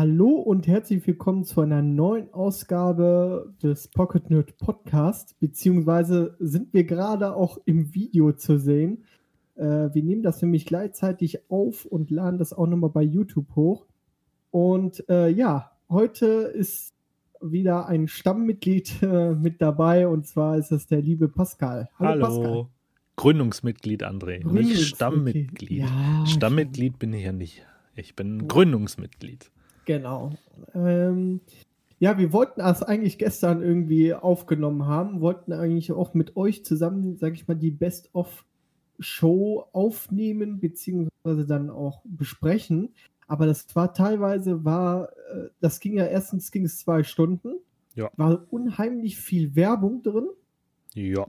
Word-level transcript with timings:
Hallo 0.00 0.30
und 0.30 0.66
herzlich 0.66 1.06
willkommen 1.06 1.44
zu 1.44 1.60
einer 1.60 1.82
neuen 1.82 2.32
Ausgabe 2.32 3.52
des 3.62 3.88
Pocket 3.88 4.30
Nerd 4.30 4.56
Podcast, 4.56 5.38
beziehungsweise 5.40 6.36
sind 6.38 6.72
wir 6.72 6.84
gerade 6.84 7.36
auch 7.36 7.58
im 7.66 7.94
Video 7.94 8.32
zu 8.32 8.58
sehen. 8.58 9.04
Äh, 9.56 9.90
wir 9.92 10.02
nehmen 10.02 10.22
das 10.22 10.40
nämlich 10.40 10.64
gleichzeitig 10.64 11.50
auf 11.50 11.84
und 11.84 12.10
laden 12.10 12.38
das 12.38 12.54
auch 12.54 12.66
nochmal 12.66 12.88
bei 12.88 13.02
YouTube 13.02 13.54
hoch. 13.54 13.84
Und 14.50 15.06
äh, 15.10 15.28
ja, 15.28 15.72
heute 15.90 16.24
ist 16.26 16.94
wieder 17.42 17.86
ein 17.86 18.08
Stammmitglied 18.08 19.02
äh, 19.02 19.34
mit 19.34 19.60
dabei 19.60 20.08
und 20.08 20.26
zwar 20.26 20.56
ist 20.56 20.72
es 20.72 20.86
der 20.86 21.02
liebe 21.02 21.28
Pascal. 21.28 21.90
Hallo, 21.98 22.08
Hallo. 22.08 22.24
Pascal. 22.24 22.66
Gründungsmitglied, 23.16 24.02
André, 24.02 24.40
Gründungsmitglied. 24.40 24.66
nicht 24.66 24.86
Stammmitglied. 24.86 25.78
Ja, 25.80 26.24
Stammmitglied 26.26 26.98
bin 26.98 27.12
ich 27.12 27.24
ja 27.26 27.32
nicht. 27.32 27.66
Ich 27.94 28.16
bin 28.16 28.48
Gründungsmitglied. 28.48 29.50
Genau. 29.84 30.30
Ähm, 30.74 31.40
ja, 31.98 32.16
wir 32.16 32.32
wollten 32.32 32.60
das 32.60 32.82
eigentlich 32.82 33.18
gestern 33.18 33.62
irgendwie 33.62 34.14
aufgenommen 34.14 34.86
haben, 34.86 35.20
wollten 35.20 35.52
eigentlich 35.52 35.92
auch 35.92 36.14
mit 36.14 36.36
euch 36.36 36.64
zusammen, 36.64 37.18
sag 37.18 37.34
ich 37.34 37.46
mal, 37.46 37.54
die 37.54 37.70
Best-of-Show 37.70 39.66
aufnehmen, 39.72 40.60
beziehungsweise 40.60 41.46
dann 41.46 41.68
auch 41.68 42.00
besprechen. 42.04 42.94
Aber 43.26 43.46
das 43.46 43.66
war 43.76 43.92
teilweise, 43.92 44.64
war, 44.64 45.10
äh, 45.32 45.50
das 45.60 45.78
ging 45.78 45.94
ja 45.94 46.06
erstens 46.06 46.50
ging 46.50 46.64
es 46.64 46.78
zwei 46.78 47.02
Stunden. 47.02 47.58
Ja. 47.94 48.10
War 48.16 48.46
unheimlich 48.50 49.18
viel 49.18 49.54
Werbung 49.54 50.02
drin. 50.02 50.28
Ja. 50.94 51.26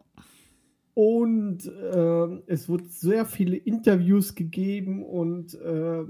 Und 0.94 1.66
äh, 1.66 2.42
es 2.48 2.70
wurde 2.70 2.86
sehr 2.86 3.26
viele 3.26 3.58
Interviews 3.58 4.36
gegeben 4.36 5.04
und 5.04 5.54
äh, 5.56 6.06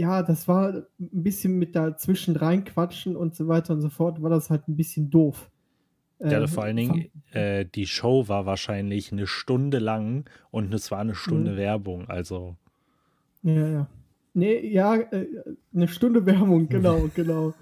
ja, 0.00 0.22
das 0.22 0.48
war 0.48 0.72
ein 0.72 0.86
bisschen 0.98 1.58
mit 1.58 1.76
dazwischen 1.76 2.34
reinquatschen 2.34 3.16
und 3.16 3.34
so 3.34 3.48
weiter 3.48 3.74
und 3.74 3.82
so 3.82 3.90
fort, 3.90 4.22
war 4.22 4.30
das 4.30 4.48
halt 4.48 4.66
ein 4.66 4.76
bisschen 4.76 5.10
doof. 5.10 5.50
Ja, 6.18 6.40
äh, 6.40 6.48
vor 6.48 6.64
allen 6.64 6.76
Dingen, 6.76 7.10
äh, 7.32 7.66
die 7.66 7.86
Show 7.86 8.26
war 8.26 8.46
wahrscheinlich 8.46 9.12
eine 9.12 9.26
Stunde 9.26 9.78
lang 9.78 10.28
und 10.50 10.72
es 10.72 10.90
war 10.90 11.00
eine 11.00 11.14
Stunde 11.14 11.52
mhm. 11.52 11.56
Werbung, 11.58 12.08
also. 12.08 12.56
Ja, 13.42 13.68
ja. 13.68 13.86
Nee, 14.32 14.66
ja, 14.68 14.96
äh, 14.96 15.26
eine 15.74 15.88
Stunde 15.88 16.24
Werbung, 16.24 16.68
genau, 16.68 17.10
genau. 17.14 17.52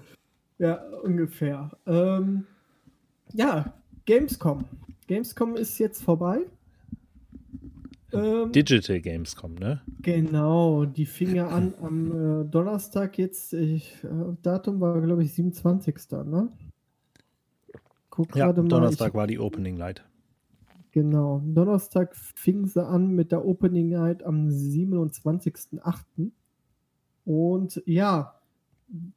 Ja, 0.59 0.75
ungefähr. 1.03 1.71
Ähm, 1.85 2.45
ja, 3.33 3.73
Gamescom. 4.05 4.63
Gamescom 5.07 5.55
ist 5.55 5.77
jetzt 5.77 6.03
vorbei. 6.03 6.45
Ähm, 8.11 8.51
Digital 8.51 9.01
Gamescom, 9.01 9.55
ne? 9.55 9.81
Genau, 10.01 10.85
die 10.85 11.05
fing 11.05 11.35
ja 11.35 11.47
an 11.47 11.73
am 11.81 12.41
äh, 12.41 12.45
Donnerstag 12.45 13.17
jetzt. 13.17 13.53
Ich, 13.53 14.03
äh, 14.03 14.07
Datum 14.41 14.79
war, 14.79 14.99
glaube 15.01 15.23
ich, 15.23 15.33
27. 15.33 15.95
Ne? 16.25 16.49
Guck 18.09 18.35
ja, 18.35 18.47
mal, 18.47 18.53
Donnerstag 18.53 19.09
ich, 19.09 19.13
war 19.13 19.27
die 19.27 19.39
Opening 19.39 19.77
Night. 19.77 20.03
Genau, 20.91 21.41
Donnerstag 21.45 22.15
fing 22.15 22.65
sie 22.65 22.83
an 22.83 23.11
mit 23.11 23.31
der 23.31 23.45
Opening 23.45 23.89
Night 23.89 24.23
am 24.23 24.47
27.08. 24.47 26.31
Und 27.25 27.83
ja, 27.85 28.39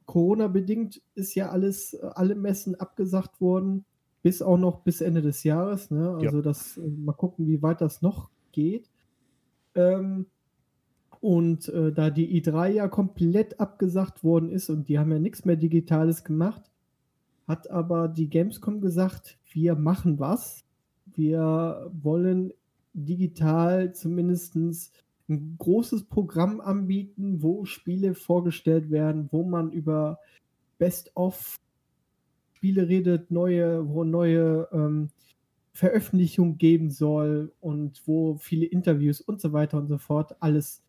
Corona-bedingt 0.05 1.01
ist 1.15 1.33
ja 1.33 1.49
alles, 1.49 1.95
alle 1.95 2.35
Messen 2.35 2.75
abgesagt 2.75 3.41
worden, 3.41 3.85
bis 4.21 4.43
auch 4.43 4.57
noch 4.57 4.81
bis 4.81 5.01
Ende 5.01 5.23
des 5.23 5.43
Jahres. 5.43 5.89
Ne? 5.89 6.11
Also 6.11 6.37
ja. 6.37 6.41
das, 6.43 6.79
mal 6.79 7.13
gucken, 7.13 7.47
wie 7.47 7.63
weit 7.63 7.81
das 7.81 8.03
noch 8.03 8.29
geht. 8.53 8.89
Ähm, 9.75 10.27
und 11.19 11.69
äh, 11.69 11.91
da 11.91 12.09
die 12.09 12.41
i3 12.41 12.69
ja 12.69 12.87
komplett 12.87 13.59
abgesagt 13.59 14.23
worden 14.23 14.49
ist 14.49 14.69
und 14.69 14.89
die 14.89 14.99
haben 14.99 15.11
ja 15.11 15.19
nichts 15.19 15.45
mehr 15.45 15.55
Digitales 15.55 16.23
gemacht, 16.23 16.69
hat 17.47 17.69
aber 17.69 18.07
die 18.07 18.29
Gamescom 18.29 18.81
gesagt, 18.81 19.37
wir 19.51 19.75
machen 19.75 20.19
was. 20.19 20.65
Wir 21.05 21.89
wollen 22.01 22.53
digital 22.93 23.93
zumindest 23.93 24.55
ein 25.29 25.55
großes 25.57 26.05
Programm 26.05 26.59
anbieten, 26.59 27.41
wo 27.41 27.65
Spiele 27.65 28.13
vorgestellt 28.15 28.91
werden, 28.91 29.29
wo 29.31 29.43
man 29.43 29.71
über 29.71 30.19
Best-of 30.77 31.59
Spiele 32.55 32.87
redet, 32.87 33.31
neue, 33.31 33.87
wo 33.87 34.03
neue 34.03 34.67
ähm, 34.71 35.09
Veröffentlichung 35.73 36.57
geben 36.57 36.91
soll 36.91 37.51
und 37.59 38.01
wo 38.05 38.37
viele 38.37 38.65
Interviews 38.65 39.21
und 39.21 39.41
so 39.41 39.53
weiter 39.53 39.77
und 39.77 39.87
so 39.87 39.97
fort 39.97 40.35
alles 40.39 40.83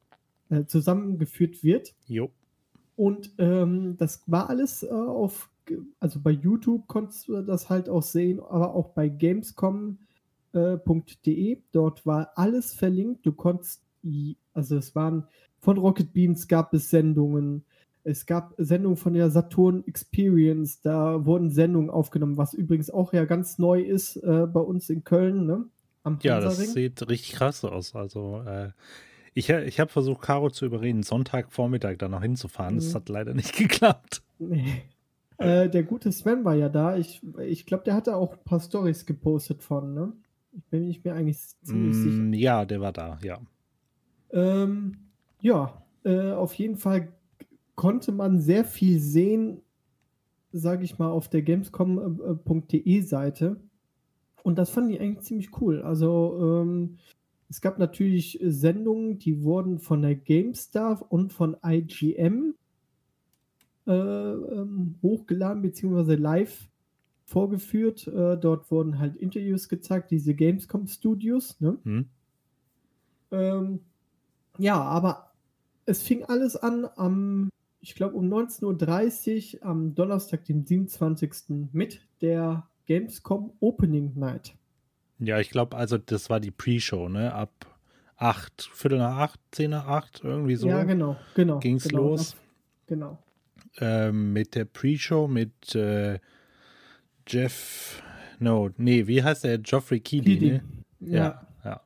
äh, 0.50 0.66
zusammengeführt 0.66 1.64
wird. 1.64 1.94
Jo. 2.06 2.30
Und 2.96 3.32
ähm, 3.38 3.96
das 3.96 4.22
war 4.26 4.50
alles 4.50 4.82
äh, 4.82 4.88
auf, 4.88 5.50
also 6.00 6.20
bei 6.20 6.30
YouTube 6.30 6.86
konntest 6.86 7.28
du 7.28 7.40
das 7.42 7.70
halt 7.70 7.88
auch 7.88 8.02
sehen, 8.02 8.40
aber 8.40 8.74
auch 8.74 8.90
bei 8.90 9.08
gamescom.de. 9.08 9.96
Äh, 10.52 11.62
Dort 11.72 12.06
war 12.06 12.30
alles 12.36 12.74
verlinkt. 12.74 13.24
Du 13.26 13.32
konntest, 13.32 13.82
also 14.52 14.76
es 14.76 14.94
waren 14.94 15.26
von 15.58 15.78
Rocket 15.78 16.12
Beans 16.12 16.46
gab 16.46 16.74
es 16.74 16.90
Sendungen, 16.90 17.64
es 18.04 18.26
gab 18.26 18.54
Sendungen 18.58 18.96
von 18.96 19.14
der 19.14 19.30
Saturn 19.30 19.82
Experience, 19.86 20.80
da 20.82 21.24
wurden 21.24 21.50
Sendungen 21.50 21.90
aufgenommen, 21.90 22.36
was 22.36 22.54
übrigens 22.54 22.90
auch 22.90 23.12
ja 23.12 23.24
ganz 23.24 23.58
neu 23.58 23.80
ist 23.80 24.16
äh, 24.16 24.46
bei 24.46 24.60
uns 24.60 24.90
in 24.90 25.04
Köln, 25.04 25.46
ne? 25.46 25.64
Am 26.02 26.18
ja, 26.22 26.38
das 26.38 26.58
sieht 26.58 27.08
richtig 27.08 27.32
krass 27.32 27.64
aus. 27.64 27.94
Also 27.94 28.42
äh, 28.46 28.70
ich, 29.32 29.48
ich 29.48 29.80
habe 29.80 29.90
versucht, 29.90 30.20
Caro 30.20 30.50
zu 30.50 30.66
überreden, 30.66 31.02
Sonntagvormittag 31.02 31.96
da 31.96 32.08
noch 32.08 32.20
hinzufahren. 32.20 32.76
Das 32.76 32.90
mhm. 32.90 32.94
hat 32.94 33.08
leider 33.08 33.32
nicht 33.32 33.56
geklappt. 33.56 34.22
Nee. 34.38 34.82
Äh, 35.38 35.70
der 35.70 35.82
gute 35.82 36.12
Sven 36.12 36.44
war 36.44 36.54
ja 36.54 36.68
da. 36.68 36.96
Ich, 36.96 37.22
ich 37.40 37.64
glaube, 37.64 37.84
der 37.84 37.94
hatte 37.94 38.16
auch 38.16 38.34
ein 38.34 38.44
paar 38.44 38.60
Stories 38.60 39.06
gepostet 39.06 39.62
von, 39.62 39.94
ne? 39.94 40.12
Ich 40.52 40.64
bin 40.66 40.88
ich 40.88 41.02
mir 41.02 41.14
eigentlich 41.14 41.38
ziemlich 41.62 41.96
mm, 41.96 42.32
sicher. 42.32 42.42
Ja, 42.42 42.64
der 42.64 42.80
war 42.80 42.92
da, 42.92 43.18
ja. 43.22 43.40
Ähm, 44.30 44.98
ja, 45.40 45.82
äh, 46.04 46.30
auf 46.30 46.54
jeden 46.54 46.76
Fall 46.76 47.08
konnte 47.74 48.12
man 48.12 48.40
sehr 48.40 48.64
viel 48.64 49.00
sehen, 49.00 49.60
sage 50.52 50.84
ich 50.84 50.98
mal, 50.98 51.10
auf 51.10 51.28
der 51.28 51.42
Gamescom.de 51.42 53.00
Seite. 53.00 53.60
Und 54.42 54.58
das 54.58 54.70
fand 54.70 54.90
ich 54.92 55.00
eigentlich 55.00 55.24
ziemlich 55.24 55.60
cool. 55.60 55.82
Also 55.82 56.62
ähm, 56.62 56.98
es 57.48 57.60
gab 57.60 57.78
natürlich 57.78 58.38
Sendungen, 58.42 59.18
die 59.18 59.42
wurden 59.42 59.78
von 59.78 60.02
der 60.02 60.14
GameStar 60.14 61.04
und 61.08 61.32
von 61.32 61.56
IGM 61.64 62.54
äh, 63.86 63.92
ähm, 63.92 64.96
hochgeladen 65.02 65.62
bzw. 65.62 66.14
live 66.14 66.68
vorgeführt. 67.24 68.06
Äh, 68.06 68.36
dort 68.38 68.70
wurden 68.70 68.98
halt 68.98 69.16
Interviews 69.16 69.68
gezeigt, 69.68 70.10
diese 70.10 70.34
Gamescom 70.34 70.86
Studios. 70.86 71.60
Ne? 71.60 71.78
Hm. 71.84 72.06
Ähm, 73.30 73.80
ja, 74.58 74.80
aber 74.80 75.32
es 75.86 76.02
fing 76.02 76.24
alles 76.24 76.56
an 76.56 76.86
am 76.96 77.50
ich 77.84 77.94
glaube, 77.94 78.16
um 78.16 78.32
19.30 78.32 79.60
Uhr 79.60 79.66
am 79.66 79.94
Donnerstag, 79.94 80.46
den 80.46 80.64
27. 80.64 81.68
mit 81.72 82.00
der 82.22 82.66
Gamescom 82.86 83.52
Opening 83.60 84.12
Night. 84.14 84.54
Ja, 85.18 85.38
ich 85.38 85.50
glaube, 85.50 85.76
also 85.76 85.98
das 85.98 86.30
war 86.30 86.40
die 86.40 86.50
Pre-Show, 86.50 87.10
ne? 87.10 87.34
Ab 87.34 87.66
8, 88.16 88.70
Viertel 88.72 88.98
nach 88.98 89.18
8, 89.18 89.40
10 89.50 89.70
nach 89.70 89.86
8, 89.86 90.22
irgendwie 90.24 90.56
so. 90.56 90.66
Ja, 90.66 90.84
genau, 90.84 91.16
genau. 91.34 91.58
Ging 91.58 91.76
es 91.76 91.86
genau, 91.86 92.08
los. 92.08 92.34
Genau. 92.86 93.18
Ähm, 93.78 94.32
mit 94.32 94.54
der 94.54 94.64
Pre-Show 94.64 95.28
mit 95.28 95.74
äh, 95.74 96.18
Jeff, 97.28 98.02
no, 98.38 98.70
nee, 98.78 99.06
wie 99.06 99.22
heißt 99.22 99.44
der? 99.44 99.58
Geoffrey 99.58 100.00
Keighley, 100.00 100.40
ne? 100.40 100.64
Ja. 101.00 101.46
ja. 101.62 101.82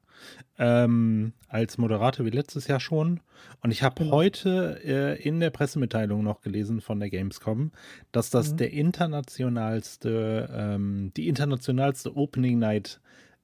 ähm, 0.58 1.32
als 1.48 1.78
Moderator 1.78 2.26
wie 2.26 2.30
letztes 2.30 2.68
Jahr 2.68 2.80
schon. 2.80 3.20
Und 3.62 3.70
ich 3.70 3.82
habe 3.82 4.04
genau. 4.04 4.16
heute 4.16 4.80
äh, 4.84 5.22
in 5.22 5.40
der 5.40 5.50
Pressemitteilung 5.50 6.22
noch 6.22 6.40
gelesen 6.40 6.80
von 6.80 7.00
der 7.00 7.10
Gamescom, 7.10 7.72
dass 8.12 8.30
das 8.30 8.52
mhm. 8.52 8.56
der 8.58 8.72
internationalste, 8.72 10.48
ähm, 10.52 11.12
die 11.16 11.28
internationalste 11.28 12.14
Opening 12.16 12.58
Night 12.58 13.00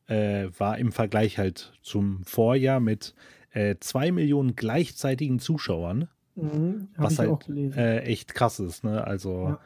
äh, 0.06 0.48
war 0.58 0.78
im 0.78 0.92
Vergleich 0.92 1.38
halt 1.38 1.72
zum 1.82 2.22
Vorjahr 2.24 2.80
mit 2.80 3.14
äh, 3.52 3.76
zwei 3.80 4.12
Millionen 4.12 4.54
gleichzeitigen 4.54 5.38
Zuschauern. 5.38 6.08
Mhm, 6.36 6.88
was 6.96 7.20
halt 7.20 7.48
äh, 7.48 8.00
echt 8.00 8.34
krass 8.34 8.58
ist, 8.58 8.82
ne? 8.82 9.06
Also 9.06 9.50
ja. 9.50 9.60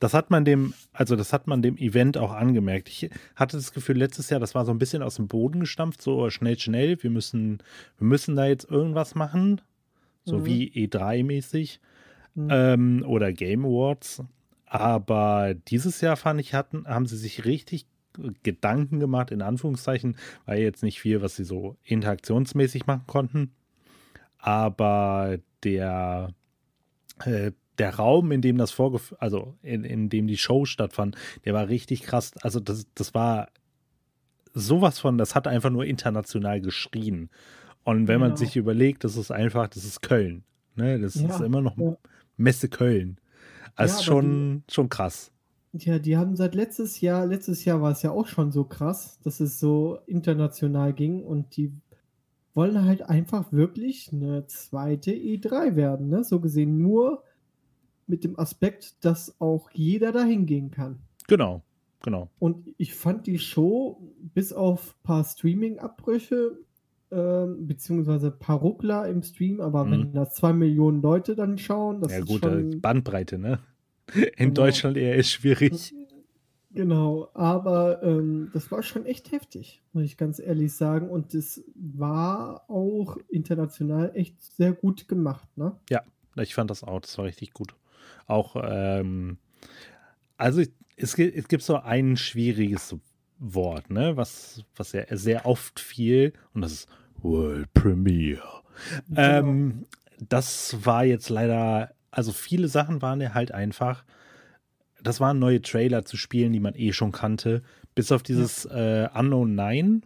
Das 0.00 0.14
hat 0.14 0.30
man 0.30 0.44
dem, 0.46 0.72
also 0.92 1.14
das 1.14 1.32
hat 1.32 1.46
man 1.46 1.60
dem 1.60 1.76
Event 1.76 2.16
auch 2.16 2.32
angemerkt. 2.32 2.88
Ich 2.88 3.10
hatte 3.36 3.58
das 3.58 3.72
Gefühl, 3.72 3.98
letztes 3.98 4.30
Jahr, 4.30 4.40
das 4.40 4.54
war 4.54 4.64
so 4.64 4.72
ein 4.72 4.78
bisschen 4.78 5.02
aus 5.02 5.16
dem 5.16 5.28
Boden 5.28 5.60
gestampft, 5.60 6.00
so 6.02 6.30
schnell, 6.30 6.58
schnell, 6.58 7.00
wir 7.02 7.10
müssen, 7.10 7.62
wir 7.98 8.06
müssen 8.06 8.34
da 8.34 8.46
jetzt 8.46 8.68
irgendwas 8.68 9.14
machen, 9.14 9.60
so 10.24 10.38
mhm. 10.38 10.46
wie 10.46 10.72
E3-mäßig 10.72 11.80
mhm. 12.34 12.48
ähm, 12.50 13.04
oder 13.06 13.32
Game 13.32 13.64
Awards. 13.64 14.24
Aber 14.64 15.54
dieses 15.54 16.00
Jahr 16.00 16.16
fand 16.16 16.40
ich, 16.40 16.54
hatten, 16.54 16.86
haben 16.86 17.06
sie 17.06 17.18
sich 17.18 17.44
richtig 17.44 17.86
Gedanken 18.42 19.00
gemacht, 19.00 19.30
in 19.30 19.42
Anführungszeichen, 19.42 20.16
war 20.46 20.56
jetzt 20.56 20.82
nicht 20.82 21.00
viel, 21.00 21.20
was 21.20 21.36
sie 21.36 21.44
so 21.44 21.76
interaktionsmäßig 21.84 22.86
machen 22.86 23.04
konnten. 23.06 23.52
Aber 24.38 25.38
der 25.62 26.32
äh, 27.24 27.52
der 27.78 27.94
Raum, 27.94 28.32
in 28.32 28.42
dem 28.42 28.58
das 28.58 28.70
vorgef 28.70 29.14
also 29.18 29.54
in, 29.62 29.84
in 29.84 30.08
dem 30.08 30.26
die 30.26 30.36
Show 30.36 30.64
stattfand, 30.64 31.16
der 31.44 31.54
war 31.54 31.68
richtig 31.68 32.02
krass. 32.02 32.32
Also 32.42 32.60
das, 32.60 32.86
das 32.94 33.14
war 33.14 33.48
sowas 34.54 34.98
von, 34.98 35.18
das 35.18 35.34
hat 35.34 35.46
einfach 35.46 35.70
nur 35.70 35.84
international 35.84 36.60
geschrien. 36.60 37.30
Und 37.84 38.08
wenn 38.08 38.18
genau. 38.18 38.28
man 38.28 38.36
sich 38.36 38.56
überlegt, 38.56 39.04
das 39.04 39.16
ist 39.16 39.30
einfach, 39.30 39.68
das 39.68 39.84
ist 39.84 40.02
Köln. 40.02 40.44
Ne? 40.76 41.00
Das 41.00 41.14
ja, 41.14 41.28
ist 41.28 41.40
immer 41.40 41.60
noch 41.60 41.78
ja. 41.78 41.96
Messe 42.36 42.68
Köln. 42.68 43.18
Also 43.74 43.98
ja, 43.98 44.02
schon, 44.02 44.64
die, 44.68 44.74
schon 44.74 44.88
krass. 44.88 45.32
Ja, 45.72 45.98
die 45.98 46.16
haben 46.16 46.36
seit 46.36 46.54
letztes 46.54 47.00
Jahr, 47.00 47.26
letztes 47.26 47.64
Jahr 47.64 47.80
war 47.80 47.92
es 47.92 48.02
ja 48.02 48.10
auch 48.10 48.26
schon 48.26 48.50
so 48.50 48.64
krass, 48.64 49.18
dass 49.22 49.40
es 49.40 49.60
so 49.60 49.98
international 50.06 50.92
ging 50.92 51.22
und 51.22 51.56
die 51.56 51.72
wollen 52.54 52.84
halt 52.84 53.02
einfach 53.02 53.52
wirklich 53.52 54.10
eine 54.12 54.46
zweite 54.46 55.12
E3 55.12 55.76
werden. 55.76 56.08
Ne? 56.08 56.24
So 56.24 56.40
gesehen 56.40 56.78
nur 56.78 57.22
mit 58.10 58.24
dem 58.24 58.38
Aspekt, 58.38 59.04
dass 59.04 59.40
auch 59.40 59.70
jeder 59.70 60.12
dahin 60.12 60.46
gehen 60.46 60.70
kann. 60.70 60.98
Genau, 61.28 61.62
genau. 62.02 62.28
Und 62.38 62.74
ich 62.76 62.94
fand 62.94 63.26
die 63.26 63.38
Show 63.38 64.12
bis 64.34 64.52
auf 64.52 64.94
ein 64.94 65.02
paar 65.04 65.24
Streaming-Abbrüche 65.24 66.58
äh, 67.10 67.46
beziehungsweise 67.58 68.28
ein 68.28 68.38
paar 68.38 68.58
Ruckler 68.58 69.08
im 69.08 69.22
Stream, 69.22 69.60
aber 69.60 69.84
mhm. 69.84 69.90
wenn 69.90 70.12
da 70.12 70.28
zwei 70.28 70.52
Millionen 70.52 71.02
Leute 71.02 71.34
dann 71.34 71.58
schauen, 71.58 72.00
das 72.00 72.12
ja, 72.12 72.18
ist 72.18 72.26
gut, 72.26 72.40
schon... 72.40 72.80
Bandbreite, 72.80 73.38
ne? 73.38 73.58
In 74.14 74.24
genau. 74.36 74.54
Deutschland 74.54 74.96
eher 74.96 75.16
ist 75.16 75.30
schwierig. 75.30 75.94
Genau, 76.72 77.28
aber 77.34 78.00
ähm, 78.04 78.50
das 78.52 78.70
war 78.70 78.84
schon 78.84 79.04
echt 79.04 79.32
heftig, 79.32 79.82
muss 79.92 80.04
ich 80.04 80.16
ganz 80.16 80.38
ehrlich 80.38 80.72
sagen. 80.72 81.10
Und 81.10 81.34
es 81.34 81.64
war 81.74 82.64
auch 82.70 83.16
international 83.28 84.12
echt 84.14 84.40
sehr 84.40 84.72
gut 84.72 85.08
gemacht, 85.08 85.48
ne? 85.56 85.76
Ja, 85.90 86.04
ich 86.36 86.54
fand 86.54 86.70
das 86.70 86.84
auch, 86.84 87.00
das 87.00 87.18
war 87.18 87.24
richtig 87.24 87.52
gut. 87.54 87.74
Auch, 88.30 88.56
ähm, 88.62 89.38
also 90.36 90.62
es, 90.96 91.18
es 91.18 91.48
gibt 91.48 91.62
so 91.62 91.76
ein 91.76 92.16
schwieriges 92.16 92.96
Wort, 93.38 93.90
ne, 93.90 94.16
was, 94.16 94.62
was 94.76 94.92
ja 94.92 95.04
sehr 95.10 95.46
oft 95.46 95.80
fiel, 95.80 96.32
und 96.54 96.62
das 96.62 96.72
ist 96.72 96.88
World 97.22 97.72
Premiere. 97.74 98.62
Genau. 99.08 99.20
Ähm, 99.20 99.86
das 100.18 100.84
war 100.84 101.04
jetzt 101.04 101.28
leider, 101.28 101.94
also 102.10 102.32
viele 102.32 102.68
Sachen 102.68 103.02
waren 103.02 103.20
ja 103.20 103.34
halt 103.34 103.52
einfach 103.52 104.04
das 105.02 105.20
waren 105.20 105.38
neue 105.38 105.62
Trailer 105.62 106.04
zu 106.04 106.16
Spielen, 106.16 106.52
die 106.52 106.60
man 106.60 106.74
eh 106.74 106.92
schon 106.92 107.12
kannte. 107.12 107.62
Bis 107.94 108.12
auf 108.12 108.22
dieses 108.22 108.64
ja. 108.64 109.04
äh, 109.04 109.18
Unknown 109.18 109.54
9. 109.54 110.02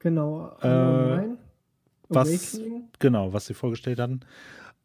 Genau, 0.00 0.56
Unknown 0.60 1.10
äh, 1.10 1.16
9. 1.16 1.38
Was, 2.08 2.60
genau, 2.98 3.32
was 3.32 3.46
sie 3.46 3.54
vorgestellt 3.54 3.98
hatten. 3.98 4.20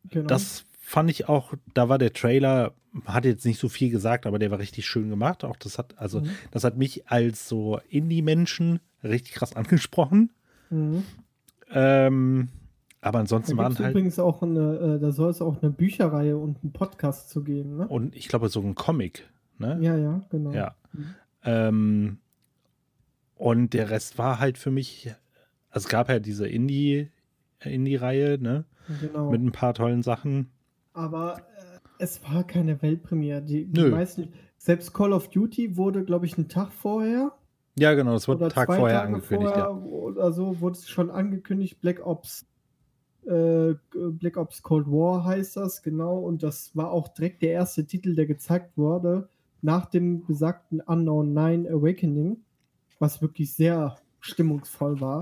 Genau. 0.09 0.27
Das 0.27 0.65
fand 0.89 1.11
ich 1.11 1.29
auch, 1.29 1.53
da 1.75 1.87
war 1.87 1.99
der 1.99 2.13
Trailer, 2.13 2.73
hat 3.05 3.23
jetzt 3.23 3.45
nicht 3.45 3.59
so 3.59 3.69
viel 3.69 3.91
gesagt, 3.91 4.25
aber 4.25 4.39
der 4.39 4.49
war 4.49 4.57
richtig 4.57 4.87
schön 4.87 5.07
gemacht. 5.07 5.45
Auch 5.45 5.55
das 5.55 5.77
hat, 5.77 5.93
also, 5.99 6.21
mhm. 6.21 6.29
das 6.49 6.63
hat 6.63 6.77
mich 6.77 7.07
als 7.07 7.47
so 7.47 7.79
Indie-Menschen 7.89 8.79
richtig 9.03 9.33
krass 9.33 9.55
angesprochen. 9.55 10.31
Mhm. 10.71 11.03
Ähm, 11.71 12.47
aber 13.01 13.19
ansonsten 13.19 13.55
da 13.55 13.63
waren 13.63 13.77
halt. 13.77 13.91
übrigens 13.91 14.17
auch 14.17 14.41
eine, 14.41 14.95
äh, 14.95 14.99
da 14.99 15.11
soll 15.11 15.29
es 15.29 15.43
auch 15.43 15.61
eine 15.61 15.69
Bücherreihe 15.71 16.35
und 16.35 16.57
einen 16.63 16.73
Podcast 16.73 17.29
zu 17.29 17.43
geben, 17.43 17.77
ne? 17.77 17.87
Und 17.87 18.15
ich 18.15 18.27
glaube 18.27 18.49
so 18.49 18.59
ein 18.59 18.73
Comic, 18.73 19.29
ne? 19.59 19.77
Ja, 19.81 19.95
ja, 19.95 20.21
genau. 20.31 20.51
Ja. 20.53 20.75
Mhm. 20.93 21.15
Ähm, 21.43 22.17
und 23.35 23.73
der 23.75 23.91
Rest 23.91 24.17
war 24.17 24.39
halt 24.39 24.57
für 24.57 24.71
mich, 24.71 25.13
also 25.69 25.85
es 25.85 25.89
gab 25.89 26.09
ja 26.09 26.17
diese 26.17 26.47
Indie, 26.47 27.11
Indie-Reihe, 27.63 28.39
ne? 28.41 28.65
Genau. 29.01 29.29
Mit 29.29 29.43
ein 29.43 29.51
paar 29.51 29.75
tollen 29.75 30.01
Sachen. 30.01 30.49
Aber 30.99 31.37
äh, 31.37 31.79
es 31.99 32.21
war 32.23 32.43
keine 32.43 32.81
Weltpremiere. 32.81 33.41
Die, 33.41 33.65
die 33.65 33.85
meisten, 33.85 34.33
selbst 34.57 34.93
Call 34.93 35.13
of 35.13 35.29
Duty 35.29 35.77
wurde, 35.77 36.03
glaube 36.03 36.25
ich, 36.25 36.37
einen 36.37 36.49
Tag 36.49 36.73
vorher. 36.73 37.31
Ja, 37.77 37.93
genau, 37.93 38.11
das 38.11 38.27
wurde 38.27 38.45
einen 38.45 38.53
Tag 38.53 38.67
vorher 38.67 38.99
Tage 38.99 39.07
angekündigt. 39.07 39.53
Vorher, 39.53 39.69
ja. 39.69 39.91
Oder 39.91 40.31
so 40.33 40.59
wurde 40.59 40.77
es 40.77 40.89
schon 40.89 41.09
angekündigt, 41.09 41.79
Black 41.79 42.05
Ops 42.05 42.45
äh, 43.25 43.75
Black 43.93 44.37
Ops 44.37 44.61
Cold 44.61 44.87
War 44.87 45.23
heißt 45.23 45.55
das, 45.55 45.81
genau. 45.81 46.19
Und 46.19 46.43
das 46.43 46.75
war 46.75 46.91
auch 46.91 47.07
direkt 47.07 47.41
der 47.43 47.51
erste 47.51 47.85
Titel, 47.85 48.15
der 48.15 48.25
gezeigt 48.25 48.77
wurde, 48.77 49.29
nach 49.61 49.85
dem 49.85 50.25
besagten 50.25 50.81
Unknown 50.81 51.33
9 51.33 51.67
Awakening, 51.67 52.43
was 52.97 53.21
wirklich 53.21 53.53
sehr 53.53 53.95
stimmungsvoll 54.19 54.99
war, 54.99 55.21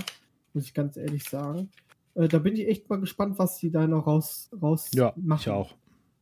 muss 0.53 0.65
ich 0.65 0.73
ganz 0.73 0.97
ehrlich 0.97 1.23
sagen. 1.25 1.69
Äh, 2.17 2.27
da 2.27 2.39
bin 2.39 2.55
ich 2.55 2.67
echt 2.67 2.89
mal 2.89 2.99
gespannt, 2.99 3.37
was 3.37 3.59
die 3.59 3.71
da 3.71 3.87
noch 3.87 4.07
raus, 4.07 4.49
raus 4.61 4.89
ja, 4.93 5.13
machen. 5.15 5.41
ich 5.41 5.49
auch. 5.49 5.75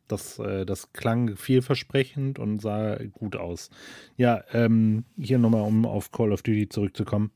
Das, 0.08 0.38
äh, 0.38 0.66
das 0.66 0.94
klang 0.94 1.36
vielversprechend 1.36 2.38
und 2.38 2.60
sah 2.62 2.98
gut 3.12 3.36
aus. 3.36 3.72
Ja, 4.18 4.44
ähm, 4.54 5.06
hier 5.18 5.40
nochmal, 5.40 5.62
um 5.62 5.86
auf 5.86 6.12
Call 6.12 6.32
of 6.32 6.44
Duty 6.44 6.70
zurückzukommen. 6.70 7.32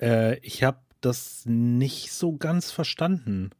Äh, 0.00 0.38
ich 0.38 0.62
habe 0.62 0.78
das 1.02 1.44
nicht 1.46 2.12
so 2.12 2.36
ganz 2.36 2.70
verstanden, 2.70 3.50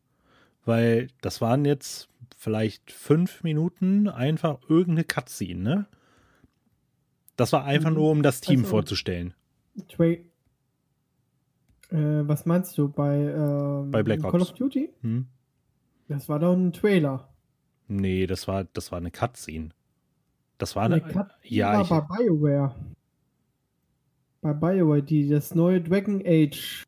weil 0.65 1.09
das 1.21 1.41
waren 1.41 1.65
jetzt 1.67 2.09
vielleicht 2.37 2.93
fünf 2.93 3.43
Minuten 3.43 4.09
einfach 4.09 4.61
irgendeine 4.69 5.05
Cutscene, 5.05 5.61
ne? 5.61 5.87
Das 7.37 7.53
war 7.53 7.65
einfach 7.65 7.89
mhm. 7.91 7.97
nur, 7.97 8.11
um 8.11 8.23
das 8.23 8.43
Team 8.43 8.61
also, 8.61 8.71
vorzustellen. 8.71 9.33
Trey, 9.89 10.30
äh, 11.91 12.29
was 12.29 12.47
meinst 12.47 12.77
du 12.79 12.89
bei, 12.89 13.17
ähm, 13.17 13.91
bei 13.91 14.03
Black 14.03 14.25
Ops? 14.25 14.31
Call 14.33 14.43
of 14.43 14.53
Duty? 14.53 14.91
Hm? 15.03 15.27
Das 16.09 16.29
war 16.29 16.39
doch 16.39 16.55
ein 16.55 16.73
Trailer. 16.73 17.29
Nee, 17.89 18.27
das 18.27 18.49
war, 18.49 18.65
das 18.65 18.93
war 18.93 18.99
eine 18.99 19.11
Cutscene. 19.11 19.71
Das 20.59 20.77
war 20.77 20.85
eine, 20.85 20.97
eine 20.97 21.13
Cutscene 21.13 21.35
ja, 21.43 21.91
war 21.91 22.09
bei 22.09 22.17
BioWare. 22.17 22.75
Bei 24.41 24.53
BioWare, 24.53 25.03
die 25.03 25.29
das 25.29 25.55
neue 25.55 25.81
Dragon 25.81 26.23
Age 26.25 26.85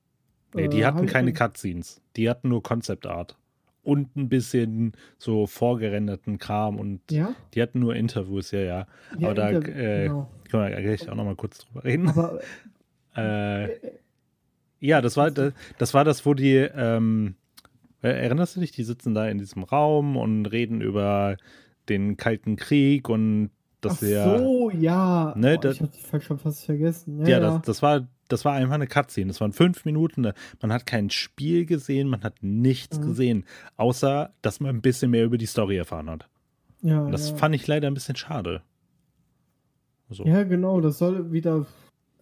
Nee, 0.55 0.69
die 0.69 0.81
äh, 0.81 0.85
hatten 0.85 1.07
keine 1.07 1.33
Cutscenes. 1.33 2.01
Die 2.17 2.29
hatten 2.29 2.49
nur 2.49 2.63
Concept 2.63 3.07
Art. 3.07 3.37
Und 3.83 4.15
ein 4.17 4.29
bisschen 4.29 4.93
so 5.19 5.47
vorgerenderten 5.47 6.39
Kram 6.39 6.79
und 6.79 7.01
ja? 7.11 7.35
die 7.53 7.63
hatten 7.63 7.81
nur 7.81 7.97
Interviews, 7.97 8.53
ja, 8.53 8.61
ja. 8.61 8.87
ja 9.19 9.29
Aber 9.29 9.35
da 9.35 9.51
äh, 9.51 10.07
genau. 10.07 10.31
können 10.49 10.71
wir 10.71 10.83
gleich 10.83 11.09
auch 11.09 11.17
nochmal 11.17 11.35
kurz 11.35 11.59
drüber 11.59 11.83
reden. 11.83 12.09
Aber, 12.09 12.41
äh, 13.17 13.69
ja, 14.83 15.01
das 15.01 15.17
war, 15.17 15.31
das, 15.31 15.53
das 15.79 15.95
war 15.95 16.05
das, 16.05 16.27
wo 16.27 16.35
die, 16.35 16.57
ähm, 16.57 17.37
äh, 18.03 18.09
erinnerst 18.09 18.57
du 18.57 18.61
dich, 18.61 18.73
die 18.73 18.83
sitzen 18.83 19.15
da 19.15 19.29
in 19.29 19.39
diesem 19.39 19.63
Raum 19.63 20.17
und 20.17 20.47
reden 20.47 20.81
über 20.81 21.37
den 21.89 22.17
Kalten 22.17 22.57
Krieg 22.57 23.09
und 23.09 23.51
dass 23.81 23.99
Ach 23.99 24.03
wir. 24.03 24.39
so, 24.39 24.71
ja. 24.71 25.35
Ne, 25.37 25.57
oh, 25.57 25.61
das, 25.61 25.81
ich 25.81 26.13
habe 26.13 26.21
schon 26.21 26.39
fast 26.39 26.65
vergessen. 26.65 27.21
Ja, 27.21 27.29
ja, 27.29 27.41
ja. 27.41 27.41
Das, 27.41 27.63
das, 27.63 27.83
war 27.83 28.09
das 28.27 28.45
war 28.45 28.55
einfach 28.55 28.75
eine 28.75 28.89
Cutscene. 28.89 29.29
Das 29.29 29.41
waren 29.41 29.53
fünf 29.53 29.85
Minuten. 29.85 30.33
Man 30.61 30.73
hat 30.73 30.85
kein 30.85 31.11
Spiel 31.11 31.65
gesehen, 31.65 32.09
man 32.09 32.25
hat 32.25 32.43
nichts 32.43 32.99
mhm. 32.99 33.03
gesehen, 33.03 33.45
außer 33.77 34.35
dass 34.43 34.59
man 34.59 34.75
ein 34.75 34.83
bisschen 34.83 35.13
mehr 35.13 35.25
über 35.25 35.39
die 35.39 35.47
Story 35.47 35.77
erfahren 35.77 36.11
hat. 36.11 36.29
Ja, 36.83 37.03
Und 37.03 37.13
das 37.13 37.31
ja. 37.31 37.37
fand 37.37 37.55
ich 37.55 37.67
leider 37.69 37.87
ein 37.87 37.95
bisschen 37.95 38.17
schade. 38.17 38.63
So. 40.11 40.25
Ja, 40.25 40.43
genau. 40.43 40.81
Das 40.81 40.99
soll 40.99 41.31
wieder. 41.31 41.67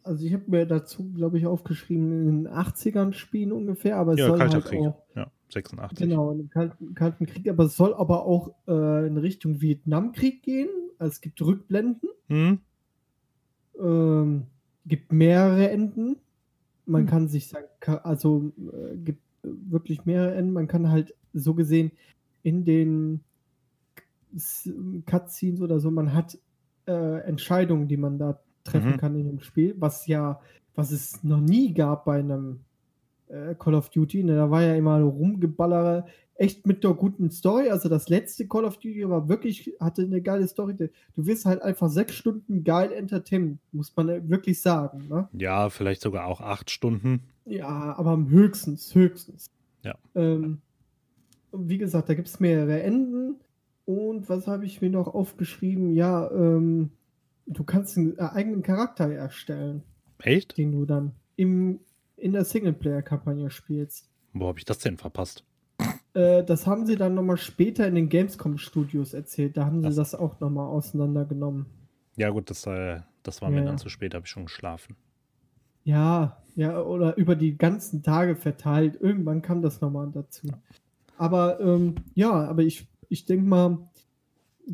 Also 0.02 0.24
ich 0.24 0.32
habe 0.32 0.44
mir 0.46 0.66
dazu, 0.66 1.12
glaube 1.12 1.38
ich, 1.38 1.46
aufgeschrieben, 1.46 2.12
in 2.12 2.44
den 2.44 2.48
80ern 2.52 3.12
spielen 3.12 3.52
ungefähr, 3.52 3.96
aber 3.96 4.12
es 4.12 4.20
ja, 4.20 4.26
soll 4.28 4.38
Kalter 4.38 4.54
halt 4.54 4.64
Krieg. 4.64 4.80
auch. 4.80 5.02
Ja, 5.14 5.30
86. 5.50 5.98
Genau, 5.98 6.32
in 6.32 6.48
Kalten, 6.48 6.94
Kalten 6.94 7.26
Krieg, 7.26 7.48
aber 7.48 7.64
es 7.64 7.76
soll 7.76 7.94
aber 7.94 8.24
auch 8.24 8.54
äh, 8.66 9.06
in 9.06 9.16
Richtung 9.18 9.60
Vietnamkrieg 9.60 10.42
gehen. 10.42 10.70
Also 10.98 11.12
es 11.12 11.20
gibt 11.20 11.40
Rückblenden. 11.42 12.08
Mhm. 12.28 12.60
Ähm, 13.78 14.46
gibt 14.86 15.12
mehrere 15.12 15.70
Enden. 15.70 16.16
Man 16.86 17.02
hm. 17.02 17.08
kann 17.08 17.28
sich 17.28 17.48
sagen, 17.48 17.66
also 18.02 18.52
äh, 18.58 18.96
gibt 18.96 19.22
wirklich 19.42 20.04
mehrere 20.04 20.34
Enden. 20.34 20.52
Man 20.52 20.66
kann 20.66 20.90
halt 20.90 21.14
so 21.32 21.54
gesehen 21.54 21.92
in 22.42 22.64
den 22.64 23.20
Cutscenes 25.06 25.60
oder 25.60 25.80
so, 25.80 25.90
man 25.90 26.14
hat 26.14 26.38
äh, 26.86 27.20
Entscheidungen, 27.22 27.88
die 27.88 27.96
man 27.96 28.18
da 28.18 28.40
treffen 28.64 28.92
mhm. 28.92 28.96
kann 28.96 29.14
in 29.16 29.26
dem 29.26 29.40
Spiel, 29.40 29.74
was 29.78 30.06
ja, 30.06 30.40
was 30.74 30.90
es 30.92 31.22
noch 31.24 31.40
nie 31.40 31.72
gab 31.72 32.04
bei 32.04 32.18
einem 32.18 32.60
äh, 33.28 33.54
Call 33.58 33.74
of 33.74 33.90
Duty. 33.90 34.24
Ne? 34.24 34.36
Da 34.36 34.50
war 34.50 34.62
ja 34.62 34.74
immer 34.74 35.00
rumgeballere, 35.00 36.06
echt 36.34 36.66
mit 36.66 36.84
der 36.84 36.94
guten 36.94 37.30
Story. 37.30 37.70
Also 37.70 37.88
das 37.88 38.08
letzte 38.08 38.48
Call 38.48 38.64
of 38.64 38.78
Duty 38.78 39.08
war 39.08 39.28
wirklich, 39.28 39.74
hatte 39.78 40.02
eine 40.02 40.22
geile 40.22 40.48
Story. 40.48 40.74
Du 40.74 40.88
wirst 41.26 41.44
halt 41.44 41.62
einfach 41.62 41.90
sechs 41.90 42.14
Stunden 42.14 42.64
geil 42.64 42.92
entertained, 42.92 43.58
muss 43.72 43.94
man 43.96 44.28
wirklich 44.28 44.60
sagen. 44.60 45.08
Ne? 45.08 45.28
Ja, 45.32 45.68
vielleicht 45.70 46.00
sogar 46.00 46.26
auch 46.26 46.40
acht 46.40 46.70
Stunden. 46.70 47.20
Ja, 47.44 47.94
aber 47.96 48.16
höchstens, 48.28 48.94
höchstens. 48.94 49.50
Ja. 49.84 49.96
Ähm, 50.14 50.60
wie 51.52 51.78
gesagt, 51.78 52.08
da 52.08 52.14
gibt 52.14 52.28
es 52.28 52.40
mehrere 52.40 52.82
Enden. 52.82 53.36
Und 53.84 54.28
was 54.28 54.46
habe 54.46 54.64
ich 54.66 54.80
mir 54.80 54.90
noch 54.90 55.08
aufgeschrieben? 55.08 55.92
Ja, 55.92 56.30
ähm, 56.30 56.90
du 57.50 57.64
kannst 57.64 57.98
einen 57.98 58.18
eigenen 58.18 58.62
Charakter 58.62 59.10
erstellen. 59.10 59.82
Echt? 60.22 60.56
Den 60.56 60.72
du 60.72 60.86
dann 60.86 61.12
im, 61.36 61.80
in 62.16 62.32
der 62.32 62.44
Singleplayer-Kampagne 62.44 63.50
spielst. 63.50 64.08
Wo 64.32 64.48
habe 64.48 64.58
ich 64.58 64.64
das 64.64 64.78
denn 64.78 64.96
verpasst? 64.96 65.44
Äh, 66.14 66.44
das 66.44 66.66
haben 66.66 66.86
sie 66.86 66.96
dann 66.96 67.14
nochmal 67.14 67.36
später 67.36 67.86
in 67.86 67.94
den 67.94 68.08
Gamescom-Studios 68.08 69.14
erzählt. 69.14 69.56
Da 69.56 69.66
haben 69.66 69.80
sie 69.80 69.88
das, 69.88 69.96
das 69.96 70.14
auch 70.14 70.40
nochmal 70.40 70.68
auseinandergenommen. 70.68 71.66
Ja, 72.16 72.30
gut, 72.30 72.50
das, 72.50 72.66
äh, 72.66 73.00
das 73.22 73.42
war 73.42 73.50
mir 73.50 73.60
ja. 73.60 73.64
dann 73.64 73.78
zu 73.78 73.88
spät, 73.88 74.14
habe 74.14 74.24
ich 74.24 74.30
schon 74.30 74.46
geschlafen. 74.46 74.96
Ja, 75.84 76.42
ja, 76.56 76.80
oder 76.82 77.16
über 77.16 77.36
die 77.36 77.56
ganzen 77.56 78.02
Tage 78.02 78.36
verteilt. 78.36 78.98
Irgendwann 79.00 79.42
kam 79.42 79.62
das 79.62 79.80
nochmal 79.80 80.10
dazu. 80.12 80.48
Aber 81.16 81.60
ähm, 81.60 81.96
ja, 82.14 82.30
aber 82.30 82.62
ich, 82.62 82.88
ich 83.08 83.24
denke 83.24 83.46
mal, 83.46 83.89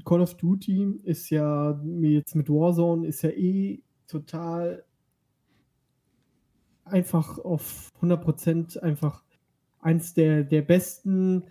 Call 0.04 0.20
of 0.20 0.36
Duty 0.36 1.00
ist 1.04 1.30
ja 1.30 1.80
jetzt 2.00 2.34
mit 2.34 2.48
Warzone 2.48 3.06
ist 3.06 3.22
ja 3.22 3.30
eh 3.30 3.82
total 4.06 4.84
einfach 6.84 7.38
auf 7.38 7.90
100% 8.00 8.78
einfach 8.78 9.24
eins 9.80 10.14
der, 10.14 10.44
der 10.44 10.62
besten, 10.62 11.44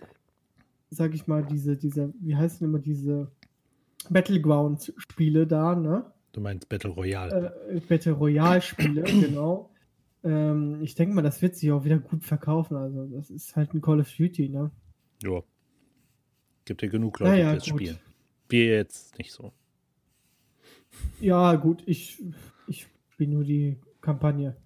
sag 0.90 1.14
ich 1.14 1.26
mal, 1.26 1.44
diese, 1.44 1.76
diese, 1.76 2.12
wie 2.20 2.36
heißen 2.36 2.66
immer 2.66 2.78
diese 2.78 3.30
Battleground-Spiele 4.10 5.46
da, 5.46 5.74
ne? 5.74 6.12
Du 6.32 6.40
meinst 6.40 6.68
Battle 6.68 6.90
Royale. 6.90 7.54
Äh, 7.68 7.80
Battle 7.80 8.12
Royale-Spiele, 8.12 9.02
genau. 9.20 9.70
Ähm, 10.22 10.82
ich 10.82 10.94
denke 10.94 11.14
mal, 11.14 11.22
das 11.22 11.40
wird 11.40 11.56
sich 11.56 11.72
auch 11.72 11.84
wieder 11.84 11.98
gut 11.98 12.24
verkaufen. 12.24 12.76
Also, 12.76 13.06
das 13.06 13.30
ist 13.30 13.56
halt 13.56 13.72
ein 13.74 13.80
Call 13.80 14.00
of 14.00 14.10
Duty, 14.14 14.48
ne? 14.48 14.70
Ja. 15.22 15.42
Gibt 16.64 16.82
ja 16.82 16.88
genug 16.88 17.20
Leute, 17.20 17.32
naja, 17.32 17.52
die 17.52 17.58
das 17.58 17.70
gut. 17.70 17.80
spielen. 17.80 17.98
Wir 18.48 18.76
jetzt 18.76 19.18
nicht 19.18 19.32
so. 19.32 19.52
Ja, 21.20 21.54
gut, 21.56 21.82
ich, 21.86 22.22
ich 22.68 22.86
spiele 23.10 23.32
nur 23.32 23.44
die 23.44 23.76
Kampagne. 24.00 24.56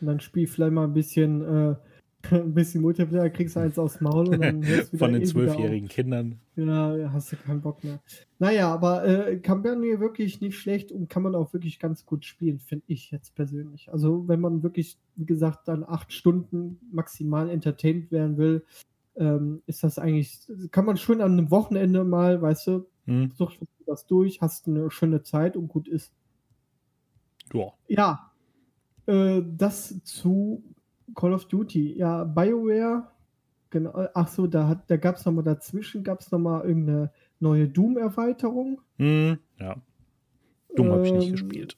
Und 0.00 0.06
dann 0.06 0.20
spiele 0.20 0.44
ich 0.44 0.50
vielleicht 0.50 0.72
mal 0.72 0.84
ein 0.84 0.94
bisschen, 0.94 1.42
äh, 1.42 1.74
ein 2.34 2.54
bisschen 2.54 2.82
Multiplayer, 2.82 3.30
kriegst 3.30 3.56
du 3.56 3.60
eins 3.60 3.78
aufs 3.78 4.00
Maul 4.00 4.28
und 4.28 4.40
dann 4.40 4.64
hörst 4.64 4.92
du 4.92 4.98
Von 4.98 5.12
den 5.12 5.24
zwölfjährigen 5.24 5.88
Kindern. 5.88 6.40
Ja, 6.56 7.10
hast 7.12 7.32
du 7.32 7.36
keinen 7.36 7.60
Bock 7.60 7.82
mehr. 7.84 8.00
Naja, 8.38 8.72
aber 8.72 9.06
äh, 9.06 9.36
Kampagne 9.38 10.00
wirklich 10.00 10.40
nicht 10.40 10.58
schlecht 10.58 10.90
und 10.92 11.08
kann 11.08 11.22
man 11.22 11.34
auch 11.34 11.52
wirklich 11.52 11.78
ganz 11.78 12.06
gut 12.06 12.24
spielen, 12.24 12.58
finde 12.58 12.84
ich 12.88 13.10
jetzt 13.10 13.34
persönlich. 13.34 13.92
Also, 13.92 14.26
wenn 14.26 14.40
man 14.40 14.62
wirklich, 14.62 14.96
wie 15.16 15.26
gesagt, 15.26 15.68
dann 15.68 15.84
acht 15.84 16.12
Stunden 16.12 16.78
maximal 16.92 17.50
entertained 17.50 18.10
werden 18.10 18.36
will, 18.38 18.64
ähm, 19.16 19.62
ist 19.66 19.82
das 19.82 19.98
eigentlich, 19.98 20.40
kann 20.70 20.84
man 20.84 20.96
schön 20.96 21.20
an 21.20 21.32
einem 21.32 21.50
Wochenende 21.50 22.04
mal, 22.04 22.40
weißt 22.40 22.66
du, 22.68 22.86
hm. 23.08 23.32
suchst 23.34 23.60
du 23.60 23.66
das 23.86 24.06
durch, 24.06 24.40
hast 24.40 24.68
eine 24.68 24.90
schöne 24.90 25.22
Zeit 25.22 25.56
und 25.56 25.68
gut 25.68 25.88
ist. 25.88 26.12
Ja. 27.52 27.72
Ja. 27.88 28.30
Äh, 29.06 29.42
das 29.56 30.02
zu 30.04 30.62
Call 31.14 31.32
of 31.32 31.46
Duty. 31.46 31.96
Ja, 31.96 32.24
BioWare, 32.24 33.08
genau, 33.70 34.06
ach 34.14 34.28
so, 34.28 34.46
da, 34.46 34.82
da 34.86 34.96
gab 34.96 35.16
es 35.16 35.24
nochmal 35.24 35.44
dazwischen, 35.44 36.04
gab 36.04 36.20
es 36.20 36.30
nochmal 36.30 36.66
irgendeine 36.66 37.10
neue 37.40 37.68
Doom-Erweiterung. 37.68 38.80
Hm, 38.98 39.38
ja. 39.58 39.76
Doom 40.76 40.86
ähm, 40.86 40.92
habe 40.92 41.06
ich 41.06 41.12
nicht 41.12 41.26
ähm, 41.26 41.32
gespielt. 41.32 41.76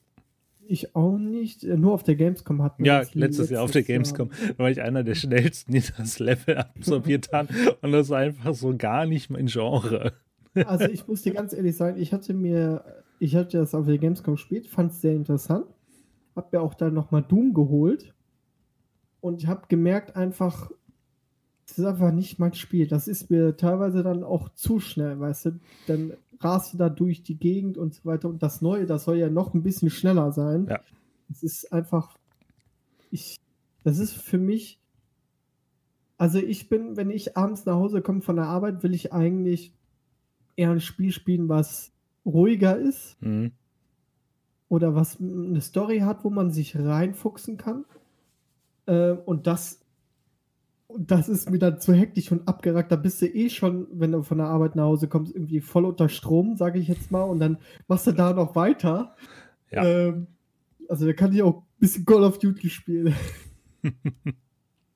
Ich 0.66 0.94
auch 0.94 1.18
nicht. 1.18 1.64
Äh, 1.64 1.76
nur 1.76 1.92
auf 1.92 2.02
der 2.02 2.16
Gamescom 2.16 2.62
hatten 2.62 2.84
wir 2.84 2.92
Ja, 2.92 2.98
letztes, 2.98 3.14
letztes 3.14 3.50
Jahr 3.50 3.62
auf 3.62 3.70
der 3.70 3.82
Gamescom 3.82 4.30
Jahr. 4.30 4.58
war 4.58 4.70
ich 4.70 4.80
einer 4.82 5.02
der 5.04 5.14
schnellsten, 5.14 5.72
die 5.72 5.82
das 5.96 6.18
Level 6.18 6.56
absolviert 6.58 7.32
haben. 7.32 7.48
Und 7.82 7.92
das 7.92 8.08
war 8.08 8.18
einfach 8.18 8.54
so 8.54 8.76
gar 8.76 9.06
nicht 9.06 9.30
mein 9.30 9.46
Genre. 9.46 10.12
Also 10.54 10.86
ich 10.86 11.06
muss 11.06 11.22
dir 11.22 11.32
ganz 11.32 11.52
ehrlich 11.52 11.76
sagen, 11.76 12.00
ich 12.00 12.12
hatte 12.12 12.34
mir, 12.34 12.84
ich 13.18 13.36
hatte 13.36 13.58
das 13.58 13.74
auf 13.74 13.86
der 13.86 13.98
Gamescom 13.98 14.34
gespielt, 14.34 14.66
fand 14.66 14.92
es 14.92 15.00
sehr 15.00 15.14
interessant. 15.14 15.66
Hab 16.34 16.52
mir 16.52 16.60
auch 16.60 16.74
dann 16.74 16.94
nochmal 16.94 17.22
Doom 17.22 17.54
geholt. 17.54 18.14
Und 19.20 19.42
ich 19.42 19.48
habe 19.48 19.62
gemerkt 19.68 20.16
einfach, 20.16 20.70
das 21.66 21.78
ist 21.78 21.84
einfach 21.84 22.12
nicht 22.12 22.38
mein 22.38 22.54
Spiel. 22.54 22.88
Das 22.88 23.06
ist 23.06 23.30
mir 23.30 23.56
teilweise 23.56 24.02
dann 24.02 24.24
auch 24.24 24.48
zu 24.50 24.80
schnell, 24.80 25.20
weißt 25.20 25.46
du? 25.46 25.60
Dann 25.86 26.14
rast 26.40 26.72
du 26.72 26.78
da 26.78 26.88
durch 26.88 27.22
die 27.22 27.38
Gegend 27.38 27.78
und 27.78 27.94
so 27.94 28.04
weiter. 28.04 28.28
Und 28.28 28.42
das 28.42 28.60
Neue, 28.60 28.86
das 28.86 29.04
soll 29.04 29.18
ja 29.18 29.28
noch 29.28 29.54
ein 29.54 29.62
bisschen 29.62 29.90
schneller 29.90 30.32
sein. 30.32 30.66
Ja. 30.68 30.80
Es 31.30 31.42
ist 31.42 31.72
einfach, 31.72 32.18
ich, 33.10 33.36
das 33.84 33.98
ist 33.98 34.14
für 34.14 34.38
mich, 34.38 34.80
also 36.18 36.38
ich 36.38 36.68
bin, 36.68 36.96
wenn 36.96 37.10
ich 37.10 37.36
abends 37.36 37.64
nach 37.66 37.76
Hause 37.76 38.02
komme 38.02 38.20
von 38.20 38.36
der 38.36 38.46
Arbeit, 38.46 38.82
will 38.82 38.94
ich 38.94 39.12
eigentlich 39.12 39.72
eher 40.56 40.70
ein 40.70 40.80
Spiel 40.80 41.12
spielen, 41.12 41.48
was 41.48 41.92
ruhiger 42.24 42.76
ist. 42.76 43.20
Mhm. 43.22 43.52
Oder 44.68 44.94
was 44.94 45.18
eine 45.20 45.60
Story 45.60 46.00
hat, 46.00 46.24
wo 46.24 46.30
man 46.30 46.50
sich 46.50 46.78
reinfuchsen 46.78 47.56
kann. 47.56 47.84
Äh, 48.86 49.12
und 49.12 49.46
das 49.46 49.80
das 50.98 51.28
ist 51.28 51.50
mir 51.50 51.58
dann 51.58 51.80
zu 51.80 51.92
hektisch 51.92 52.32
und 52.32 52.48
abgerackt. 52.48 52.90
Da 52.90 52.96
bist 52.96 53.22
du 53.22 53.26
eh 53.26 53.48
schon, 53.48 53.86
wenn 53.92 54.12
du 54.12 54.22
von 54.22 54.38
der 54.38 54.48
Arbeit 54.48 54.76
nach 54.76 54.84
Hause 54.84 55.08
kommst, 55.08 55.34
irgendwie 55.34 55.60
voll 55.60 55.84
unter 55.84 56.08
Strom, 56.08 56.56
sage 56.56 56.78
ich 56.78 56.88
jetzt 56.88 57.10
mal. 57.10 57.22
Und 57.22 57.40
dann 57.40 57.58
machst 57.88 58.06
du 58.06 58.12
da 58.12 58.32
noch 58.32 58.54
weiter. 58.56 59.14
Ja. 59.70 59.84
Ähm, 59.84 60.26
also 60.88 61.06
da 61.06 61.12
kann 61.12 61.32
ich 61.32 61.42
auch 61.42 61.58
ein 61.58 61.66
bisschen 61.78 62.04
Call 62.04 62.24
of 62.24 62.38
Duty 62.38 62.70
spielen. 62.70 63.14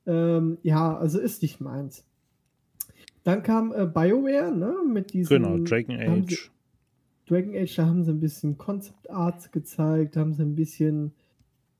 ähm, 0.05 0.57
ja, 0.63 0.97
also 0.97 1.19
ist 1.19 1.41
nicht 1.41 1.61
meins. 1.61 2.05
Dann 3.25 3.41
kam 3.41 3.73
äh, 3.73 3.87
BioWare, 3.87 4.55
ne, 4.55 4.75
mit 4.87 5.11
diesem. 5.11 5.43
Genau, 5.43 5.57
Dragon 5.57 5.99
Age. 5.99 6.29
Sie, 6.29 6.51
Dragon 7.27 7.55
Age, 7.55 7.75
da 7.75 7.85
haben 7.87 8.03
sie 8.03 8.11
ein 8.11 8.19
bisschen 8.19 8.57
Concept 8.57 9.09
Arts 9.09 9.51
gezeigt, 9.51 10.15
haben 10.15 10.33
sie 10.33 10.43
ein 10.43 10.55
bisschen 10.55 11.11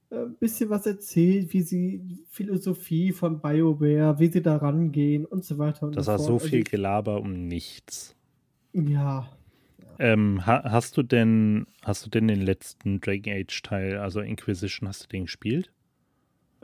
äh, 0.09 0.25
bisschen 0.39 0.71
was 0.71 0.87
erzählt, 0.87 1.53
wie 1.53 1.61
sie 1.61 2.01
Philosophie 2.29 3.11
von 3.11 3.41
BioWare, 3.41 4.19
wie 4.19 4.27
sie 4.27 4.41
da 4.41 4.57
rangehen 4.57 5.23
und 5.23 5.45
so 5.45 5.59
weiter 5.59 5.85
und 5.85 5.95
das 5.95 6.07
war 6.07 6.17
so 6.17 6.39
viel 6.39 6.59
also 6.59 6.71
Gelaber 6.71 7.21
um 7.21 7.47
nichts. 7.47 8.15
Ja. 8.73 9.29
Ähm, 9.99 10.45
ha 10.47 10.63
hast 10.63 10.97
du 10.97 11.03
denn, 11.03 11.67
hast 11.83 12.05
du 12.05 12.09
denn 12.09 12.27
den 12.27 12.41
letzten 12.41 13.01
Dragon 13.01 13.33
Age 13.33 13.61
Teil, 13.61 13.97
also 13.97 14.19
Inquisition, 14.19 14.89
hast 14.89 15.03
du 15.03 15.07
den 15.07 15.25
gespielt? 15.25 15.71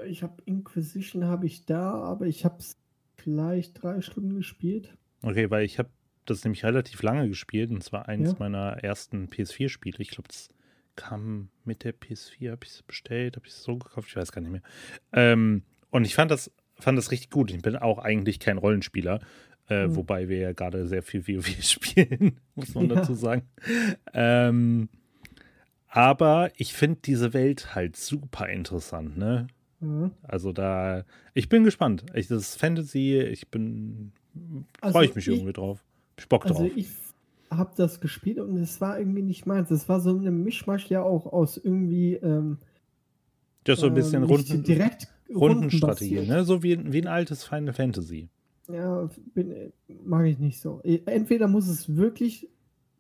Ich 0.07 0.23
habe 0.23 0.41
Inquisition 0.45 1.25
habe 1.25 1.45
ich 1.45 1.65
da, 1.65 1.93
aber 1.93 2.25
ich 2.25 2.45
habe 2.45 2.57
es 2.57 2.77
vielleicht 3.23 3.81
drei 3.81 4.01
Stunden 4.01 4.35
gespielt. 4.35 4.97
Okay, 5.21 5.49
weil 5.49 5.65
ich 5.65 5.79
habe 5.79 5.89
das 6.25 6.43
nämlich 6.43 6.63
relativ 6.63 7.01
lange 7.03 7.27
gespielt 7.27 7.71
und 7.71 7.83
zwar 7.83 8.07
eines 8.07 8.31
ja. 8.31 8.35
meiner 8.39 8.83
ersten 8.83 9.27
PS4-Spiele. 9.27 9.97
Ich 9.99 10.09
glaube, 10.09 10.27
das 10.27 10.49
kam 10.95 11.49
mit 11.63 11.83
der 11.83 11.93
PS4, 11.93 12.51
habe 12.51 12.65
ich 12.65 12.71
es 12.71 12.83
bestellt, 12.83 13.35
habe 13.35 13.47
ich 13.47 13.53
es 13.53 13.63
so 13.63 13.77
gekauft, 13.77 14.09
ich 14.09 14.15
weiß 14.15 14.31
gar 14.31 14.41
nicht 14.41 14.51
mehr. 14.51 14.61
Ähm, 15.13 15.63
und 15.89 16.05
ich 16.05 16.15
fand 16.15 16.31
das, 16.31 16.51
fand 16.75 16.97
das 16.97 17.11
richtig 17.11 17.29
gut. 17.29 17.51
Ich 17.51 17.61
bin 17.61 17.75
auch 17.75 17.99
eigentlich 17.99 18.39
kein 18.39 18.57
Rollenspieler, 18.57 19.19
äh, 19.69 19.87
mhm. 19.87 19.95
wobei 19.95 20.29
wir 20.29 20.37
ja 20.37 20.53
gerade 20.53 20.87
sehr 20.87 21.03
viel 21.03 21.27
WoW 21.27 21.47
spielen, 21.63 22.39
muss 22.55 22.73
man 22.73 22.89
ja. 22.89 22.95
dazu 22.95 23.13
sagen. 23.13 23.43
Ähm, 24.13 24.89
aber 25.87 26.51
ich 26.55 26.73
finde 26.73 27.01
diese 27.03 27.33
Welt 27.33 27.75
halt 27.75 27.97
super 27.97 28.47
interessant, 28.47 29.17
ne? 29.17 29.47
Mhm. 29.81 30.11
Also 30.23 30.53
da, 30.53 31.03
ich 31.33 31.49
bin 31.49 31.63
gespannt. 31.63 32.05
Ich, 32.13 32.27
das 32.27 32.41
ist 32.41 32.59
Fantasy, 32.59 33.19
ich 33.19 33.49
bin, 33.49 34.11
also 34.79 34.93
freue 34.93 35.05
ich 35.05 35.15
mich 35.15 35.27
ich, 35.27 35.35
irgendwie 35.35 35.53
drauf. 35.53 35.83
Ich 36.17 36.29
Bock 36.29 36.45
also 36.45 36.63
drauf. 36.63 36.71
Ich 36.75 36.89
habe 37.49 37.71
das 37.75 37.99
gespielt 37.99 38.39
und 38.39 38.55
es 38.57 38.79
war 38.79 38.97
irgendwie 38.97 39.23
nicht 39.23 39.45
meins. 39.45 39.69
Es 39.71 39.89
war 39.89 39.99
so 39.99 40.15
eine 40.15 40.31
Mischmasch 40.31 40.87
ja 40.89 41.01
auch 41.01 41.25
aus 41.25 41.57
irgendwie. 41.57 42.13
Ähm, 42.13 42.59
das 43.63 43.77
ist 43.77 43.81
so 43.81 43.87
ein 43.87 43.93
bisschen 43.93 44.23
ähm, 44.23 44.29
Runden, 44.29 44.63
direkt 44.63 45.07
Rundenstrategie, 45.33 46.21
ne? 46.27 46.43
So 46.43 46.63
wie, 46.63 46.91
wie 46.91 47.01
ein 47.01 47.07
altes 47.07 47.43
Final 47.43 47.73
Fantasy. 47.73 48.29
Ja, 48.71 49.09
bin, 49.33 49.73
mag 50.03 50.25
ich 50.27 50.39
nicht 50.39 50.61
so. 50.61 50.81
E, 50.83 51.01
entweder 51.05 51.47
muss 51.47 51.67
es 51.67 51.95
wirklich 51.95 52.49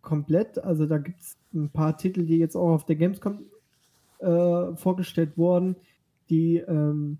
komplett, 0.01 0.57
also 0.59 0.85
da 0.85 0.97
gibt 0.97 1.21
es 1.21 1.37
ein 1.53 1.69
paar 1.69 1.97
Titel, 1.97 2.25
die 2.25 2.37
jetzt 2.37 2.55
auch 2.55 2.71
auf 2.73 2.85
der 2.85 2.95
Gamescom 2.95 3.45
äh, 4.19 4.75
vorgestellt 4.75 5.37
wurden, 5.37 5.75
die, 6.31 6.57
ähm, 6.57 7.19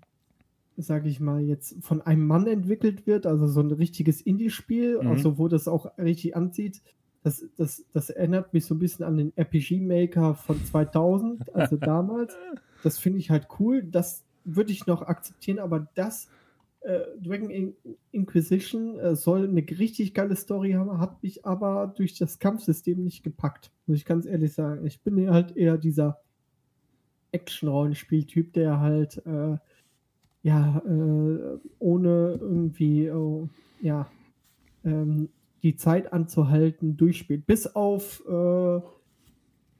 sage 0.76 1.08
ich 1.08 1.20
mal, 1.20 1.40
jetzt 1.40 1.76
von 1.82 2.00
einem 2.00 2.26
Mann 2.26 2.48
entwickelt 2.48 3.06
wird, 3.06 3.26
also 3.26 3.46
so 3.46 3.60
ein 3.60 3.70
richtiges 3.70 4.20
Indie-Spiel, 4.20 5.00
mhm. 5.00 5.06
also 5.06 5.38
wo 5.38 5.46
das 5.46 5.68
auch 5.68 5.96
richtig 5.98 6.34
anzieht 6.34 6.82
das, 7.22 7.44
das, 7.56 7.84
das 7.92 8.10
erinnert 8.10 8.52
mich 8.52 8.66
so 8.66 8.74
ein 8.74 8.78
bisschen 8.78 9.04
an 9.04 9.16
den 9.16 9.36
RPG 9.36 9.80
Maker 9.80 10.34
von 10.34 10.62
2000, 10.64 11.54
also 11.54 11.76
damals. 11.80 12.36
Das 12.82 12.98
finde 12.98 13.20
ich 13.20 13.30
halt 13.30 13.48
cool. 13.60 13.82
Das 13.82 14.24
würde 14.44 14.72
ich 14.72 14.86
noch 14.86 15.02
akzeptieren, 15.02 15.60
aber 15.60 15.88
das 15.94 16.28
äh, 16.80 17.00
Dragon 17.22 17.50
In 17.50 17.76
Inquisition 18.10 18.98
äh, 18.98 19.14
soll 19.14 19.48
eine 19.48 19.60
richtig 19.60 20.14
geile 20.14 20.34
Story 20.34 20.72
haben, 20.72 20.98
hat 20.98 21.22
mich 21.22 21.46
aber 21.46 21.92
durch 21.96 22.18
das 22.18 22.40
Kampfsystem 22.40 23.04
nicht 23.04 23.22
gepackt. 23.22 23.70
Muss 23.86 23.98
ich 23.98 24.04
ganz 24.04 24.26
ehrlich 24.26 24.52
sagen. 24.52 24.84
Ich 24.84 25.00
bin 25.02 25.30
halt 25.30 25.56
eher 25.56 25.78
dieser 25.78 26.18
Action-Rollenspieltyp, 27.32 28.52
der 28.52 28.80
halt 28.80 29.22
äh, 29.26 29.56
ja 30.42 30.82
äh, 30.86 31.58
ohne 31.78 32.38
irgendwie 32.40 33.10
oh, 33.10 33.48
ja 33.80 34.10
ähm, 34.84 35.28
die 35.62 35.76
Zeit 35.76 36.12
anzuhalten, 36.12 36.96
durchspielt. 36.96 37.46
Bis 37.46 37.66
auf 37.66 38.22
äh, 38.28 38.76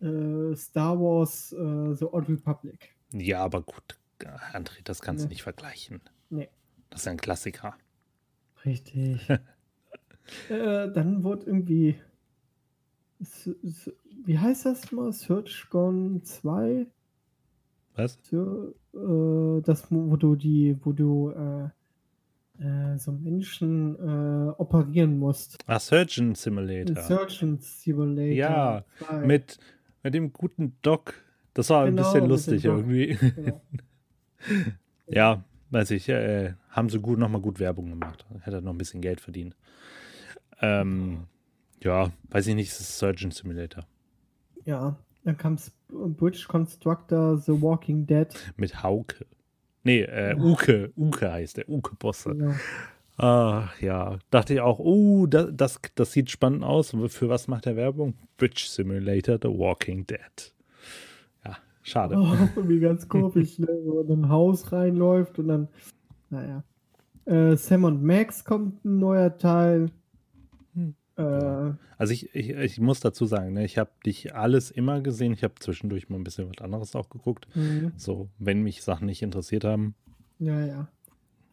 äh, 0.04 0.54
Star 0.56 0.99
Wars 0.99 1.52
äh, 1.52 1.94
The 1.94 2.04
Old 2.06 2.28
Republic. 2.28 2.94
Ja, 3.12 3.44
aber 3.44 3.62
gut, 3.62 3.99
André, 4.52 4.82
das 4.85 5.00
kannst 5.00 5.25
du 5.25 5.28
nee. 5.28 5.35
nicht 5.35 5.42
vergleichen. 5.42 6.00
Nee. 6.30 6.49
Das 6.90 7.02
ist 7.02 7.09
ein 7.09 7.16
Klassiker. 7.16 7.76
Richtig. 8.64 9.28
äh, 10.49 10.90
dann 10.90 11.25
wurde 11.25 11.47
irgendwie. 11.47 11.97
Wie 14.25 14.38
heißt 14.38 14.66
das 14.66 14.90
mal? 14.90 15.12
Search 15.12 15.68
Gone 15.71 16.23
2? 16.23 16.87
Was? 17.96 18.18
So, 18.22 18.75
äh, 18.94 19.62
das, 19.62 19.87
wo 19.90 20.16
du 20.16 20.34
die, 20.37 20.76
wo 20.82 20.92
du 20.92 21.30
äh, 21.30 21.68
äh, 22.62 22.99
so 22.99 23.12
Menschen 23.12 23.96
äh, 23.96 24.50
operieren 24.56 25.18
musst. 25.18 25.58
Ah, 25.66 25.78
Surgeon 25.78 26.34
Simulator. 26.34 27.02
Surgeon 27.02 27.58
Simulator. 27.58 28.34
Ja, 28.34 28.84
mit, 29.25 29.58
mit 30.02 30.14
dem 30.14 30.32
guten 30.32 30.76
Doc. 30.82 31.14
Das 31.54 31.70
war 31.70 31.84
genau, 31.87 32.02
ein 32.02 32.04
bisschen 32.04 32.28
lustig 32.28 32.64
irgendwie. 32.64 33.18
Genau. 33.37 33.61
ja, 35.06 35.44
weiß 35.70 35.90
ich, 35.90 36.08
äh, 36.08 36.54
haben 36.70 36.88
sie 36.88 36.99
gut 36.99 37.18
nochmal 37.18 37.40
gut 37.40 37.61
Werbung 37.61 37.90
gemacht. 37.90 38.25
Hätte 38.40 38.62
noch 38.62 38.72
ein 38.72 38.78
bisschen 38.78 39.00
Geld 39.00 39.20
verdient. 39.20 39.56
Ähm, 40.61 41.25
ja, 41.82 42.11
weiß 42.30 42.46
ich 42.46 42.54
nicht, 42.54 42.70
es 42.70 42.80
ist 42.80 42.99
Surgeon 42.99 43.32
Simulator. 43.32 43.84
Ja, 44.64 44.96
dann 45.24 45.36
kam 45.36 45.56
Bridge 45.88 46.46
Constructor 46.48 47.38
The 47.38 47.52
Walking 47.60 48.06
Dead. 48.06 48.28
Mit 48.56 48.82
Hauke. 48.82 49.26
Nee, 49.84 50.02
äh, 50.02 50.36
Uke. 50.36 50.92
Uke 50.96 51.32
heißt 51.32 51.56
der. 51.56 51.68
Uke 51.68 51.94
Bosse. 51.96 52.36
Ja. 52.38 52.54
Ach 53.18 53.80
ja, 53.80 54.18
dachte 54.30 54.54
ich 54.54 54.60
auch, 54.60 54.78
oh, 54.78 55.26
das, 55.26 55.48
das, 55.52 55.80
das 55.94 56.12
sieht 56.12 56.30
spannend 56.30 56.64
aus. 56.64 56.96
Für 57.08 57.28
was 57.28 57.46
macht 57.46 57.66
er 57.66 57.76
Werbung? 57.76 58.14
Bridge 58.36 58.64
Simulator 58.66 59.38
The 59.40 59.48
Walking 59.48 60.06
Dead. 60.06 60.54
Ja, 61.44 61.56
schade. 61.82 62.16
Oh, 62.16 62.34
irgendwie 62.56 62.80
ganz 62.80 63.08
komisch, 63.08 63.58
ne? 63.58 63.68
So 63.84 64.00
in 64.00 64.24
ein 64.24 64.28
Haus 64.28 64.72
reinläuft 64.72 65.38
und 65.38 65.48
dann, 65.48 65.68
naja. 66.30 66.64
Äh, 67.24 67.56
Sam 67.56 67.84
und 67.84 68.02
Max 68.02 68.44
kommt 68.44 68.84
ein 68.84 68.98
neuer 68.98 69.36
Teil. 69.36 69.90
Äh, 71.16 71.73
also 71.99 72.12
ich, 72.12 72.35
ich, 72.35 72.50
ich, 72.50 72.81
muss 72.81 73.00
dazu 73.00 73.26
sagen, 73.26 73.52
ne, 73.52 73.64
ich 73.64 73.78
habe 73.78 73.90
dich 74.04 74.35
alles 74.35 74.71
immer 74.71 75.00
gesehen. 75.00 75.33
Ich 75.33 75.45
habe 75.45 75.54
zwischendurch 75.59 76.09
mal 76.09 76.16
ein 76.16 76.25
bisschen 76.25 76.49
was 76.49 76.62
anderes 76.62 76.95
auch 76.97 77.11
geguckt. 77.11 77.47
Mhm. 77.54 77.92
So, 77.97 78.28
wenn 78.38 78.62
mich 78.62 78.83
Sachen 78.83 79.07
nicht 79.07 79.23
interessiert 79.23 79.64
haben. 79.64 79.95
Ja, 80.38 80.64
ja. 80.64 80.88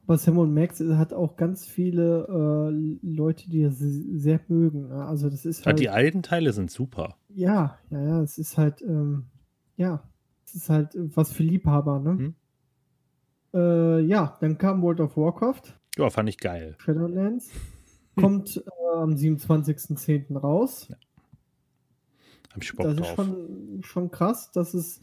Aber 0.08 0.18
Sam 0.18 0.54
Max 0.54 0.80
hat 0.80 1.14
auch 1.14 1.36
ganz 1.36 1.68
viele 1.68 2.26
äh, 2.28 3.06
Leute, 3.06 3.48
die 3.48 3.62
er 3.62 3.72
sehr 3.72 4.40
mögen. 4.48 4.88
Ne? 4.88 5.06
Also 5.06 5.30
das 5.30 5.46
ist 5.46 5.68
halt, 5.68 5.80
ja, 5.80 5.84
die 5.84 5.90
alten 5.90 6.24
Teile 6.24 6.52
sind 6.52 6.72
super. 6.72 7.16
Ja, 7.28 7.78
ja, 7.92 8.02
ja. 8.02 8.22
Es 8.24 8.40
ist 8.40 8.58
halt, 8.58 8.82
ähm, 8.82 9.26
ja, 9.78 10.04
es 10.46 10.56
ist 10.56 10.70
halt 10.72 10.90
was 10.96 11.32
für 11.32 11.44
Liebhaber, 11.44 12.00
ne? 12.00 12.10
Hm? 12.10 12.36
Äh, 13.54 14.00
ja, 14.02 14.36
dann 14.42 14.58
kam 14.58 14.82
World 14.82 15.00
of 15.00 15.16
Warcraft. 15.16 15.76
Ja, 15.96 16.10
fand 16.10 16.30
ich 16.30 16.40
geil. 16.40 16.76
Shadowlands. 16.80 17.52
Kommt 18.20 18.58
äh, 18.58 18.98
am 18.98 19.12
27.10. 19.12 20.38
raus. 20.38 20.88
Ja. 20.90 20.96
Hab 22.54 22.64
ich 22.64 22.76
Bock 22.76 22.86
das 22.86 22.96
drauf. 22.96 23.10
ist 23.10 23.16
schon, 23.16 23.80
schon 23.84 24.12
krass, 24.12 24.52
dass 24.52 24.74
es 24.74 25.02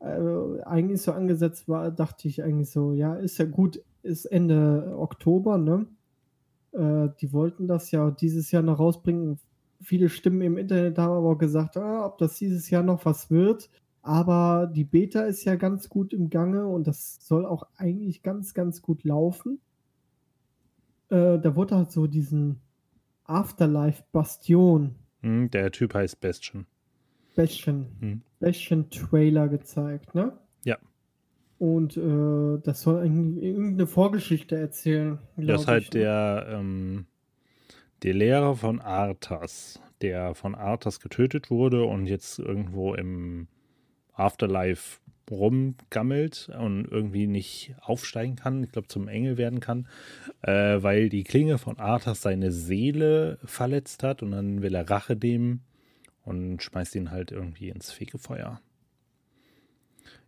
äh, 0.00 0.62
eigentlich 0.64 1.02
so 1.02 1.12
angesetzt 1.12 1.68
war, 1.68 1.90
dachte 1.90 2.28
ich 2.28 2.42
eigentlich 2.42 2.70
so, 2.70 2.92
ja, 2.92 3.14
ist 3.14 3.38
ja 3.38 3.44
gut, 3.44 3.82
ist 4.02 4.24
Ende 4.24 4.94
Oktober, 4.96 5.58
ne? 5.58 5.86
Äh, 6.72 7.08
die 7.20 7.32
wollten 7.32 7.66
das 7.66 7.90
ja 7.90 8.10
dieses 8.10 8.50
Jahr 8.50 8.62
noch 8.62 8.78
rausbringen. 8.78 9.38
Viele 9.82 10.08
Stimmen 10.08 10.42
im 10.42 10.58
Internet 10.58 10.98
haben 10.98 11.12
aber 11.12 11.38
gesagt, 11.38 11.76
ah, 11.76 12.06
ob 12.06 12.18
das 12.18 12.36
dieses 12.36 12.70
Jahr 12.70 12.82
noch 12.82 13.04
was 13.04 13.30
wird. 13.30 13.70
Aber 14.02 14.70
die 14.74 14.84
Beta 14.84 15.22
ist 15.22 15.44
ja 15.44 15.56
ganz 15.56 15.88
gut 15.88 16.12
im 16.14 16.30
Gange 16.30 16.66
und 16.66 16.86
das 16.86 17.18
soll 17.20 17.44
auch 17.44 17.64
eigentlich 17.76 18.22
ganz, 18.22 18.54
ganz 18.54 18.80
gut 18.82 19.04
laufen 19.04 19.60
äh, 21.10 21.38
da 21.38 21.56
wurde 21.56 21.76
halt 21.76 21.90
so 21.90 22.06
diesen 22.06 22.60
Afterlife 23.24 24.02
Bastion. 24.12 24.94
Hm, 25.22 25.50
der 25.50 25.70
Typ 25.70 25.94
heißt 25.94 26.20
Bastion. 26.20 26.66
Bastion. 27.36 27.86
Hm. 28.00 28.22
Bastion 28.38 28.90
Trailer 28.90 29.48
gezeigt, 29.48 30.14
ne? 30.14 30.32
Ja. 30.64 30.78
Und 31.58 31.96
äh, 31.96 32.58
das 32.62 32.82
soll 32.82 33.04
irgendeine 33.04 33.86
Vorgeschichte 33.86 34.56
erzählen. 34.56 35.18
Das 35.36 35.62
ist 35.62 35.68
halt 35.68 35.82
ich. 35.84 35.92
Ne? 35.92 36.00
der, 36.00 36.46
ähm, 36.50 37.06
der 38.02 38.14
Lehrer 38.14 38.56
von 38.56 38.80
Arthas, 38.80 39.80
der 40.00 40.34
von 40.34 40.54
Arthas 40.54 41.00
getötet 41.00 41.50
wurde 41.50 41.84
und 41.84 42.06
jetzt 42.06 42.38
irgendwo 42.38 42.94
im 42.94 43.46
Afterlife 44.14 45.00
rumgammelt 45.30 46.50
und 46.58 46.86
irgendwie 46.90 47.26
nicht 47.26 47.74
aufsteigen 47.80 48.36
kann, 48.36 48.64
ich 48.64 48.72
glaube 48.72 48.88
zum 48.88 49.08
Engel 49.08 49.38
werden 49.38 49.60
kann, 49.60 49.86
äh, 50.42 50.82
weil 50.82 51.08
die 51.08 51.24
Klinge 51.24 51.58
von 51.58 51.78
Arthas 51.78 52.22
seine 52.22 52.52
Seele 52.52 53.38
verletzt 53.44 54.02
hat 54.02 54.22
und 54.22 54.32
dann 54.32 54.62
will 54.62 54.74
er 54.74 54.90
Rache 54.90 55.16
nehmen 55.16 55.62
und 56.24 56.62
schmeißt 56.62 56.94
ihn 56.96 57.10
halt 57.10 57.32
irgendwie 57.32 57.68
ins 57.68 57.90
Fegefeuer. 57.90 58.60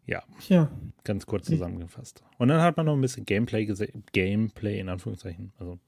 Ja, 0.07 0.23
ja. 0.49 0.71
ganz 1.05 1.27
kurz 1.27 1.47
zusammengefasst. 1.47 2.25
Und 2.39 2.49
dann 2.49 2.61
hat 2.61 2.77
man 2.77 2.87
noch 2.87 2.95
ein 2.95 3.01
bisschen 3.01 3.25
Gameplay 3.25 3.67
gesehen, 3.67 4.03
Gameplay 4.13 4.81
in 4.81 4.89
Anführungszeichen, 4.89 5.53
also 5.59 5.79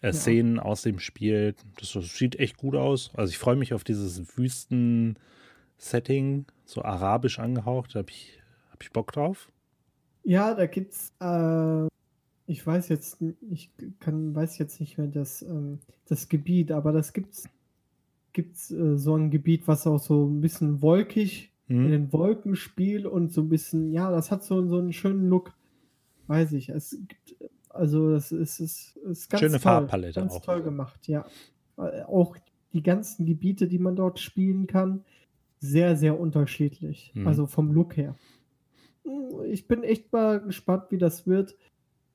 äh, 0.00 0.08
ja. 0.08 0.12
Szenen 0.12 0.60
aus 0.60 0.82
dem 0.82 0.98
Spiel. 0.98 1.54
Das, 1.78 1.92
das, 1.92 2.14
sieht 2.14 2.38
echt 2.38 2.58
gut 2.58 2.74
aus. 2.74 3.10
Also 3.14 3.30
ich 3.30 3.38
freue 3.38 3.56
mich 3.56 3.72
auf 3.74 3.84
dieses 3.84 4.36
Wüsten-Setting, 4.36 6.46
so 6.64 6.82
arabisch 6.82 7.38
angehaucht. 7.38 7.94
Da 7.94 8.00
habe 8.00 8.10
ich 8.10 8.37
hab 8.78 8.84
ich 8.84 8.92
Bock 8.92 9.10
drauf? 9.10 9.50
Ja, 10.22 10.54
da 10.54 10.66
gibt's, 10.66 11.12
äh, 11.20 11.88
ich 12.46 12.64
weiß 12.64 12.88
jetzt, 12.90 13.18
ich 13.50 13.72
kann, 13.98 14.36
weiß 14.36 14.58
jetzt 14.58 14.80
nicht 14.80 14.98
mehr 14.98 15.08
das, 15.08 15.42
ähm, 15.42 15.80
das 16.06 16.28
Gebiet, 16.28 16.70
aber 16.70 16.92
das 16.92 17.12
gibt's, 17.12 17.48
gibt's 18.32 18.70
äh, 18.70 18.96
so 18.96 19.16
ein 19.16 19.32
Gebiet, 19.32 19.66
was 19.66 19.88
auch 19.88 19.98
so 19.98 20.26
ein 20.26 20.40
bisschen 20.40 20.80
wolkig 20.80 21.50
mhm. 21.66 21.86
in 21.86 21.90
den 21.90 22.12
Wolken 22.12 22.54
spielt 22.54 23.04
und 23.04 23.32
so 23.32 23.40
ein 23.40 23.48
bisschen, 23.48 23.90
ja, 23.90 24.12
das 24.12 24.30
hat 24.30 24.44
so, 24.44 24.64
so 24.68 24.78
einen 24.78 24.92
schönen 24.92 25.28
Look. 25.28 25.54
Weiß 26.28 26.52
ich. 26.52 26.68
Es 26.68 26.96
gibt, 27.08 27.34
also 27.70 28.12
das 28.12 28.30
ist, 28.30 28.60
ist, 28.60 28.96
ist 28.98 29.28
ganz 29.28 29.40
Schöne 29.40 29.52
toll, 29.54 29.60
Farbpalette 29.60 30.20
ganz 30.20 30.34
auch. 30.34 30.42
toll 30.42 30.62
gemacht, 30.62 31.08
ja. 31.08 31.26
Äh, 31.78 32.02
auch 32.02 32.36
die 32.72 32.82
ganzen 32.84 33.26
Gebiete, 33.26 33.66
die 33.66 33.80
man 33.80 33.96
dort 33.96 34.20
spielen 34.20 34.68
kann, 34.68 35.04
sehr, 35.58 35.96
sehr 35.96 36.20
unterschiedlich. 36.20 37.10
Mhm. 37.14 37.26
Also 37.26 37.48
vom 37.48 37.72
Look 37.72 37.96
her 37.96 38.14
ich 39.46 39.66
bin 39.66 39.82
echt 39.82 40.12
mal 40.12 40.40
gespannt, 40.40 40.84
wie 40.90 40.98
das 40.98 41.26
wird. 41.26 41.56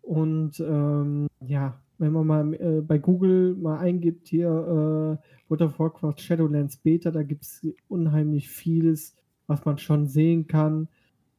Und 0.01 0.60
ähm, 0.60 1.27
ja, 1.39 1.82
wenn 1.97 2.12
man 2.12 2.27
mal 2.27 2.53
äh, 2.56 2.82
bei 2.82 2.97
Google 2.97 3.56
mal 3.56 3.79
eingibt, 3.79 4.27
hier 4.27 4.47
äh, 4.47 5.49
World 5.49 5.62
of 5.62 5.79
Warcraft 5.79 6.19
Shadowlands 6.19 6.77
Beta, 6.77 7.12
da 7.12 7.23
gibt 7.23 7.43
es 7.43 7.65
unheimlich 7.88 8.49
vieles, 8.49 9.15
was 9.47 9.63
man 9.65 9.77
schon 9.77 10.08
sehen 10.08 10.47
kann. 10.47 10.89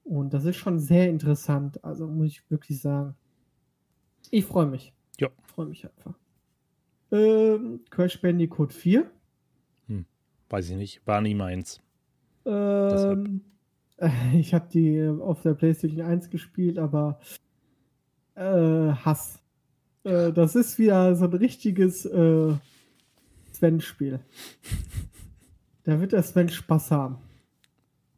Und 0.05 0.35
das 0.35 0.45
ist 0.45 0.57
schon 0.57 0.79
sehr 0.79 1.09
interessant. 1.09 1.83
Also 1.85 2.07
muss 2.07 2.29
ich 2.29 2.51
wirklich 2.51 2.81
sagen. 2.81 3.15
Ich 4.31 4.45
freue 4.45 4.67
mich. 4.67 4.93
Ja. 5.19 5.29
Ich 5.39 5.47
freue 5.47 5.67
mich 5.67 5.85
einfach. 5.85 6.19
Ähm, 7.11 7.81
Crash 7.91 8.21
Bandicoot 8.21 8.73
4. 8.73 9.11
Hm, 9.89 10.05
weiß 10.49 10.71
ich 10.71 10.77
nicht. 10.77 11.07
War 11.07 11.21
nie 11.21 11.35
meins. 11.35 11.81
Ähm, 12.45 13.43
Ich 14.35 14.55
habe 14.55 14.67
die 14.73 15.09
auf 15.21 15.43
der 15.43 15.55
PlayStation 15.55 16.01
1 16.01 16.31
gespielt, 16.31 16.79
aber 16.79 17.21
äh, 18.35 18.43
Hass. 18.93 19.39
Äh, 20.05 20.33
das 20.33 20.57
ist 20.57 20.79
wieder 20.79 21.15
so 21.17 21.25
ein 21.27 21.35
richtiges 21.35 22.05
äh, 22.05 22.53
Sven-Spiel. 23.53 24.21
Da 25.85 26.01
wird 26.01 26.13
der 26.13 26.23
Sven 26.23 26.49
Spaß 26.49 26.91
haben. 26.91 27.19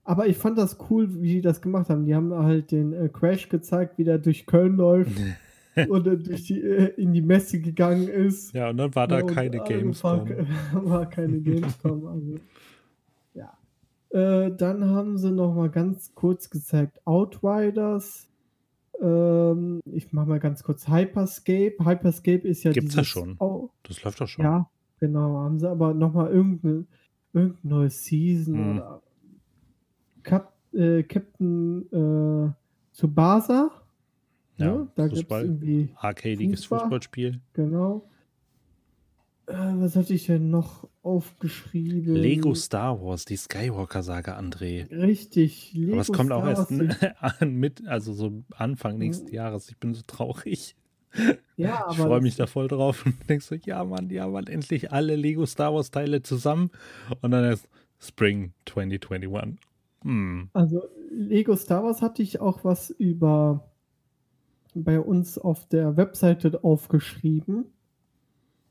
Aber 0.04 0.28
ich 0.28 0.36
fand 0.36 0.56
das 0.56 0.78
cool, 0.88 1.20
wie 1.20 1.34
die 1.34 1.40
das 1.40 1.60
gemacht 1.60 1.90
haben. 1.90 2.06
Die 2.06 2.14
haben 2.14 2.32
halt 2.32 2.70
den 2.70 2.92
äh, 2.92 3.08
Crash 3.08 3.48
gezeigt, 3.48 3.98
wie 3.98 4.04
der 4.04 4.18
durch 4.18 4.46
Köln 4.46 4.76
läuft 4.76 5.20
und 5.88 6.06
durch 6.06 6.44
die, 6.44 6.60
äh, 6.62 6.94
in 6.96 7.12
die 7.12 7.22
Messe 7.22 7.60
gegangen 7.60 8.08
ist. 8.08 8.54
Ja, 8.54 8.70
und 8.70 8.76
dann 8.76 8.94
war 8.94 9.08
da 9.08 9.18
ja, 9.18 9.26
keine 9.26 9.58
Gamescom. 9.58 10.28
War, 10.28 10.84
war 10.84 11.10
keine 11.10 11.40
Gamescom. 11.40 12.06
Also 12.06 12.36
äh, 14.10 14.50
dann 14.50 14.84
haben 14.86 15.18
sie 15.18 15.30
noch 15.30 15.54
mal 15.54 15.70
ganz 15.70 16.14
kurz 16.14 16.50
gezeigt 16.50 17.00
Outriders. 17.04 18.28
Ähm, 19.00 19.80
ich 19.84 20.12
mache 20.12 20.28
mal 20.28 20.40
ganz 20.40 20.62
kurz 20.62 20.88
Hyperscape. 20.88 21.76
Hyperscape 21.84 22.46
ist 22.46 22.64
ja 22.64 22.72
Gibt's 22.72 22.94
das 22.94 23.06
schon? 23.06 23.36
Oh, 23.38 23.70
das 23.82 24.02
läuft 24.02 24.20
doch 24.20 24.28
schon. 24.28 24.44
Ja, 24.44 24.70
genau. 25.00 25.38
Haben 25.38 25.58
sie 25.58 25.68
aber 25.68 25.92
noch 25.92 26.14
mal 26.14 26.30
irgendeine, 26.30 26.86
irgendeine 27.32 27.74
neue 27.74 27.90
Season 27.90 28.54
hm. 28.54 28.76
oder 28.76 29.02
Cap, 30.22 30.54
äh, 30.72 31.02
Captain 31.02 31.86
äh, 31.92 32.52
Tsubasa. 32.92 33.70
Ja, 34.56 34.66
ja 34.66 34.88
da 34.94 35.08
gibt 35.08 35.30
es 35.30 35.42
irgendwie 35.42 35.90
arcadiges 35.96 36.60
Fußball. 36.60 36.80
Fußballspiel. 36.80 37.40
Genau. 37.52 38.08
Äh, 39.46 39.54
was 39.54 39.96
hatte 39.96 40.14
ich 40.14 40.26
denn 40.26 40.50
noch 40.50 40.88
aufgeschrieben? 41.06 42.14
Lego 42.14 42.54
Star 42.54 43.00
Wars, 43.00 43.24
die 43.24 43.36
Skywalker-Saga, 43.36 44.38
André. 44.38 44.90
Richtig. 44.90 45.72
Lego 45.72 45.92
Aber 45.92 46.00
es 46.02 46.12
kommt 46.12 46.26
Star 46.26 46.38
auch 46.38 46.46
erst 46.46 46.70
an, 47.40 47.54
mit, 47.58 47.86
also 47.86 48.12
so 48.12 48.42
Anfang 48.54 48.98
nächsten 48.98 49.32
Jahres. 49.32 49.70
Ich 49.70 49.78
bin 49.78 49.94
so 49.94 50.02
traurig. 50.06 50.76
Ja, 51.56 51.84
aber 51.84 51.92
Ich 51.92 51.98
freue 51.98 52.20
mich 52.20 52.36
da 52.36 52.46
voll 52.46 52.68
drauf 52.68 53.06
und 53.06 53.16
denkst 53.28 53.46
so, 53.46 53.54
ja 53.54 53.82
Mann, 53.84 54.10
ja 54.10 54.28
Mann, 54.28 54.46
endlich 54.48 54.92
alle 54.92 55.16
Lego 55.16 55.46
Star 55.46 55.72
Wars 55.72 55.90
Teile 55.90 56.22
zusammen. 56.22 56.70
Und 57.22 57.30
dann 57.30 57.44
ist 57.50 57.68
Spring 57.98 58.52
2021. 58.66 59.58
Hm. 60.02 60.50
Also 60.52 60.82
Lego 61.10 61.56
Star 61.56 61.84
Wars 61.84 62.02
hatte 62.02 62.22
ich 62.22 62.40
auch 62.40 62.64
was 62.64 62.90
über 62.90 63.70
bei 64.74 65.00
uns 65.00 65.38
auf 65.38 65.66
der 65.66 65.96
Webseite 65.96 66.62
aufgeschrieben. 66.62 67.64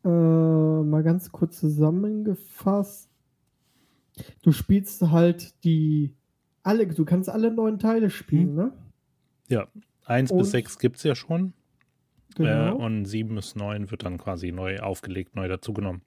Äh, 0.05 0.07
mal 0.07 1.01
ganz 1.03 1.31
kurz 1.31 1.59
zusammengefasst. 1.59 3.09
Du 4.43 4.51
spielst 4.51 5.01
halt 5.01 5.63
die 5.63 6.13
alle, 6.63 6.87
du 6.87 7.05
kannst 7.05 7.29
alle 7.29 7.51
neun 7.53 7.79
Teile 7.79 8.09
spielen, 8.09 8.49
Hm. 8.49 8.55
ne? 8.55 8.71
Ja, 9.49 9.67
1 10.05 10.31
Und- 10.31 10.37
bis 10.39 10.51
6 10.51 10.79
gibt 10.79 10.97
es 10.97 11.03
ja 11.03 11.15
schon. 11.15 11.53
Äh, 12.37 12.43
Genau. 12.43 12.77
und 12.77 13.05
7 13.05 13.35
bis 13.35 13.55
9 13.55 13.91
wird 13.91 14.03
dann 14.03 14.17
quasi 14.17 14.51
neu 14.51 14.79
aufgelegt, 14.79 15.35
neu 15.35 15.47
dazugenommen. 15.47 16.01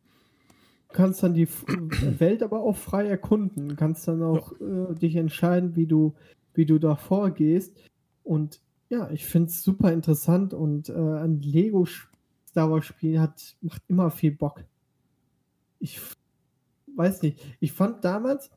Du 0.89 0.95
kannst 0.95 1.23
dann 1.23 1.35
die 1.35 1.49
Welt 2.21 2.43
aber 2.43 2.61
auch 2.61 2.77
frei 2.77 3.07
erkunden. 3.09 3.69
Du 3.71 3.77
kannst 3.77 4.07
dann 4.09 4.23
auch 4.23 4.53
äh, 4.61 4.95
dich 4.95 5.17
entscheiden, 5.17 5.75
wie 5.77 5.87
du, 5.87 6.15
wie 6.55 6.67
du 6.67 6.79
da 6.79 6.97
vorgehst. 6.97 7.77
Und 8.25 8.61
ja, 8.91 9.11
ich 9.11 9.27
finde 9.27 9.49
es 9.49 9.63
super 9.63 9.93
interessant 9.93 10.55
und 10.55 10.89
äh, 10.89 10.93
ein 10.95 11.41
Lego 11.43 11.87
Star 12.59 12.73
Wars 12.73 12.87
Spiel 12.87 13.21
hat, 13.21 13.55
macht 13.61 13.83
immer 13.87 14.11
viel 14.11 14.33
Bock. 14.33 14.65
Ich 15.79 16.01
weiß 16.97 17.23
nicht. 17.23 17.39
Ich 17.61 17.71
fand 17.71 18.05
damals, 18.05 18.51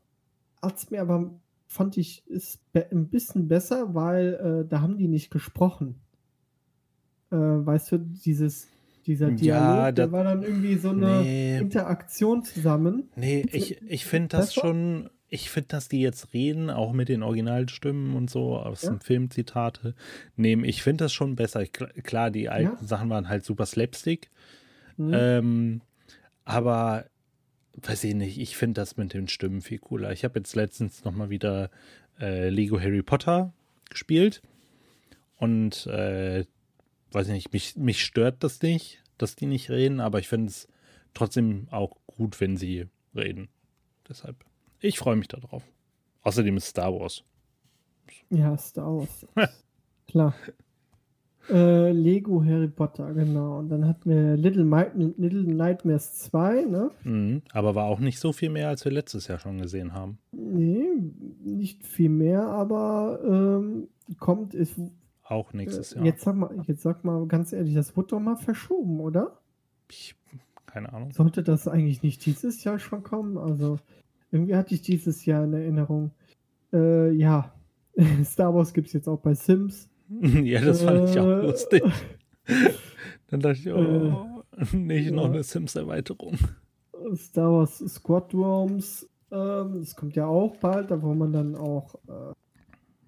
hat's 0.60 0.90
mir 0.90 1.00
aber, 1.02 1.30
fand 1.68 1.96
ich, 1.98 2.26
ist 2.26 2.58
be 2.72 2.84
ein 2.90 3.06
bisschen 3.06 3.46
besser, 3.46 3.94
weil 3.94 4.64
äh, 4.64 4.68
da 4.68 4.80
haben 4.80 4.98
die 4.98 5.06
nicht 5.06 5.30
gesprochen. 5.30 6.00
Äh, 7.30 7.36
weißt 7.36 7.92
du, 7.92 7.98
dieses, 7.98 8.66
dieser 9.06 9.28
Ja, 9.30 9.36
Dialog, 9.36 9.94
der 9.94 10.06
da- 10.08 10.12
war 10.12 10.24
dann 10.24 10.42
irgendwie 10.42 10.74
so 10.74 10.90
eine 10.90 11.20
Nee. 11.22 11.58
Interaktion 11.58 12.42
zusammen. 12.42 13.04
Nee, 13.14 13.46
ich, 13.52 13.80
ich 13.82 14.04
finde 14.04 14.28
das 14.36 14.48
Besser? 14.52 14.60
schon, 14.66 15.10
ich 15.34 15.48
finde, 15.50 15.68
dass 15.68 15.88
die 15.88 16.00
jetzt 16.02 16.34
reden, 16.34 16.68
auch 16.68 16.92
mit 16.92 17.08
den 17.08 17.22
Originalstimmen 17.22 18.14
und 18.14 18.28
so 18.28 18.56
aus 18.58 18.82
Ja. 18.82 18.90
dem 18.90 19.00
Filmzitate 19.00 19.94
nehmen. 20.36 20.62
Ich 20.64 20.82
finde 20.82 21.04
das 21.04 21.12
schon 21.14 21.36
besser. 21.36 21.62
Ich, 21.62 21.72
klar, 21.72 22.30
die 22.30 22.50
alten 22.50 22.76
Ja. 22.82 22.86
Sachen 22.86 23.08
waren 23.08 23.28
halt 23.30 23.42
super 23.44 23.64
slapstick. 23.64 24.30
Hm. 24.96 25.10
Ähm, 25.14 25.80
aber 26.44 27.06
weiß 27.74 28.04
ich 28.04 28.14
nicht, 28.14 28.38
ich 28.38 28.56
finde 28.58 28.80
das 28.82 28.98
mit 28.98 29.14
den 29.14 29.26
Stimmen 29.26 29.62
viel 29.62 29.78
cooler. 29.78 30.12
Ich 30.12 30.24
habe 30.24 30.38
jetzt 30.38 30.54
letztens 30.54 31.02
nochmal 31.04 31.30
wieder 31.30 31.70
äh, 32.20 32.50
Lego 32.50 32.78
Harry 32.78 33.02
Potter 33.02 33.54
gespielt 33.88 34.42
und 35.38 35.86
äh, 35.86 36.44
weiß 37.12 37.28
ich 37.28 37.32
nicht, 37.32 37.52
mich, 37.54 37.76
mich 37.76 38.04
stört 38.04 38.44
das 38.44 38.60
nicht, 38.60 39.02
dass 39.16 39.34
die 39.34 39.46
nicht 39.46 39.70
reden, 39.70 40.00
aber 40.00 40.18
ich 40.18 40.28
finde 40.28 40.48
es 40.48 40.68
trotzdem 41.14 41.68
auch 41.70 41.96
gut, 42.06 42.38
wenn 42.40 42.58
sie 42.58 42.86
reden. 43.14 43.48
Deshalb, 44.08 44.36
ich 44.82 44.98
freue 44.98 45.16
mich 45.16 45.28
darauf. 45.28 45.62
Außerdem 46.22 46.56
ist 46.56 46.66
Star 46.66 46.92
Wars. 46.92 47.24
Ja, 48.30 48.56
Star 48.56 48.96
Wars. 48.98 49.26
Klar. 50.08 50.34
Äh, 51.48 51.90
Lego 51.90 52.44
Harry 52.44 52.68
Potter, 52.68 53.12
genau. 53.14 53.58
Und 53.58 53.68
dann 53.68 53.86
hatten 53.86 54.08
wir 54.08 54.36
Little, 54.36 54.64
Mi 54.64 54.84
Little 55.16 55.42
Nightmares 55.42 56.14
2, 56.18 56.66
ne? 56.66 56.90
Mhm, 57.02 57.42
aber 57.52 57.74
war 57.74 57.86
auch 57.86 57.98
nicht 57.98 58.20
so 58.20 58.32
viel 58.32 58.50
mehr, 58.50 58.68
als 58.68 58.84
wir 58.84 58.92
letztes 58.92 59.26
Jahr 59.26 59.40
schon 59.40 59.58
gesehen 59.58 59.92
haben. 59.92 60.18
Nee, 60.30 60.86
nicht 61.42 61.84
viel 61.84 62.10
mehr, 62.10 62.46
aber 62.46 63.20
ähm, 63.24 63.88
kommt, 64.20 64.54
ist, 64.54 64.78
Auch 65.24 65.52
nächstes 65.52 65.92
äh, 65.92 65.96
Jahr. 65.96 66.06
jetzt 66.06 66.22
sag 66.22 66.36
mal, 66.36 66.50
jetzt 66.68 66.82
sag 66.82 67.04
mal 67.04 67.26
ganz 67.26 67.52
ehrlich, 67.52 67.74
das 67.74 67.96
wurde 67.96 68.08
doch 68.08 68.20
mal 68.20 68.36
verschoben, 68.36 69.00
oder? 69.00 69.38
Ich, 69.90 70.14
keine 70.66 70.92
Ahnung. 70.92 71.10
Sollte 71.10 71.42
das 71.42 71.66
eigentlich 71.66 72.04
nicht 72.04 72.24
dieses 72.24 72.62
Jahr 72.62 72.78
schon 72.78 73.02
kommen? 73.02 73.36
Also, 73.36 73.80
irgendwie 74.32 74.56
hatte 74.56 74.74
ich 74.74 74.82
dieses 74.82 75.24
Jahr 75.24 75.44
in 75.44 75.52
Erinnerung. 75.52 76.10
Äh, 76.72 77.12
ja, 77.12 77.54
Star 78.24 78.54
Wars 78.54 78.72
gibt 78.72 78.88
es 78.88 78.94
jetzt 78.94 79.08
auch 79.08 79.20
bei 79.20 79.34
Sims. 79.34 79.88
ja, 80.20 80.60
das 80.60 80.82
fand 80.82 81.08
ich 81.08 81.18
auch 81.18 81.26
Äh, 81.26 81.42
lustig. 81.42 81.82
Dann 83.28 83.40
dachte 83.40 83.58
ich, 83.58 83.72
oh, 83.72 84.42
nicht 84.72 85.10
noch 85.10 85.24
ja. 85.24 85.30
eine 85.30 85.42
Sims-Erweiterung. 85.42 86.36
Star 87.14 87.52
Wars 87.52 87.78
Squadrons, 87.78 89.08
ähm, 89.30 89.80
das 89.80 89.96
kommt 89.96 90.16
ja 90.16 90.26
auch 90.26 90.56
bald, 90.56 90.90
da 90.90 91.00
wo 91.02 91.14
man 91.14 91.32
dann 91.32 91.56
auch 91.56 91.94
äh, 92.06 92.34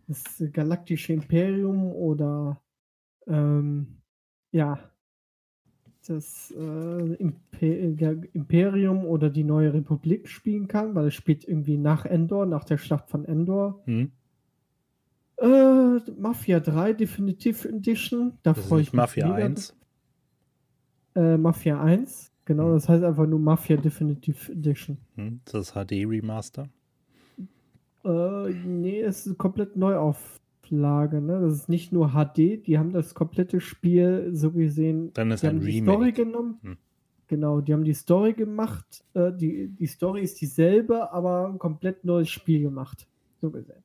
das 0.09 0.43
Galaktische 0.53 1.13
Imperium 1.13 1.93
oder 1.93 2.61
ähm, 3.27 3.99
ja, 4.51 4.79
das 6.09 6.53
äh, 6.57 7.14
Impe 7.14 7.95
Ga- 7.97 8.27
Imperium 8.33 9.05
oder 9.05 9.31
die 9.31 9.45
neue 9.45 9.73
Republik 9.75 10.29
spielen 10.29 10.69
kann, 10.69 10.95
weil 10.95 11.09
es 11.09 11.14
spielt 11.14 11.47
irgendwie 11.47 11.77
nach 11.77 12.05
Endor, 12.05 12.47
nach 12.47 12.64
der 12.64 12.79
Schlacht 12.79 13.09
von 13.11 13.25
Endor. 13.25 13.81
Hm? 13.87 14.11
Äh, 15.38 15.99
Mafia 16.19 16.61
3 16.61 16.93
Definitive 16.93 17.69
Edition, 17.69 18.38
da 18.43 18.55
freue 18.55 18.83
ich 18.83 18.93
mich. 18.93 18.97
Mafia 18.99 19.27
mega 19.29 19.45
1. 19.47 19.77
Äh, 21.17 21.37
Mafia 21.37 21.81
1, 21.81 22.33
genau, 22.45 22.67
Hm. 22.67 22.73
das 22.75 22.88
heißt 22.88 23.03
einfach 23.05 23.27
nur 23.27 23.38
Mafia 23.40 23.77
Definitive 23.77 24.53
Edition. 24.53 24.99
Hm? 25.17 25.40
Das 25.45 25.73
HD-Remaster. 25.75 26.69
Äh, 28.05 28.51
nee, 28.64 29.01
es 29.01 29.27
ist 29.27 29.38
komplett 29.38 29.77
Neuauflage, 30.70 31.20
ne? 31.20 31.40
Das 31.40 31.53
ist 31.55 31.68
nicht 31.68 31.92
nur 31.92 32.11
HD, 32.11 32.66
die 32.66 32.79
haben 32.79 32.92
das 32.92 33.14
komplette 33.14 33.61
Spiel 33.61 34.31
so 34.33 34.53
gesehen. 34.53 35.12
Dann 35.14 35.31
ist 35.31 35.42
die 35.42 35.48
ein 35.48 35.57
haben 35.57 35.66
die 35.66 35.81
Story 35.81 35.96
Remake. 35.96 36.24
genommen. 36.24 36.59
Hm. 36.62 36.77
Genau, 37.27 37.61
die 37.61 37.72
haben 37.72 37.85
die 37.85 37.94
Story 37.94 38.35
gemacht. 38.35 39.05
Äh, 39.14 39.33
die, 39.33 39.68
die 39.68 39.87
Story 39.87 40.22
ist 40.22 40.40
dieselbe, 40.40 41.11
aber 41.12 41.48
ein 41.48 41.59
komplett 41.59 42.05
neues 42.05 42.29
Spiel 42.29 42.62
gemacht. 42.62 43.07
So 43.40 43.50
gesehen. 43.50 43.83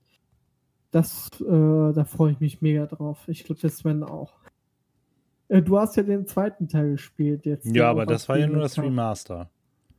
Das, 0.91 1.29
äh, 1.39 1.45
da 1.47 2.03
freue 2.05 2.33
ich 2.33 2.39
mich 2.39 2.61
mega 2.61 2.85
drauf. 2.85 3.23
Ich 3.27 3.43
glaube, 3.43 3.61
das 3.61 3.77
Sven 3.77 4.03
auch. 4.03 4.33
Äh, 5.47 5.61
du 5.61 5.77
hast 5.77 5.95
ja 5.95 6.03
den 6.03 6.27
zweiten 6.27 6.67
Teil 6.67 6.91
gespielt 6.91 7.45
jetzt. 7.45 7.65
Ja, 7.73 7.89
aber 7.89 8.05
das 8.05 8.27
war 8.27 8.37
ja 8.37 8.47
nur 8.47 8.61
das 8.61 8.77
Remake. 8.77 8.91
Remaster. 8.91 9.49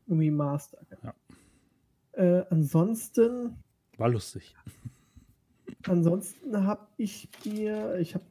Remaster. 0.09 0.79
Ja. 1.03 1.15
Äh, 2.13 2.45
ansonsten 2.51 3.57
War 3.97 4.09
lustig. 4.09 4.55
Ansonsten 5.87 6.67
habe 6.67 6.87
ich 6.97 7.29
mir, 7.45 7.97
ich 7.99 8.15
habe 8.15 8.25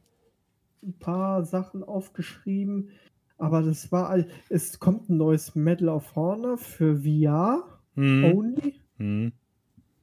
ein 0.82 0.92
paar 0.98 1.44
Sachen 1.44 1.82
aufgeschrieben, 1.84 2.90
aber 3.38 3.62
das 3.62 3.90
war, 3.92 4.08
all- 4.08 4.28
es 4.48 4.78
kommt 4.78 5.08
ein 5.10 5.16
neues 5.16 5.54
Medal 5.54 5.88
of 5.88 6.14
Honor 6.16 6.56
für 6.58 6.98
VR 7.02 7.64
Hm. 7.94 8.24
only, 8.24 8.80
Hm. 8.98 9.32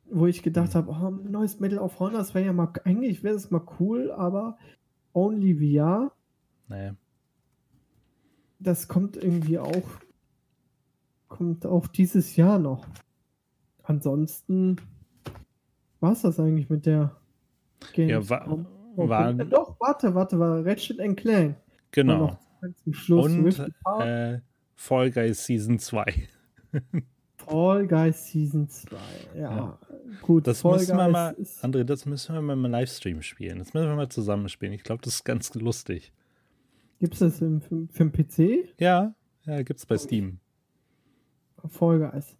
wo 0.10 0.26
ich 0.28 0.44
gedacht 0.44 0.76
habe, 0.76 0.92
oh, 0.92 1.08
ein 1.08 1.32
neues 1.32 1.60
Medal 1.60 1.80
of 1.80 2.00
Honor, 2.00 2.20
das 2.20 2.34
wäre 2.36 2.46
ja 2.46 2.54
mal, 2.54 2.72
eigentlich 2.84 3.24
wäre 3.24 3.36
es 3.36 3.50
mal 3.50 3.66
cool, 3.80 4.12
aber 4.12 4.58
only 5.14 5.56
VR, 5.56 6.12
Nee. 6.70 6.92
das 8.60 8.88
kommt 8.88 9.16
irgendwie 9.18 9.58
auch, 9.60 9.88
kommt 11.30 11.66
auch 11.66 11.88
dieses 11.88 12.36
Jahr 12.36 12.60
noch. 12.60 12.86
Ansonsten 13.84 14.76
war 16.02 16.12
es 16.12 16.22
das 16.22 16.40
eigentlich 16.40 16.70
mit 16.70 16.86
der 16.86 17.16
Ja, 17.96 18.30
wa 18.30 18.40
Gamescom. 18.40 18.66
war, 18.96 19.40
Äh, 19.40 19.46
Doch, 19.46 19.76
warte, 19.80 20.14
warte, 20.16 20.40
war 20.40 20.66
Ratchet 20.66 20.98
Clank. 21.18 21.56
War 21.56 21.56
genau. 21.92 22.40
Und 22.62 23.60
äh, 24.02 24.40
Fall 24.76 25.12
Guys 25.12 25.46
Season 25.46 25.78
2. 25.80 26.06
Fall 27.38 27.88
Guys 27.88 28.28
Season 28.32 28.68
2. 28.68 28.98
Ja, 29.36 29.42
Ja. 29.42 29.80
gut. 30.22 30.48
Das 30.48 30.62
Fall 30.62 30.74
müssen 30.80 30.98
wir 30.98 31.04
Guys 31.06 31.14
mal, 31.14 31.30
ist- 31.38 31.64
André, 31.64 31.84
das 31.84 32.06
müssen 32.06 32.34
wir 32.36 32.42
mal 32.42 32.54
im 32.54 32.66
Livestream 32.66 33.22
spielen. 33.22 33.60
Das 33.60 33.74
müssen 33.74 33.88
wir 33.88 33.96
mal 33.96 34.10
zusammen 34.10 34.50
spielen. 34.50 34.74
Ich 34.74 34.84
glaube, 34.84 35.02
das 35.04 35.16
ist 35.16 35.24
ganz 35.24 35.54
lustig. 35.56 36.12
Gibt 37.00 37.14
es 37.14 37.20
das 37.20 37.42
im, 37.42 37.62
für, 37.62 37.88
für 37.92 38.06
den 38.06 38.12
PC? 38.12 38.74
Ja, 38.80 39.14
ja, 39.46 39.62
gibt's 39.62 39.86
bei 39.86 39.98
Steam. 39.98 40.40
Fall 41.70 42.00
Guys. 42.00 42.36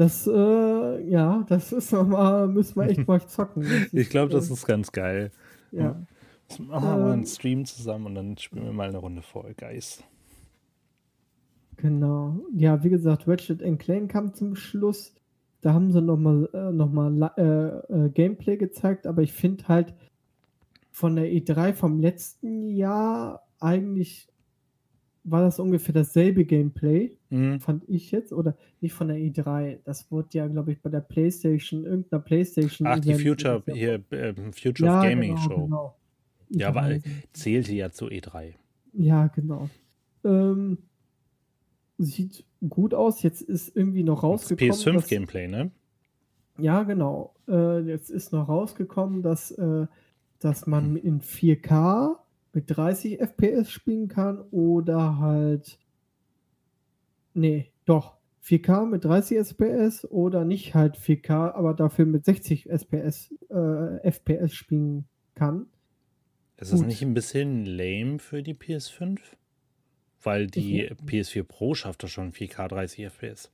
Das, 0.00 0.26
äh, 0.26 1.10
ja, 1.10 1.44
das 1.46 1.72
ist 1.72 1.92
nochmal, 1.92 2.48
müssen 2.48 2.76
wir 2.80 2.88
echt 2.88 3.06
mal 3.06 3.20
zocken. 3.26 3.66
Ich 3.92 4.08
glaube, 4.08 4.32
das 4.32 4.48
äh, 4.48 4.54
ist 4.54 4.64
ganz 4.66 4.92
geil. 4.92 5.30
Ja. 5.72 6.00
Machen 6.58 6.68
wir 6.68 6.80
mal 6.80 7.12
einen 7.12 7.20
Ähm. 7.24 7.26
Stream 7.26 7.64
zusammen 7.66 8.06
und 8.06 8.14
dann 8.14 8.38
spielen 8.38 8.64
wir 8.64 8.72
mal 8.72 8.88
eine 8.88 8.96
Runde 8.96 9.20
Fall 9.20 9.52
Guys. 9.52 10.02
Genau. 11.76 12.40
Ja, 12.54 12.82
wie 12.82 12.88
gesagt, 12.88 13.28
Ratchet 13.28 13.60
Clank 13.78 14.10
kam 14.10 14.32
zum 14.32 14.56
Schluss. 14.56 15.14
Da 15.60 15.74
haben 15.74 15.92
sie 15.92 16.00
nochmal 16.00 16.48
äh, 16.54 16.72
noch 16.72 16.90
mal, 16.90 17.14
la- 17.14 17.34
äh, 17.36 18.06
äh, 18.06 18.08
Gameplay 18.08 18.56
gezeigt, 18.56 19.06
aber 19.06 19.20
ich 19.20 19.34
finde 19.34 19.68
halt 19.68 19.94
von 20.90 21.14
der 21.14 21.26
E3 21.26 21.74
vom 21.74 22.00
letzten 22.00 22.68
Jahr 22.68 23.46
eigentlich 23.60 24.28
war 25.30 25.42
das 25.42 25.58
ungefähr 25.60 25.94
dasselbe 25.94 26.44
Gameplay, 26.44 27.16
Mhm. 27.30 27.60
fand 27.60 27.88
ich 27.88 28.10
jetzt, 28.10 28.32
oder 28.32 28.56
nicht 28.80 28.92
von 28.92 29.08
der 29.08 29.16
E3. 29.18 29.78
Das 29.84 30.10
wurde 30.10 30.28
ja, 30.32 30.46
glaube 30.48 30.72
ich, 30.72 30.80
bei 30.80 30.90
der 30.90 31.00
PlayStation, 31.00 31.84
irgendeiner 31.84 32.22
PlayStation. 32.22 32.86
Ach, 32.86 32.98
die 32.98 33.14
Future, 33.14 33.62
hier, 33.72 34.02
äh, 34.10 34.34
Future 34.52 34.86
ja, 34.90 34.98
of 34.98 35.04
Gaming 35.04 35.34
genau, 35.36 35.48
Show. 35.48 35.64
Genau. 35.64 35.96
Ja, 36.50 36.70
E3 36.70 36.74
weil 36.74 37.00
sind- 37.00 37.14
zählte 37.32 37.72
ja 37.74 37.90
zu 37.90 38.06
E3. 38.08 38.54
Ja, 38.92 39.28
genau. 39.28 39.68
Ähm, 40.24 40.78
sieht 41.98 42.44
gut 42.68 42.94
aus. 42.94 43.22
Jetzt 43.22 43.42
ist 43.42 43.74
irgendwie 43.76 44.02
noch 44.02 44.22
rausgekommen. 44.22 44.72
PS5-Gameplay, 44.72 45.48
ne? 45.48 45.70
Ja, 46.58 46.82
genau. 46.82 47.34
Äh, 47.48 47.80
jetzt 47.80 48.10
ist 48.10 48.32
noch 48.32 48.48
rausgekommen, 48.48 49.22
dass, 49.22 49.50
äh, 49.52 49.86
dass 50.40 50.66
man 50.66 50.96
in 50.96 51.20
4K 51.20 52.18
mit 52.52 52.64
30 52.68 53.20
FPS 53.20 53.70
spielen 53.70 54.08
kann 54.08 54.40
oder 54.50 55.18
halt. 55.18 55.78
Nee, 57.34 57.72
doch. 57.84 58.16
4K 58.42 58.86
mit 58.86 59.04
30 59.04 59.38
FPS 59.38 60.04
oder 60.06 60.44
nicht 60.44 60.74
halt 60.74 60.96
4K, 60.96 61.52
aber 61.52 61.74
dafür 61.74 62.06
mit 62.06 62.24
60 62.24 62.70
SPS, 62.70 63.34
äh, 63.50 64.10
FPS 64.10 64.54
spielen 64.54 65.04
kann. 65.34 65.66
Ist 66.56 66.72
das 66.72 66.82
nicht 66.82 67.02
ein 67.02 67.14
bisschen 67.14 67.64
lame 67.64 68.18
für 68.18 68.42
die 68.42 68.54
PS5? 68.54 69.18
Weil 70.22 70.46
die 70.46 70.82
ich, 70.82 70.92
PS4 70.92 71.42
Pro 71.44 71.74
schafft 71.74 72.02
doch 72.02 72.08
schon 72.08 72.32
4K 72.32 72.68
30 72.68 73.06
FPS. 73.06 73.50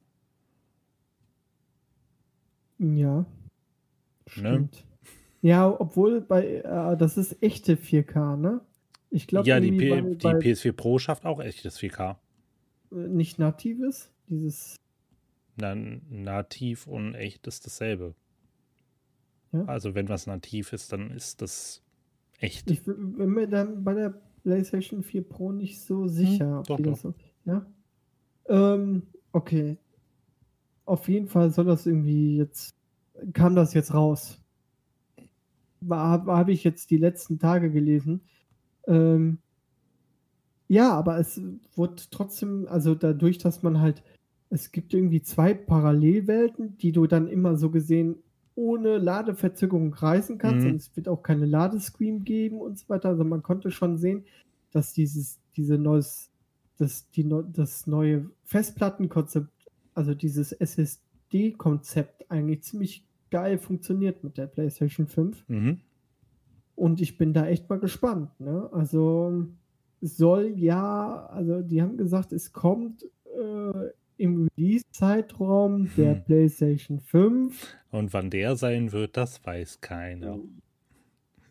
Ja. 2.79 3.19
Ne? 3.19 3.27
Stimmt. 4.27 4.75
Ne? 4.75 4.97
Ja, 5.43 5.81
obwohl 5.81 6.21
bei 6.21 6.57
äh, 6.57 6.97
das 6.97 7.17
ist 7.17 7.41
echte 7.43 7.77
4K, 7.77 8.37
ne? 8.37 8.61
Ich 9.17 9.27
glaube 9.27 9.49
Ja, 9.49 9.61
die, 9.61 9.73
P 9.73 9.89
bei, 9.89 10.01
die 10.03 10.15
bei, 10.17 10.35
PS4 10.35 10.73
Pro 10.73 10.99
schafft 10.99 11.25
auch 11.25 11.41
echtes 11.41 11.81
4K. 11.81 12.17
Äh, 12.93 12.97
nicht 12.97 13.39
natives, 13.39 14.13
dieses 14.29 14.77
Na, 15.57 15.75
nativ 15.75 16.87
und 16.87 17.15
echt 17.15 17.47
ist 17.47 17.65
dasselbe. 17.65 18.15
Ja? 19.53 19.65
Also 19.65 19.95
wenn 19.95 20.11
was 20.11 20.27
nativ 20.27 20.75
ist, 20.75 20.93
dann 20.93 21.11
ist 21.11 21.41
das 21.41 21.83
echt. 22.41 22.71
Ich 22.71 22.83
bin 22.85 23.31
mir 23.31 23.49
dann 23.49 23.85
bei 23.85 23.95
der 23.95 24.21
PlayStation 24.43 25.03
4 25.03 25.27
Pro 25.27 25.51
nicht 25.51 25.81
so 25.81 26.03
hm, 26.03 26.09
sicher. 26.11 26.57
Hm, 26.59 26.65
doch, 26.65 26.81
doch. 26.81 26.97
So, 26.99 27.15
ja. 27.47 27.65
Ähm, 28.49 29.03
okay. 29.33 29.79
Auf 30.85 31.09
jeden 31.09 31.29
Fall 31.29 31.51
soll 31.51 31.65
das 31.65 31.87
irgendwie 31.87 32.37
jetzt 32.37 32.75
kam 33.33 33.57
das 33.57 33.73
jetzt 33.73 33.95
raus. 33.95 34.43
Habe 35.89 36.53
ich 36.53 36.65
jetzt 36.65 36.91
die 36.91 36.99
letzten 36.99 37.39
Tage 37.39 37.71
gelesen. 37.71 38.21
Ähm, 38.87 39.39
ja, 40.69 40.93
aber 40.93 41.19
es 41.19 41.41
wird 41.77 42.11
trotzdem, 42.11 42.67
also 42.69 42.95
dadurch, 42.95 43.39
dass 43.39 43.63
man 43.63 43.81
halt, 43.81 44.03
es 44.51 44.73
gibt 44.73 44.95
irgendwie 44.95 45.23
zwei 45.23 45.55
Parallelwelten, 45.55 46.77
die 46.79 46.93
du 46.93 47.07
dann 47.07 47.29
immer 47.29 47.57
so 47.57 47.71
gesehen 47.71 48.17
ohne 48.57 48.97
Ladeverzögerung 48.97 49.93
reisen 49.93 50.39
kannst 50.39 50.65
mhm. 50.65 50.73
und 50.73 50.77
es 50.77 50.97
wird 50.97 51.09
auch 51.09 51.23
keine 51.23 51.47
Ladescreen 51.47 52.25
geben 52.25 52.61
und 52.61 52.79
so 52.79 52.89
weiter. 52.89 53.11
Also 53.11 53.23
man 53.23 53.43
konnte 53.43 53.71
schon 53.71 53.99
sehen, 53.99 54.25
dass 54.73 54.93
dieses, 54.93 55.39
diese 55.57 55.79
neues, 55.79 56.31
das, 56.79 57.09
die, 57.11 57.29
das 57.53 57.87
neue 57.87 58.31
Festplattenkonzept, 58.45 59.51
also 59.95 60.15
dieses 60.15 60.53
SSD-Konzept 60.53 62.31
eigentlich 62.31 62.63
ziemlich 62.63 63.05
geil 63.31 63.59
funktioniert 63.59 64.25
mit 64.25 64.39
der 64.39 64.47
PlayStation 64.47 65.07
5. 65.07 65.45
Mhm. 65.49 65.81
Und 66.77 67.01
ich 67.01 67.19
bin 67.19 67.33
da 67.33 67.47
echt 67.47 67.69
mal 67.69 67.81
gespannt. 67.81 68.39
Ne? 68.39 68.69
Also 68.73 69.47
soll 70.01 70.53
ja, 70.57 71.27
also 71.27 71.63
die 71.63 71.83
haben 71.83 71.97
gesagt, 71.97 72.33
es 72.33 72.53
kommt 72.53 73.03
äh, 73.03 73.91
im 74.19 74.49
Release-Zeitraum 74.57 75.91
der 75.97 76.17
hm. 76.17 76.25
PlayStation 76.25 77.01
5. 77.01 77.77
Und 77.91 78.13
wann 78.13 78.31
der 78.31 78.57
sein 78.57 78.93
wird, 78.93 79.17
das 79.17 79.45
weiß 79.45 79.81
keiner. 79.81 80.39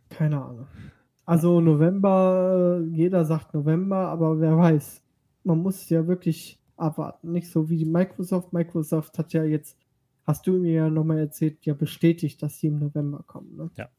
Keine 0.09 0.43
Ahnung. 0.43 0.67
Also 1.25 1.59
November, 1.59 2.83
jeder 2.91 3.25
sagt 3.25 3.53
November, 3.53 4.07
aber 4.07 4.39
wer 4.39 4.57
weiß. 4.57 5.01
Man 5.43 5.59
muss 5.59 5.89
ja 5.89 6.07
wirklich 6.07 6.59
abwarten. 6.77 7.31
Nicht 7.31 7.49
so 7.49 7.69
wie 7.69 7.77
die 7.77 7.85
Microsoft. 7.85 8.53
Microsoft 8.53 9.17
hat 9.17 9.33
ja 9.33 9.43
jetzt, 9.43 9.77
hast 10.23 10.45
du 10.45 10.53
mir 10.53 10.73
ja 10.73 10.89
nochmal 10.89 11.19
erzählt, 11.19 11.65
ja 11.65 11.73
bestätigt, 11.73 12.41
dass 12.43 12.59
sie 12.59 12.67
im 12.67 12.79
November 12.79 13.23
kommen. 13.25 13.55
Ne? 13.55 13.71
Ja. 13.75 13.89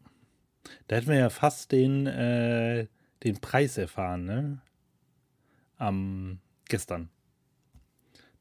Da 0.89 0.97
hätten 0.97 1.09
wir 1.09 1.17
ja 1.19 1.31
fast 1.31 1.73
den, 1.73 2.07
äh, 2.07 2.87
den 3.25 3.41
Preis 3.41 3.79
erfahren, 3.79 4.25
ne? 4.25 4.59
Am 5.79 6.39
gestern. 6.69 7.11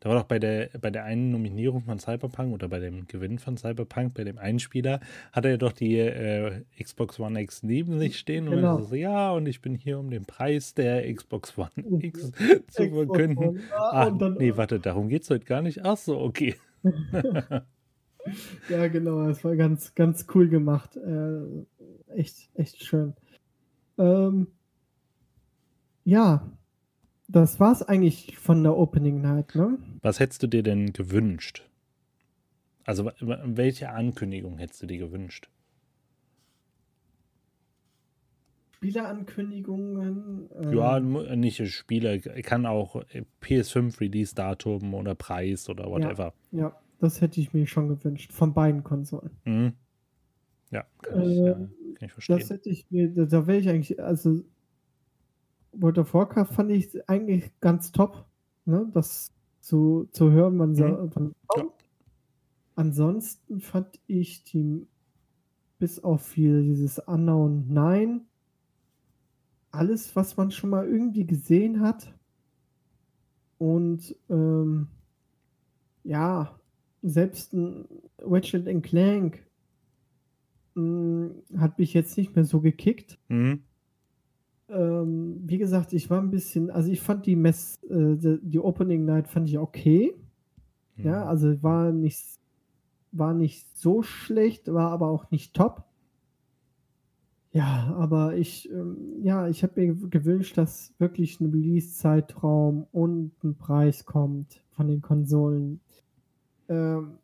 Da 0.05 0.11
war 0.11 0.19
doch 0.19 0.27
bei 0.27 0.37
der, 0.37 0.69
bei 0.79 0.91
der 0.91 1.03
einen 1.03 1.31
Nominierung 1.31 1.81
von 1.81 1.97
Cyberpunk 1.97 2.53
oder 2.53 2.67
bei 2.67 2.77
dem 2.77 3.07
Gewinn 3.07 3.39
von 3.39 3.57
Cyberpunk, 3.57 4.13
bei 4.13 4.23
dem 4.23 4.37
einen 4.37 4.59
Spieler, 4.59 4.99
hat 5.31 5.45
er 5.45 5.57
doch 5.57 5.71
die 5.71 5.97
äh, 5.97 6.61
Xbox 6.79 7.19
One 7.19 7.41
X 7.41 7.63
neben 7.63 7.97
sich 7.97 8.19
stehen 8.19 8.47
genau. 8.47 8.75
und 8.75 8.83
so, 8.83 8.93
ja, 8.93 9.31
und 9.31 9.47
ich 9.47 9.61
bin 9.61 9.73
hier, 9.73 9.97
um 9.97 10.11
den 10.11 10.25
Preis 10.25 10.75
der 10.75 11.11
Xbox 11.11 11.57
One 11.57 11.71
X 12.01 12.31
zu 12.67 12.89
verkünden. 12.91 13.61
Dann, 13.71 14.35
nee, 14.37 14.55
warte, 14.55 14.79
darum 14.79 15.09
geht 15.09 15.23
es 15.23 15.29
heute 15.31 15.45
gar 15.45 15.63
nicht. 15.63 15.83
Ach 15.83 15.97
so, 15.97 16.19
okay. 16.19 16.53
ja, 18.69 18.87
genau, 18.89 19.25
das 19.27 19.43
war 19.43 19.55
ganz, 19.55 19.95
ganz 19.95 20.27
cool 20.35 20.49
gemacht. 20.49 20.97
Äh, 20.97 21.65
echt, 22.15 22.49
echt 22.55 22.83
schön. 22.83 23.13
Ähm, 23.97 24.47
ja, 26.03 26.49
das 27.27 27.59
war's 27.59 27.81
eigentlich 27.81 28.37
von 28.37 28.63
der 28.63 28.77
Opening 28.77 29.21
Night, 29.21 29.55
ne? 29.55 29.77
Was 30.01 30.19
hättest 30.19 30.43
du 30.43 30.47
dir 30.47 30.63
denn 30.63 30.93
gewünscht? 30.93 31.67
Also, 32.85 33.11
welche 33.19 33.89
Ankündigung 33.89 34.59
hättest 34.59 34.83
du 34.83 34.85
dir 34.85 34.99
gewünscht? 34.99 35.49
Spielerankündigungen? 38.75 40.49
Ähm, 40.61 40.73
ja, 40.73 40.99
nicht 40.99 41.67
Spieler, 41.71 42.19
kann 42.19 42.67
auch 42.67 43.03
PS5 43.41 43.99
Release-Datum 43.99 44.93
oder 44.93 45.15
Preis 45.15 45.67
oder 45.69 45.89
whatever. 45.89 46.33
Ja, 46.51 46.59
ja, 46.59 46.79
das 46.99 47.21
hätte 47.21 47.41
ich 47.41 47.53
mir 47.53 47.65
schon 47.65 47.87
gewünscht, 47.87 48.31
von 48.31 48.53
beiden 48.53 48.83
Konsolen. 48.83 49.31
Mhm. 49.45 49.73
Ja, 50.71 50.85
kann, 51.01 51.21
äh, 51.21 51.25
ich, 51.25 51.37
ja, 51.37 51.53
kann 51.53 51.67
ich 52.01 52.11
verstehen. 52.11 52.39
Das 52.39 52.49
hätte 52.49 52.69
ich 52.69 52.89
mir, 52.89 53.09
da 53.09 53.47
wäre 53.47 53.59
ich 53.59 53.69
eigentlich, 53.69 54.01
also 54.01 54.43
World 55.73 55.97
of 55.99 56.13
Warcraft 56.13 56.53
fand 56.53 56.71
ich 56.71 57.09
eigentlich 57.09 57.51
ganz 57.59 57.91
top, 57.91 58.25
ne? 58.65 58.89
das 58.93 59.31
zu, 59.59 60.07
zu 60.11 60.31
hören, 60.31 60.59
wann, 60.59 60.71
mhm. 60.71 61.11
wann 61.13 61.35
ja. 61.57 61.63
Ansonsten 62.75 63.61
fand 63.61 63.99
ich 64.05 64.43
die, 64.43 64.85
bis 65.79 66.03
auf 66.03 66.23
viel 66.23 66.63
dieses 66.63 66.99
Unknown 66.99 67.71
9, 67.73 68.21
alles, 69.71 70.15
was 70.15 70.35
man 70.37 70.51
schon 70.51 70.69
mal 70.69 70.87
irgendwie 70.87 71.25
gesehen 71.25 71.81
hat. 71.81 72.13
Und 73.57 74.15
ähm, 74.29 74.87
ja, 76.03 76.59
selbst 77.01 77.53
ein 77.53 77.87
Ratchet 78.19 78.83
Clank 78.83 79.44
mh, 80.75 81.31
hm, 81.51 81.59
hat 81.59 81.79
mich 81.79 81.93
jetzt 81.93 82.17
nicht 82.17 82.35
mehr 82.35 82.45
so 82.45 82.61
gekickt. 82.61 83.17
Mhm 83.27 83.63
ähm, 84.69 85.41
wie 85.45 85.57
gesagt, 85.57 85.93
ich 85.93 86.09
war 86.09 86.19
ein 86.19 86.31
bisschen, 86.31 86.69
also 86.71 86.91
ich 86.91 87.01
fand 87.01 87.25
die 87.25 87.35
Mess, 87.35 87.79
äh, 87.83 88.15
die, 88.15 88.39
die, 88.41 88.59
Opening 88.59 89.05
Night 89.05 89.27
fand 89.27 89.47
ich 89.47 89.57
okay. 89.57 90.15
Mhm. 90.95 91.05
Ja, 91.05 91.25
also 91.25 91.61
war 91.61 91.91
nicht, 91.91 92.23
war 93.11 93.33
nicht 93.33 93.77
so 93.77 94.01
schlecht, 94.01 94.71
war 94.73 94.91
aber 94.91 95.09
auch 95.09 95.29
nicht 95.31 95.53
top. 95.53 95.83
Ja, 97.51 97.95
aber 97.97 98.35
ich, 98.35 98.69
ähm, 98.69 99.21
ja, 99.21 99.47
ich 99.47 99.63
habe 99.63 99.79
mir 99.79 99.95
gewünscht, 100.09 100.57
dass 100.57 100.93
wirklich 100.97 101.39
ein 101.39 101.51
Release-Zeitraum 101.51 102.87
und 102.91 103.31
ein 103.43 103.55
Preis 103.55 104.05
kommt 104.05 104.61
von 104.71 104.87
den 104.87 105.01
Konsolen. 105.01 105.79
Ähm, 106.67 107.19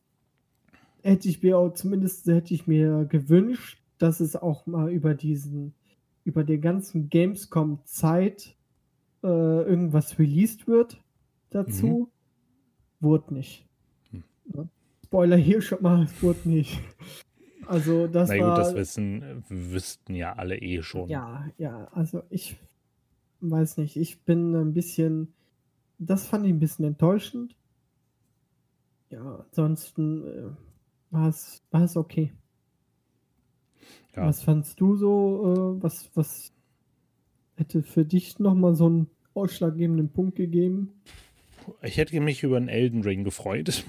hätte 1.03 1.29
ich 1.29 1.41
mir 1.41 1.57
auch, 1.57 1.73
zumindest 1.73 2.25
hätte 2.27 2.53
ich 2.53 2.67
mir 2.67 3.05
gewünscht, 3.05 3.81
dass 3.97 4.19
es 4.19 4.35
auch 4.35 4.65
mal 4.65 4.91
über 4.91 5.13
diesen 5.13 5.73
über 6.23 6.43
der 6.43 6.59
ganzen 6.59 7.09
Gamescom-Zeit 7.09 8.55
äh, 9.23 9.27
irgendwas 9.27 10.19
released 10.19 10.67
wird 10.67 11.01
dazu. 11.49 12.09
Mhm. 12.99 13.05
Wurde 13.05 13.33
nicht. 13.33 13.67
Hm. 14.11 14.23
Ja. 14.53 14.67
Spoiler 15.03 15.37
hier 15.37 15.61
schon 15.61 15.81
mal, 15.81 16.03
es 16.03 16.21
wurde 16.21 16.47
nicht. 16.47 16.79
Also 17.67 18.07
das 18.07 18.29
Na 18.29 18.35
gut, 18.35 18.45
war, 18.45 18.57
das 18.57 18.75
wissen, 18.75 19.43
wüssten 19.47 20.15
ja 20.15 20.33
alle 20.33 20.57
eh 20.57 20.81
schon. 20.81 21.09
Ja, 21.09 21.49
ja, 21.57 21.87
also 21.93 22.23
ich 22.29 22.57
weiß 23.39 23.77
nicht, 23.77 23.97
ich 23.97 24.21
bin 24.21 24.55
ein 24.55 24.73
bisschen, 24.73 25.33
das 25.97 26.27
fand 26.27 26.45
ich 26.45 26.51
ein 26.51 26.59
bisschen 26.59 26.85
enttäuschend. 26.85 27.55
Ja, 29.09 29.45
ansonsten 29.49 30.55
war 31.11 31.29
es 31.29 31.97
okay. 31.97 32.31
Ja. 34.15 34.27
Was 34.27 34.43
fandst 34.43 34.79
du 34.81 34.95
so, 34.95 35.77
äh, 35.77 35.83
was, 35.83 36.09
was 36.15 36.53
hätte 37.55 37.83
für 37.83 38.05
dich 38.05 38.39
nochmal 38.39 38.75
so 38.75 38.87
einen 38.87 39.07
ausschlaggebenden 39.33 40.09
Punkt 40.09 40.35
gegeben? 40.35 40.93
Ich 41.81 41.97
hätte 41.97 42.19
mich 42.19 42.43
über 42.43 42.57
einen 42.57 42.67
Elden 42.67 43.03
Ring 43.03 43.23
gefreut. 43.23 43.85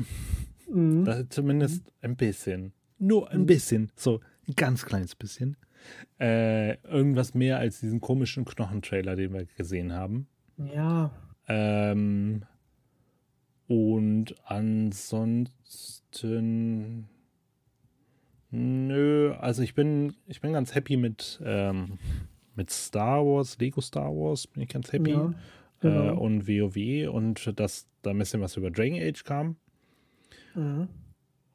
Mhm. 0.68 1.26
zumindest 1.28 1.92
ein 2.00 2.16
bisschen. 2.16 2.72
Nur 2.98 3.30
ein 3.30 3.40
mhm. 3.40 3.46
bisschen. 3.46 3.90
So 3.94 4.20
ein 4.48 4.54
ganz 4.54 4.86
kleines 4.86 5.14
bisschen. 5.14 5.56
Äh, 6.18 6.76
irgendwas 6.84 7.34
mehr 7.34 7.58
als 7.58 7.80
diesen 7.80 8.00
komischen 8.00 8.46
Knochentrailer, 8.46 9.16
den 9.16 9.34
wir 9.34 9.44
gesehen 9.44 9.92
haben. 9.92 10.28
Ja. 10.56 11.10
Ähm, 11.46 12.44
und 13.66 14.34
ansonsten. 14.44 15.52
Nö, 18.54 19.32
also 19.40 19.62
ich 19.62 19.74
bin, 19.74 20.14
ich 20.26 20.42
bin 20.42 20.52
ganz 20.52 20.74
happy 20.74 20.98
mit, 20.98 21.40
ähm, 21.42 21.98
mit 22.54 22.70
Star 22.70 23.24
Wars, 23.24 23.58
Lego 23.58 23.80
Star 23.80 24.10
Wars, 24.10 24.46
bin 24.46 24.62
ich 24.62 24.68
ganz 24.68 24.92
happy. 24.92 25.12
Ja, 25.12 25.32
genau. 25.80 26.08
äh, 26.08 26.10
und 26.10 26.46
WoW 26.46 27.08
und 27.10 27.58
dass 27.58 27.88
da 28.02 28.10
ein 28.10 28.18
bisschen 28.18 28.42
was 28.42 28.58
über 28.58 28.70
Dragon 28.70 29.00
Age 29.00 29.24
kam. 29.24 29.56
Mhm. 30.54 30.88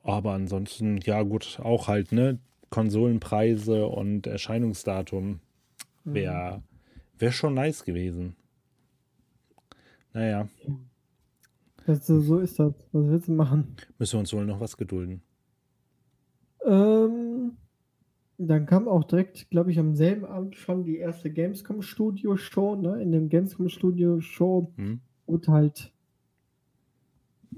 Aber 0.02 0.34
ansonsten, 0.34 0.98
ja 1.04 1.22
gut, 1.22 1.60
auch 1.62 1.88
halt, 1.88 2.12
ne, 2.12 2.40
Konsolenpreise 2.72 3.86
und 3.86 4.26
Erscheinungsdatum 4.26 5.40
wäre 6.04 6.64
wär 7.20 7.32
schon 7.32 7.54
nice 7.54 7.84
gewesen. 7.84 8.36
Naja. 10.14 10.48
Also, 11.86 12.20
so 12.22 12.40
ist 12.40 12.60
das. 12.60 12.74
Was 12.92 13.08
willst 13.08 13.28
du 13.28 13.34
machen? 13.34 13.76
Müssen 14.00 14.14
wir 14.14 14.20
uns 14.20 14.34
wohl 14.34 14.46
noch 14.46 14.60
was 14.60 14.78
gedulden. 14.78 15.22
Ähm, 16.68 17.54
dann 18.38 18.66
kam 18.66 18.88
auch 18.88 19.04
direkt, 19.04 19.50
glaube 19.50 19.72
ich, 19.72 19.80
am 19.80 19.96
selben 19.96 20.26
Abend 20.26 20.56
schon 20.58 20.84
die 20.84 20.98
erste 20.98 21.32
Gamescom 21.32 21.82
Studio 21.82 22.36
Show. 22.38 22.76
Ne? 22.76 23.02
In 23.02 23.12
dem 23.12 23.30
Gamescom 23.30 23.70
Studio 23.70 24.20
Show 24.20 24.72
hm. 24.76 25.00
wurde 25.26 25.52
halt 25.52 25.92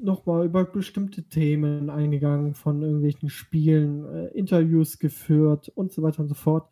nochmal 0.01 0.45
über 0.45 0.63
bestimmte 0.63 1.23
Themen 1.23 1.89
eingegangen, 1.89 2.53
von 2.53 2.81
irgendwelchen 2.81 3.29
Spielen, 3.29 4.05
äh, 4.05 4.27
Interviews 4.27 4.99
geführt 4.99 5.69
und 5.75 5.91
so 5.91 6.01
weiter 6.01 6.21
und 6.21 6.29
so 6.29 6.35
fort. 6.35 6.69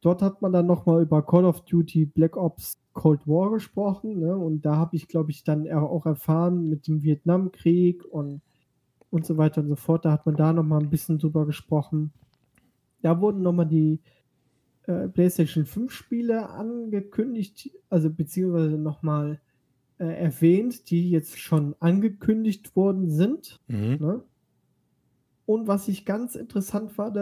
Dort 0.00 0.22
hat 0.22 0.40
man 0.42 0.52
dann 0.52 0.66
nochmal 0.66 1.02
über 1.02 1.22
Call 1.22 1.44
of 1.44 1.64
Duty 1.64 2.06
Black 2.06 2.36
Ops 2.36 2.78
Cold 2.92 3.26
War 3.26 3.50
gesprochen. 3.50 4.20
Ne? 4.20 4.36
Und 4.36 4.62
da 4.62 4.76
habe 4.76 4.96
ich, 4.96 5.08
glaube 5.08 5.30
ich, 5.30 5.44
dann 5.44 5.70
auch 5.70 6.06
erfahren 6.06 6.68
mit 6.68 6.86
dem 6.86 7.02
Vietnamkrieg 7.02 8.04
und, 8.04 8.42
und 9.10 9.26
so 9.26 9.36
weiter 9.36 9.60
und 9.60 9.68
so 9.68 9.76
fort. 9.76 10.04
Da 10.04 10.12
hat 10.12 10.26
man 10.26 10.36
da 10.36 10.52
nochmal 10.52 10.80
ein 10.80 10.90
bisschen 10.90 11.18
drüber 11.18 11.46
gesprochen. 11.46 12.12
Da 13.02 13.20
wurden 13.20 13.42
nochmal 13.42 13.66
die 13.66 14.00
äh, 14.84 15.08
PlayStation 15.08 15.66
5 15.66 15.92
Spiele 15.92 16.48
angekündigt, 16.50 17.70
also 17.88 18.10
beziehungsweise 18.10 18.78
nochmal 18.78 19.40
äh, 19.98 20.04
erwähnt, 20.04 20.90
die 20.90 21.10
jetzt 21.10 21.38
schon 21.38 21.74
angekündigt 21.80 22.74
worden 22.76 23.10
sind. 23.10 23.56
Mhm. 23.68 23.96
Ne? 24.00 24.24
Und 25.46 25.66
was 25.66 25.88
ich 25.88 26.04
ganz 26.04 26.36
interessant 26.36 26.92
fand, 26.92 27.16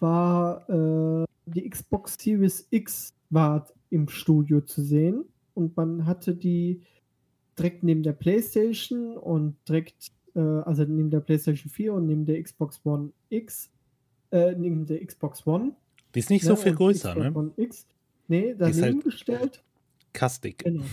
war 0.00 0.68
äh, 0.70 1.24
die 1.46 1.68
Xbox 1.68 2.16
Series 2.18 2.66
X 2.70 3.14
war 3.30 3.66
im 3.90 4.08
Studio 4.08 4.60
zu 4.62 4.82
sehen 4.82 5.24
und 5.54 5.76
man 5.76 6.06
hatte 6.06 6.34
die 6.34 6.82
direkt 7.58 7.82
neben 7.82 8.02
der 8.02 8.12
PlayStation 8.12 9.16
und 9.16 9.56
direkt, 9.68 10.12
äh, 10.34 10.40
also 10.40 10.84
neben 10.84 11.10
der 11.10 11.20
PlayStation 11.20 11.70
4 11.70 11.94
und 11.94 12.06
neben 12.06 12.24
der 12.24 12.42
Xbox 12.42 12.80
One 12.84 13.12
X, 13.28 13.70
äh, 14.30 14.54
neben 14.54 14.86
der 14.86 15.04
Xbox 15.04 15.46
One. 15.46 15.72
Die 16.14 16.18
ist 16.18 16.30
nicht 16.30 16.44
ne, 16.44 16.48
so 16.48 16.56
viel 16.56 16.74
größer, 16.74 17.10
Xbox 17.10 17.24
ne? 17.24 17.36
One 17.36 17.52
X. 17.56 17.86
Nee, 18.28 18.54
daneben 18.56 18.82
halt 18.82 19.04
gestellt. 19.04 19.62
Kastig. 20.12 20.58
Genau. 20.58 20.84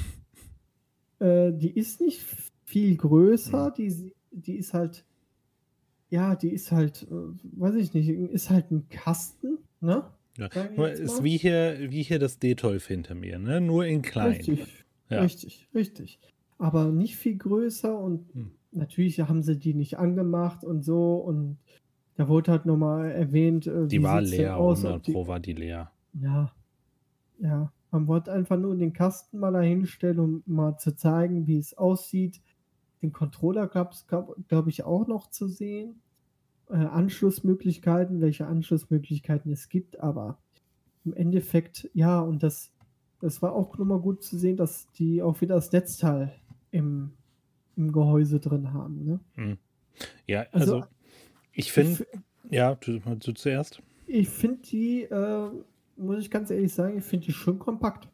Äh, 1.19 1.53
die 1.53 1.71
ist 1.71 2.01
nicht 2.01 2.21
viel 2.65 2.97
größer, 2.97 3.69
mhm. 3.69 3.73
die, 3.77 4.13
die 4.31 4.55
ist 4.55 4.73
halt, 4.73 5.05
ja, 6.09 6.35
die 6.35 6.49
ist 6.49 6.71
halt, 6.71 7.03
äh, 7.03 7.59
weiß 7.59 7.75
ich 7.75 7.93
nicht, 7.93 8.09
ist 8.09 8.49
halt 8.49 8.71
ein 8.71 8.87
Kasten, 8.89 9.59
ne? 9.79 10.03
Ja. 10.37 10.47
Ist 10.47 11.23
wie 11.23 11.37
hier, 11.37 11.77
wie 11.89 12.03
hier 12.03 12.17
das 12.17 12.39
Detolf 12.39 12.87
hinter 12.87 13.15
mir, 13.15 13.37
ne? 13.37 13.61
Nur 13.61 13.85
in 13.85 14.01
klein. 14.01 14.31
Richtig, 14.31 14.85
ja. 15.09 15.21
richtig, 15.21 15.67
richtig. 15.75 16.19
Aber 16.57 16.85
nicht 16.85 17.17
viel 17.17 17.37
größer 17.37 17.97
und 17.97 18.33
hm. 18.33 18.51
Natürlich 18.71 19.19
haben 19.19 19.43
sie 19.43 19.57
die 19.57 19.73
nicht 19.73 19.97
angemacht 19.97 20.63
und 20.63 20.83
so 20.83 21.15
und 21.15 21.57
da 22.15 22.27
wurde 22.27 22.51
halt 22.51 22.65
nochmal 22.65 23.11
erwähnt, 23.11 23.67
äh, 23.67 23.87
die 23.87 24.03
war 24.03 24.21
leer, 24.21 24.57
aus, 24.57 24.83
100 24.85 25.11
Pro 25.11 25.27
war 25.27 25.39
die 25.39 25.53
leer. 25.53 25.91
Ja, 26.13 26.51
ja. 27.39 27.71
Man 27.91 28.07
wollte 28.07 28.31
einfach 28.31 28.57
nur 28.57 28.75
den 28.75 28.93
Kasten 28.93 29.39
mal 29.39 29.51
dahinstellen, 29.51 30.19
um 30.19 30.43
mal 30.45 30.77
zu 30.77 30.95
zeigen, 30.95 31.45
wie 31.47 31.57
es 31.57 31.77
aussieht. 31.77 32.41
Den 33.01 33.11
Controller 33.11 33.67
gab 33.67 33.91
es, 33.91 34.07
glaube 34.07 34.69
ich, 34.69 34.83
auch 34.83 35.07
noch 35.07 35.29
zu 35.29 35.47
sehen. 35.47 35.99
Äh, 36.69 36.75
Anschlussmöglichkeiten, 36.75 38.21
welche 38.21 38.47
Anschlussmöglichkeiten 38.47 39.51
es 39.51 39.67
gibt, 39.67 39.99
aber 39.99 40.37
im 41.03 41.13
Endeffekt, 41.13 41.89
ja, 41.93 42.21
und 42.21 42.43
das, 42.43 42.71
das 43.19 43.41
war 43.41 43.53
auch 43.53 43.77
nochmal 43.77 43.99
gut 43.99 44.23
zu 44.23 44.37
sehen, 44.37 44.55
dass 44.55 44.89
die 44.93 45.21
auch 45.21 45.41
wieder 45.41 45.55
das 45.55 45.71
Netzteil 45.71 46.31
im, 46.69 47.11
im 47.77 47.91
Gehäuse 47.91 48.39
drin 48.39 48.73
haben. 48.73 49.05
Ne? 49.05 49.19
Hm. 49.35 49.57
Ja, 50.27 50.45
also, 50.51 50.75
also 50.75 50.87
ich 51.53 51.71
finde, 51.71 52.05
ja, 52.49 52.75
du, 52.75 52.99
du 52.99 53.31
zuerst. 53.33 53.81
Ich 54.07 54.29
finde 54.29 54.61
die 54.63 55.03
äh, 55.03 55.49
muss 56.01 56.19
ich 56.19 56.31
ganz 56.31 56.49
ehrlich 56.51 56.73
sagen, 56.73 56.97
ich 56.97 57.03
finde 57.03 57.27
die 57.27 57.33
schön 57.33 57.59
kompakt. 57.59 58.07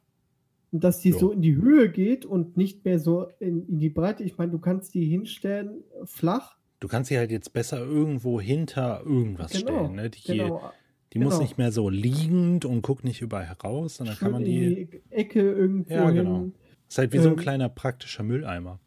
Und 0.71 0.83
dass 0.83 0.99
die 0.99 1.09
jo. 1.09 1.19
so 1.19 1.31
in 1.31 1.41
die 1.41 1.55
Höhe 1.55 1.89
geht 1.89 2.25
und 2.25 2.57
nicht 2.57 2.83
mehr 2.83 2.99
so 2.99 3.27
in, 3.39 3.67
in 3.67 3.79
die 3.79 3.89
Breite. 3.89 4.23
Ich 4.23 4.37
meine, 4.37 4.51
du 4.51 4.59
kannst 4.59 4.93
die 4.93 5.05
hinstellen 5.05 5.83
flach. 6.03 6.57
Du 6.79 6.87
kannst 6.87 7.09
sie 7.09 7.17
halt 7.17 7.31
jetzt 7.31 7.53
besser 7.53 7.79
irgendwo 7.79 8.41
hinter 8.41 9.01
irgendwas 9.05 9.51
genau, 9.51 9.85
stellen. 9.85 9.95
Ne? 9.95 10.09
Die, 10.09 10.21
genau, 10.23 10.71
die 11.13 11.19
genau. 11.19 11.29
muss 11.29 11.39
nicht 11.39 11.57
mehr 11.57 11.71
so 11.71 11.89
liegend 11.89 12.65
und 12.65 12.81
guckt 12.81 13.05
nicht 13.05 13.21
überall 13.21 13.45
heraus, 13.45 13.95
sondern 13.95 14.17
Schön 14.17 14.25
kann 14.25 14.31
man 14.33 14.43
die. 14.43 14.85
Die 14.85 15.01
Ecke 15.09 15.39
irgendwo 15.39 15.93
ja, 15.93 16.11
genau. 16.11 16.39
hin. 16.39 16.53
Ist 16.89 16.97
halt 16.97 17.13
wie 17.13 17.17
ähm, 17.17 17.23
so 17.23 17.29
ein 17.29 17.35
ähm, 17.35 17.39
kleiner 17.39 17.69
praktischer 17.69 18.23
Mülleimer. 18.23 18.79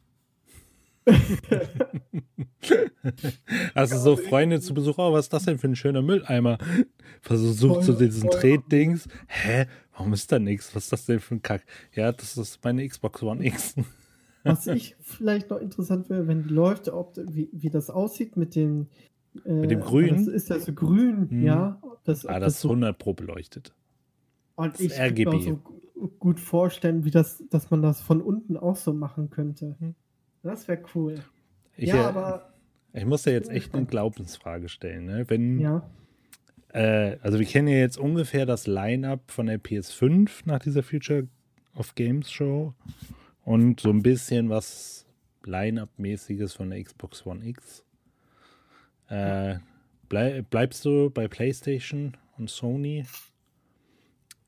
also 3.75 3.99
so 3.99 4.17
Freunde 4.17 4.61
zu 4.61 4.75
Besuch, 4.75 4.99
oh, 4.99 5.13
was 5.13 5.27
ist 5.27 5.33
das 5.33 5.45
denn 5.45 5.59
für 5.59 5.69
ein 5.69 5.77
schöner 5.77 6.03
Mülleimer? 6.03 6.59
Versucht 7.23 7.85
so 7.85 7.93
diesen 7.95 8.31
Tretdings. 8.31 9.09
Hä? 9.27 9.67
Warum 9.93 10.13
ist 10.13 10.31
da 10.31 10.39
nichts? 10.39 10.75
Was 10.75 10.85
ist 10.85 10.93
das 10.93 11.07
denn 11.07 11.21
für 11.21 11.37
ein 11.37 11.43
Kack? 11.43 11.65
Ja, 11.95 12.13
das 12.13 12.37
ist 12.37 12.63
meine 12.63 12.87
Xbox 12.87 13.23
One 13.23 13.45
X. 13.45 13.75
Was 14.45 14.67
ich 14.67 14.97
vielleicht 15.01 15.51
noch 15.51 15.59
interessant 15.59 16.09
wäre, 16.09 16.27
wenn 16.27 16.45
die 16.45 16.49
läuft, 16.49 16.89
ob, 16.89 17.15
wie, 17.31 17.51
wie 17.53 17.69
das 17.69 17.91
aussieht 17.91 18.39
mit 18.39 18.55
dem 18.55 18.87
äh, 19.45 19.53
mit 19.53 19.71
dem 19.71 19.81
Grün. 19.81 20.17
Das 20.17 20.27
ist 20.27 20.49
ja 20.49 20.59
so 20.59 20.73
grün, 20.73 21.29
hm. 21.31 21.43
ja. 21.43 21.81
Das, 22.05 22.27
ah, 22.27 22.41
das, 22.41 22.57
ist 22.57 22.65
100 22.65 22.99
Pro 22.99 23.13
beleuchtet. 23.13 23.75
Und 24.57 24.75
das 24.75 24.81
ich 24.81 24.95
kann 24.95 25.15
mir 25.15 25.29
auch 25.29 25.43
so 25.43 25.61
gut 26.19 26.41
vorstellen, 26.41 27.05
wie 27.05 27.11
das, 27.11 27.43
dass 27.51 27.71
man 27.71 27.83
das 27.83 28.01
von 28.01 28.23
unten 28.23 28.57
auch 28.57 28.77
so 28.77 28.93
machen 28.93 29.31
könnte. 29.31 29.77
Hm. 29.79 29.95
Das 30.43 30.69
wäre 30.69 30.83
cool. 30.95 31.17
Ich, 31.77 31.89
ja, 31.89 32.09
aber. 32.09 32.53
Ich 32.93 33.05
muss 33.05 33.25
ja 33.25 33.33
jetzt 33.33 33.51
echt 33.51 33.75
eine 33.75 33.87
Glaubensfrage 33.87 34.69
stellen. 34.69 35.07
Ne? 35.07 35.25
Wenn, 35.29 35.61
ja. 35.61 35.89
Äh, 36.73 37.19
also, 37.23 37.39
wir 37.39 37.47
kennen 37.47 37.69
ja 37.69 37.79
jetzt 37.79 37.99
ungefähr 37.99 38.47
das 38.47 38.67
Line-Up 38.67 39.31
von 39.31 39.47
der 39.47 39.61
PS5 39.61 40.43
nach 40.45 40.61
dieser 40.61 40.83
Future 40.83 41.29
of 41.75 41.95
Games 41.95 42.31
Show 42.31 42.75
und 43.45 43.81
so 43.81 43.91
ein 43.91 44.03
bisschen 44.03 44.49
was 44.49 45.07
Line-Up-mäßiges 45.45 46.55
von 46.55 46.71
der 46.71 46.83
Xbox 46.83 47.25
One 47.27 47.47
X. 47.47 47.85
Äh, 49.09 49.57
bleib, 50.09 50.51
bleibst 50.51 50.85
du 50.85 51.11
bei 51.11 51.29
PlayStation 51.29 52.17
und 52.39 52.51
Sony? 52.51 53.05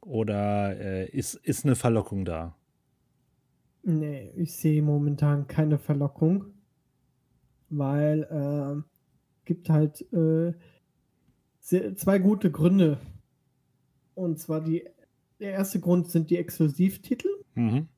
Oder 0.01 0.77
äh, 0.79 1.09
ist, 1.11 1.35
ist 1.35 1.65
eine 1.65 1.77
Verlockung 1.77 2.25
da? 2.25 2.57
Nee, 3.83 4.33
ich 4.37 4.55
sehe 4.55 4.81
momentan 4.83 5.49
keine 5.49 5.79
Verlockung, 5.79 6.47
weil 7.69 8.23
äh, 8.23 8.83
gibt 9.45 9.69
halt 9.69 10.01
äh, 10.13 10.53
sehr, 11.59 11.97
zwei 11.97 12.19
gute 12.19 12.51
Gründe. 12.51 12.99
Und 14.15 14.39
zwar 14.39 14.61
die, 14.61 14.85
der 15.41 15.53
erste 15.53 15.81
Grund 15.81 16.09
sind 16.09 16.31
die 16.31 16.37
Exklusivtitel. 16.37 17.29
Mhm. 17.55 17.89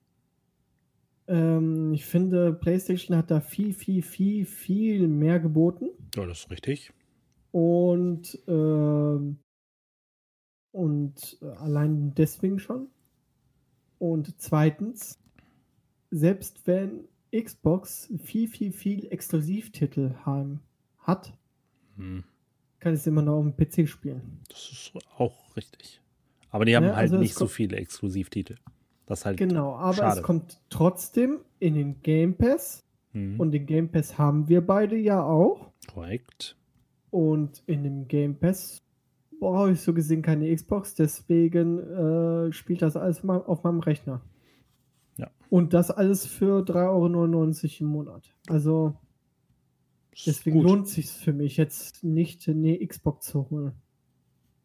Ähm, 1.27 1.93
ich 1.93 2.07
finde, 2.07 2.53
PlayStation 2.53 3.17
hat 3.17 3.31
da 3.31 3.41
viel, 3.41 3.73
viel, 3.73 4.03
viel, 4.03 4.45
viel 4.47 5.09
mehr 5.09 5.41
geboten. 5.41 5.91
Ja, 6.15 6.27
das 6.27 6.41
ist 6.41 6.51
richtig. 6.51 6.93
Und, 7.51 8.39
äh, 8.47 9.35
und 10.73 11.39
allein 11.59 12.15
deswegen 12.15 12.59
schon. 12.59 12.89
Und 13.99 14.41
zweitens, 14.41 15.19
selbst 16.15 16.67
wenn 16.67 17.09
Xbox 17.35 18.13
viel, 18.23 18.49
viel, 18.49 18.73
viel 18.73 19.07
Exklusivtitel 19.11 20.15
haben, 20.25 20.61
hat, 21.01 21.37
hm. 21.97 22.25
kann 22.79 22.95
es 22.95 23.07
immer 23.07 23.23
noch 23.23 23.39
auf 23.39 23.45
dem 23.45 23.57
PC 23.57 23.89
spielen. 23.89 24.41
Das 24.49 24.71
ist 24.71 24.93
auch 25.17 25.57
richtig. 25.57 26.01
Aber 26.51 26.65
die 26.65 26.77
haben 26.77 26.85
ja, 26.85 26.91
halt 26.91 27.11
also 27.11 27.19
nicht 27.19 27.35
so 27.35 27.49
viele 27.49 27.77
Exklusivtitel. 27.77 28.57
Das 29.07 29.27
halt 29.27 29.37
genau, 29.37 29.75
aber 29.75 29.95
schade. 29.95 30.21
es 30.21 30.23
kommt 30.23 30.61
trotzdem 30.71 31.41
in 31.59 31.75
den 31.75 32.01
Game 32.03 32.37
Pass. 32.37 32.85
Hm. 33.13 33.39
Und 33.41 33.51
den 33.51 33.67
Game 33.67 33.91
Pass 33.91 34.17
haben 34.17 34.49
wir 34.49 34.65
beide 34.65 34.97
ja 34.97 35.23
auch. 35.23 35.73
Korrekt. 35.93 36.57
Und 37.11 37.63
in 37.67 37.83
dem 37.83 38.09
Game 38.09 38.39
Pass 38.39 38.83
brauche 39.41 39.73
ich 39.73 39.81
so 39.81 39.93
gesehen 39.93 40.23
keine 40.23 40.55
Xbox, 40.55 40.95
deswegen 40.95 41.79
äh, 41.81 42.53
spielt 42.53 42.83
das 42.83 42.97
alles 42.97 43.25
auf 43.25 43.65
meinem 43.65 43.81
Rechner. 43.81 44.23
Ja. 45.17 45.31
Und 45.51 45.73
das 45.73 45.91
alles 45.91 46.27
für 46.27 46.63
3,99 46.63 46.75
Euro 46.85 47.81
im 47.81 47.87
Monat. 47.87 48.35
Also 48.49 48.95
deswegen 50.27 50.59
Gut. 50.59 50.67
lohnt 50.67 50.89
sich 50.89 51.11
für 51.11 51.33
mich 51.33 51.57
jetzt 51.57 52.05
nicht 52.05 52.49
eine 52.49 52.85
Xbox 52.87 53.27
zu 53.27 53.51
holen. 53.51 53.73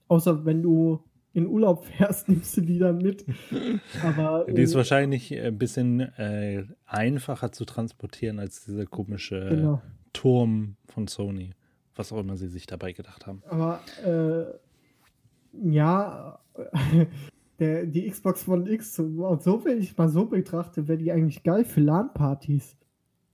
Außer 0.08 0.46
wenn 0.46 0.64
du 0.64 1.04
in 1.34 1.48
Urlaub 1.48 1.86
fährst, 1.86 2.28
nimmst 2.30 2.58
du 2.58 2.62
die 2.62 2.80
dann 2.80 2.98
mit. 2.98 3.26
Aber 4.04 4.46
Die 4.50 4.62
ist 4.62 4.74
äh, 4.74 4.78
wahrscheinlich 4.78 5.38
ein 5.40 5.58
bisschen 5.58 6.00
äh, 6.00 6.66
einfacher 6.86 7.52
zu 7.52 7.66
transportieren 7.66 8.40
als 8.40 8.66
dieser 8.66 8.86
komische 8.86 9.48
genau. 9.50 9.82
Turm 10.14 10.76
von 10.88 11.08
Sony. 11.08 11.52
Was 11.96 12.14
auch 12.14 12.20
immer 12.20 12.38
sie 12.38 12.48
sich 12.48 12.66
dabei 12.66 12.94
gedacht 12.94 13.28
haben. 13.28 13.44
Aber 13.50 13.82
äh, 14.06 14.46
ja, 15.54 16.40
der, 17.60 17.86
die 17.86 18.10
Xbox 18.10 18.48
One 18.48 18.70
X, 18.70 18.96
so, 18.96 19.38
so 19.40 19.66
wenn 19.66 19.80
ich 19.80 19.98
mal 19.98 20.10
so 20.10 20.26
betrachte, 20.26 20.88
wäre 20.88 20.98
die 20.98 21.12
eigentlich 21.12 21.44
geil 21.44 21.66
für 21.66 21.82
LAN-Partys. 21.82 22.78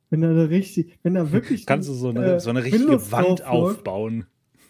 Wenn 0.09 0.21
da 0.21 0.29
richtig, 0.29 0.97
wenn 1.03 1.15
da 1.15 1.31
wirklich. 1.31 1.65
Kannst 1.65 1.89
du 1.89 1.93
so 1.93 2.09
eine, 2.09 2.35
äh, 2.35 2.39
so 2.39 2.49
eine 2.49 2.63
richtige 2.63 2.83
Windows 2.83 3.11
Wand 3.11 3.45
aufbauen? 3.45 4.25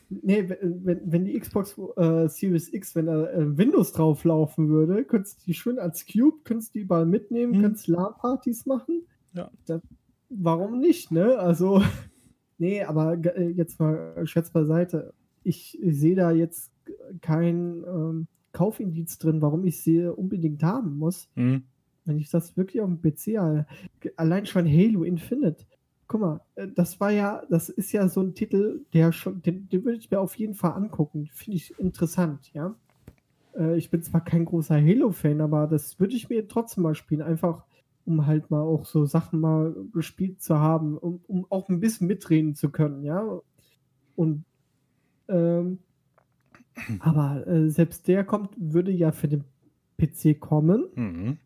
Nee, 0.10 0.48
wenn, 0.50 1.02
wenn, 1.04 1.26
die 1.26 1.40
Xbox 1.40 1.76
äh, 1.98 2.28
Series 2.28 2.72
X, 2.72 2.96
wenn 2.96 3.08
da 3.08 3.28
äh, 3.32 3.58
Windows 3.58 3.92
drauf 3.92 4.24
laufen 4.24 4.70
würde, 4.70 5.04
könntest 5.04 5.42
du 5.42 5.46
die 5.48 5.54
schön 5.54 5.80
als 5.80 6.06
Cube, 6.06 6.38
könntest 6.44 6.74
du 6.74 6.80
die 6.80 6.84
überall 6.84 7.06
mitnehmen, 7.06 7.56
Hm. 7.56 7.62
könntest 7.62 7.88
LAN-Partys 7.88 8.66
machen. 8.66 9.08
Ja. 9.34 9.50
Da, 9.66 9.82
warum 10.30 10.80
nicht, 10.80 11.12
ne? 11.12 11.38
Also, 11.40 11.82
nee, 12.58 12.84
aber 12.84 13.14
äh, 13.36 13.50
jetzt 13.50 13.80
mal 13.80 14.26
Scherz 14.28 14.52
beiseite. 14.52 15.14
Ich 15.44 15.78
sehe 15.84 16.16
da 16.16 16.32
jetzt 16.32 16.72
kein 17.22 17.84
ähm, 17.84 18.28
Kaufindiz 18.56 19.18
drin, 19.20 19.42
warum 19.42 19.66
ich 19.66 19.84
sie 19.84 20.08
unbedingt 20.08 20.64
haben 20.64 20.98
muss. 20.98 21.30
Hm? 21.36 21.64
Wenn 22.06 22.18
ich 22.18 22.30
das 22.30 22.56
wirklich 22.56 22.82
auf 22.82 22.90
dem 22.90 23.02
PC 23.02 23.38
habe. 23.38 23.66
Allein 24.16 24.46
schon 24.46 24.66
Halo 24.68 25.04
Infinite. 25.04 25.66
Guck 26.08 26.22
mal, 26.22 26.42
äh, 26.56 26.68
das 26.74 27.00
war 27.00 27.12
ja, 27.12 27.44
das 27.50 27.70
ist 27.70 27.92
ja 27.92 28.08
so 28.08 28.22
ein 28.22 28.34
Titel, 28.36 28.86
der 28.94 29.12
schon, 29.12 29.42
den, 29.42 29.68
den 29.70 29.84
würde 29.84 29.98
ich 29.98 30.10
mir 30.12 30.20
auf 30.20 30.36
jeden 30.36 30.54
Fall 30.54 30.74
angucken. 30.74 31.30
Finde 31.34 31.58
ich 31.58 31.78
interessant, 31.80 32.52
ja. 32.54 32.76
Äh, 33.58 33.78
Ich 33.78 33.90
bin 33.90 34.02
zwar 34.04 34.24
kein 34.24 34.46
großer 34.46 34.76
Halo-Fan, 34.76 35.42
aber 35.42 35.68
das 35.68 36.00
würde 36.00 36.16
ich 36.16 36.30
mir 36.30 36.48
trotzdem 36.48 36.84
mal 36.84 36.96
spielen. 36.96 37.22
Einfach, 37.24 37.66
um 38.06 38.26
halt 38.28 38.52
mal 38.52 38.62
auch 38.62 38.86
so 38.86 39.06
Sachen 39.06 39.40
mal 39.40 39.76
gespielt 39.94 40.42
zu 40.42 40.60
haben, 40.60 40.98
um, 40.98 41.22
um 41.28 41.46
auch 41.50 41.70
ein 41.70 41.80
bisschen 41.80 42.08
mitreden 42.08 42.56
zu 42.56 42.70
können, 42.70 43.04
ja. 43.04 43.40
Und 44.16 44.46
ähm, 45.28 45.80
aber 47.00 47.46
äh, 47.48 47.70
selbst 47.70 48.08
der 48.08 48.24
kommt, 48.24 48.52
würde 48.58 48.92
ja 48.92 49.12
für 49.12 49.28
den 49.28 49.44
PC 49.98 50.40
kommen. 50.40 50.86
Mhm. 50.96 51.38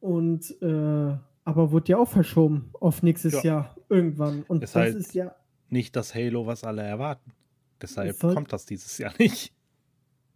Und 0.00 0.60
äh, 0.62 1.16
aber 1.44 1.70
wurde 1.72 1.88
ja 1.92 1.98
auch 1.98 2.08
verschoben 2.08 2.70
auf 2.80 3.02
nächstes 3.02 3.34
Ja. 3.34 3.42
Jahr 3.42 3.76
irgendwann. 3.88 4.42
Und 4.44 4.62
Ist 4.64 4.74
das 4.74 4.82
halt- 4.82 4.96
ist 4.96 5.14
ja, 5.14 5.34
Nicht 5.68 5.94
das 5.96 6.14
Halo, 6.14 6.46
was 6.46 6.64
alle 6.64 6.82
erwarten. 6.82 7.32
Deshalb 7.80 8.10
Es 8.10 8.18
soll- 8.18 8.34
kommt 8.34 8.52
das 8.52 8.66
dieses 8.66 8.98
Jahr 8.98 9.12
nicht. 9.18 9.52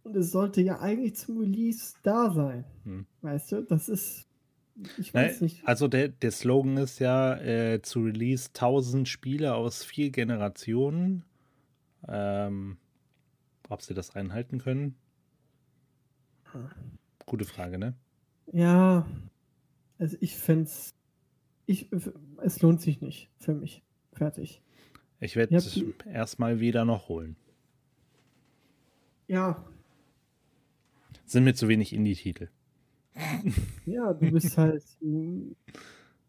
und 0.03 0.15
es 0.15 0.31
sollte 0.31 0.61
ja 0.61 0.79
eigentlich 0.79 1.15
zum 1.15 1.39
Release 1.39 1.95
da 2.03 2.31
sein. 2.31 2.63
Hm. 2.83 3.05
Weißt 3.21 3.51
du, 3.51 3.61
das 3.61 3.89
ist. 3.89 4.27
Ich 4.97 5.13
weiß 5.13 5.39
nicht. 5.41 5.65
Also 5.65 5.87
der, 5.87 6.09
der 6.09 6.31
Slogan 6.31 6.75
ist 6.77 6.99
ja 6.99 7.35
äh, 7.37 7.81
zu 7.81 8.01
Release 8.01 8.49
1000 8.49 9.07
Spiele 9.07 9.55
aus 9.55 9.83
vier 9.85 10.09
Generationen. 10.11 11.23
Ähm, 12.09 12.77
ob 13.69 13.81
sie 13.81 13.93
das 13.93 14.15
einhalten 14.15 14.59
können? 14.59 14.95
Gute 17.25 17.45
Frage, 17.45 17.77
ne? 17.77 17.93
Ja, 18.51 19.05
also 19.97 20.15
ich 20.21 20.35
fände 20.35 20.69
ich, 21.65 21.89
es 22.43 22.61
lohnt 22.61 22.79
sich 22.81 23.01
nicht 23.01 23.29
für 23.39 23.53
mich. 23.53 23.81
Fertig. 24.13 24.61
Ich 25.19 25.35
werde 25.35 25.57
die- 25.59 25.93
erstmal 26.07 26.59
wieder 26.59 26.85
noch 26.85 27.09
holen. 27.09 27.35
Ja, 29.27 29.65
Sind 31.25 31.43
mir 31.45 31.55
zu 31.55 31.67
wenig 31.67 31.91
Indie-Titel. 31.93 32.49
ja, 33.85 34.13
du 34.13 34.31
bist 34.31 34.57
halt. 34.57 34.83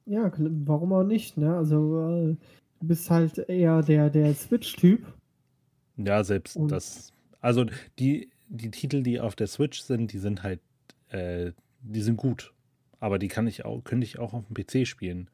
Ja, 0.06 0.32
warum 0.38 0.92
auch 0.94 1.02
nicht, 1.04 1.36
ne? 1.36 1.54
Also, 1.56 2.00
äh, 2.00 2.36
du 2.80 2.86
bist 2.86 3.10
halt 3.10 3.38
eher 3.38 3.82
der, 3.82 4.08
der 4.08 4.34
Switch-Typ. 4.34 5.04
Ja, 5.98 6.24
selbst 6.24 6.56
Und- 6.56 6.72
das. 6.72 7.12
Also 7.46 7.64
die, 8.00 8.28
die 8.48 8.72
Titel, 8.72 9.04
die 9.04 9.20
auf 9.20 9.36
der 9.36 9.46
Switch 9.46 9.80
sind, 9.80 10.12
die 10.12 10.18
sind 10.18 10.42
halt, 10.42 10.58
äh, 11.10 11.52
die 11.80 12.00
sind 12.02 12.16
gut. 12.16 12.52
Aber 12.98 13.20
die 13.20 13.28
kann 13.28 13.46
ich 13.46 13.64
auch, 13.64 13.84
könnte 13.84 14.04
ich 14.04 14.18
auch 14.18 14.34
auf 14.34 14.42
dem 14.48 14.54
PC 14.54 14.84
spielen. 14.84 15.30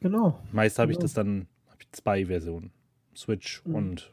Genau. 0.00 0.38
Meist 0.52 0.78
habe 0.78 0.92
ich 0.92 0.98
Genau. 0.98 1.04
das 1.04 1.14
dann, 1.14 1.46
habe 1.68 1.78
ich 1.80 1.90
zwei 1.92 2.26
Versionen. 2.26 2.70
Switch 3.16 3.62
Mhm. 3.64 3.74
und 3.74 4.12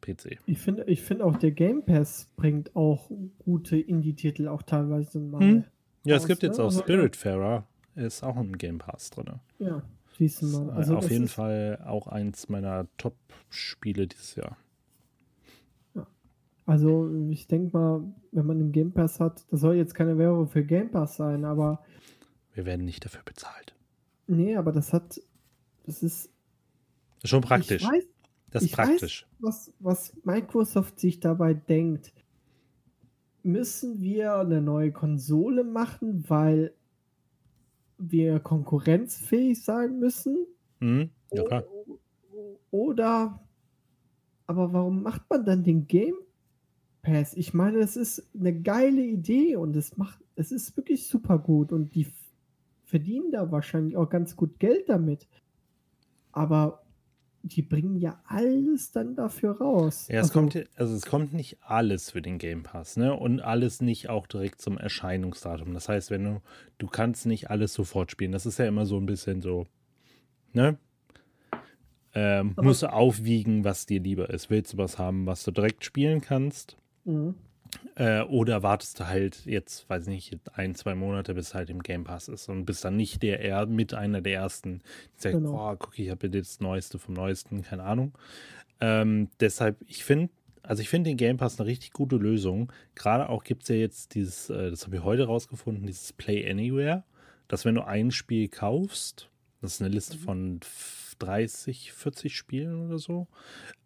PC. 0.00 0.38
Ich 0.46 0.58
finde 0.58 0.82
ich 0.88 1.00
find 1.02 1.22
auch 1.22 1.36
der 1.36 1.52
Game 1.52 1.84
Pass 1.84 2.26
bringt 2.34 2.74
auch 2.74 3.08
gute 3.44 3.78
Indie-Titel 3.78 4.48
auch 4.48 4.62
teilweise 4.62 5.20
mal. 5.20 5.40
Hm. 5.40 5.64
Ja, 6.04 6.16
es 6.16 6.26
gibt 6.26 6.42
jetzt 6.42 6.56
ne? 6.58 6.64
auch 6.64 6.70
Also. 6.70 6.80
Spiritfarer, 6.80 7.68
ist 7.94 8.24
auch 8.24 8.36
im 8.36 8.58
Game 8.58 8.78
Pass 8.78 9.10
drin. 9.10 9.38
Ja, 9.60 9.82
siehst 10.18 10.42
du 10.42 10.46
mal. 10.46 10.70
Also 10.70 10.96
auf 10.96 11.08
jeden 11.08 11.28
Fall 11.28 11.78
auch 11.86 12.08
eins 12.08 12.48
meiner 12.48 12.88
Top-Spiele 12.98 14.08
dieses 14.08 14.34
Jahr. 14.34 14.56
Also 16.66 17.10
ich 17.30 17.48
denke 17.48 17.76
mal, 17.76 18.02
wenn 18.30 18.46
man 18.46 18.58
einen 18.60 18.72
Game 18.72 18.92
Pass 18.92 19.18
hat, 19.20 19.44
das 19.50 19.60
soll 19.60 19.74
jetzt 19.76 19.94
keine 19.94 20.16
Werbung 20.18 20.46
für 20.48 20.64
Game 20.64 20.90
Pass 20.90 21.16
sein, 21.16 21.44
aber 21.44 21.84
Wir 22.54 22.64
werden 22.66 22.84
nicht 22.84 23.04
dafür 23.04 23.22
bezahlt. 23.24 23.74
nee, 24.28 24.56
aber 24.56 24.72
das 24.72 24.92
hat, 24.92 25.20
das 25.84 26.02
ist 26.02 26.30
Ist 27.22 27.28
schon 27.30 27.40
praktisch. 27.42 27.82
Ich 27.82 27.88
weiß, 27.88 28.04
das 28.50 28.62
ist 28.62 28.68
ich 28.70 28.76
praktisch. 28.76 29.26
was, 29.40 29.72
was 29.80 30.14
Microsoft 30.24 31.00
sich 31.00 31.18
dabei 31.20 31.54
denkt. 31.54 32.12
Müssen 33.42 34.00
wir 34.00 34.36
eine 34.36 34.62
neue 34.62 34.92
Konsole 34.92 35.64
machen, 35.64 36.24
weil 36.28 36.72
wir 37.98 38.38
konkurrenzfähig 38.38 39.64
sein 39.64 39.98
müssen? 39.98 40.46
Mhm. 40.78 41.10
Ja, 41.32 41.42
klar. 41.42 41.64
Oder, 42.70 43.40
aber 44.46 44.72
warum 44.72 45.02
macht 45.02 45.28
man 45.28 45.44
dann 45.44 45.64
den 45.64 45.86
Game 45.88 46.14
Pass? 47.02 47.34
Ich 47.34 47.52
meine, 47.52 47.78
es 47.78 47.96
ist 47.96 48.28
eine 48.38 48.52
geile 48.54 49.02
Idee 49.02 49.56
und 49.56 49.76
es 49.76 49.96
macht, 49.96 50.20
es 50.36 50.52
ist 50.52 50.76
wirklich 50.76 51.06
super 51.06 51.38
gut 51.38 51.72
und 51.72 51.94
die 51.94 52.06
verdienen 52.84 53.32
da 53.32 53.50
wahrscheinlich 53.50 53.96
auch 53.96 54.08
ganz 54.08 54.36
gut 54.36 54.58
Geld 54.58 54.88
damit. 54.88 55.26
Aber 56.30 56.82
die 57.42 57.62
bringen 57.62 57.96
ja 57.96 58.20
alles 58.26 58.92
dann 58.92 59.16
dafür 59.16 59.58
raus. 59.58 60.06
Ja, 60.08 60.20
es 60.20 60.28
Also, 60.28 60.32
kommt, 60.34 60.68
also 60.76 60.94
es 60.94 61.04
kommt 61.06 61.32
nicht 61.32 61.58
alles 61.60 62.10
für 62.12 62.22
den 62.22 62.38
Game 62.38 62.62
Pass, 62.62 62.96
ne? 62.96 63.14
Und 63.14 63.40
alles 63.40 63.80
nicht 63.80 64.08
auch 64.08 64.26
direkt 64.28 64.60
zum 64.60 64.78
Erscheinungsdatum. 64.78 65.74
Das 65.74 65.88
heißt, 65.88 66.10
wenn 66.12 66.24
du, 66.24 66.40
du 66.78 66.86
kannst 66.86 67.26
nicht 67.26 67.50
alles 67.50 67.74
sofort 67.74 68.12
spielen. 68.12 68.30
Das 68.32 68.46
ist 68.46 68.58
ja 68.58 68.66
immer 68.66 68.86
so 68.86 68.96
ein 68.96 69.06
bisschen 69.06 69.42
so, 69.42 69.66
ne? 70.52 70.78
Ähm, 72.14 72.54
musst 72.60 72.82
du 72.82 72.92
aufwiegen, 72.92 73.64
was 73.64 73.86
dir 73.86 74.00
lieber 74.00 74.30
ist. 74.30 74.50
Willst 74.50 74.74
du 74.74 74.78
was 74.78 74.98
haben, 74.98 75.26
was 75.26 75.42
du 75.44 75.50
direkt 75.50 75.84
spielen 75.84 76.20
kannst? 76.20 76.76
Mhm. 77.04 77.34
Äh, 77.94 78.22
oder 78.22 78.62
wartest 78.62 79.00
du 79.00 79.06
halt 79.08 79.46
jetzt, 79.46 79.88
weiß 79.88 80.06
nicht, 80.06 80.38
ein, 80.52 80.74
zwei 80.74 80.94
Monate, 80.94 81.32
bis 81.34 81.54
halt 81.54 81.70
im 81.70 81.82
Game 81.82 82.04
Pass 82.04 82.28
ist 82.28 82.48
und 82.50 82.66
bist 82.66 82.84
dann 82.84 82.96
nicht 82.96 83.22
der 83.22 83.40
er 83.40 83.64
mit 83.66 83.94
einer 83.94 84.20
der 84.20 84.34
ersten, 84.34 84.82
die 85.16 85.22
sagt, 85.22 85.34
Genau. 85.36 85.52
boah, 85.52 85.76
guck, 85.78 85.98
ich 85.98 86.10
habe 86.10 86.28
das 86.28 86.60
Neueste 86.60 86.98
vom 86.98 87.14
Neuesten, 87.14 87.62
keine 87.62 87.84
Ahnung. 87.84 88.12
Ähm, 88.80 89.30
deshalb, 89.40 89.78
ich 89.86 90.04
finde, 90.04 90.28
also 90.62 90.82
ich 90.82 90.88
finde 90.90 91.10
den 91.10 91.16
Game 91.16 91.38
Pass 91.38 91.58
eine 91.58 91.66
richtig 91.66 91.92
gute 91.92 92.16
Lösung. 92.16 92.70
Gerade 92.94 93.28
auch 93.30 93.42
gibt 93.42 93.62
es 93.62 93.68
ja 93.70 93.76
jetzt 93.76 94.14
dieses, 94.14 94.50
äh, 94.50 94.70
das 94.70 94.84
habe 94.84 94.96
ich 94.96 95.02
heute 95.02 95.24
rausgefunden, 95.24 95.86
dieses 95.86 96.12
Play 96.12 96.48
Anywhere, 96.48 97.04
dass 97.48 97.64
wenn 97.64 97.74
du 97.74 97.86
ein 97.86 98.10
Spiel 98.10 98.48
kaufst, 98.48 99.30
das 99.62 99.74
ist 99.74 99.80
eine 99.80 99.90
Liste 99.90 100.18
von 100.18 100.60
30, 101.22 101.92
40 101.92 102.36
Spielen 102.36 102.86
oder 102.86 102.98
so, 102.98 103.28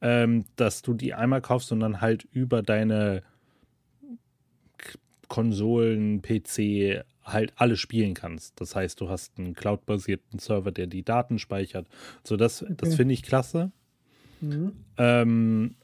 ähm, 0.01 0.45
dass 0.57 0.83
du 0.83 0.95
die 0.95 1.15
einmal 1.15 1.41
kaufst 1.43 1.73
und 1.73 1.81
dann 1.81 2.01
halt 2.01 2.25
über 2.33 2.63
deine 2.63 3.23
Konsolen, 5.29 6.23
PC 6.23 7.05
halt 7.25 7.53
alle 7.57 7.77
spielen 7.77 8.15
kannst. 8.15 8.61
Das 8.61 8.77
heißt, 8.77 9.01
du 9.01 9.09
hast 9.09 9.39
einen 9.39 9.55
cloud-basierten 9.55 10.39
Server, 10.39 10.71
der 10.71 10.87
die 10.87 11.03
Daten 11.03 11.39
speichert. 11.39 11.89
So, 12.23 12.37
das, 12.37 12.65
das 12.69 12.89
Okay. 12.89 12.97
finde 12.97 13.15
ich 13.15 13.23
klasse. 13.25 13.73
Mhm. 14.41 14.73
Ähm, 14.97 15.75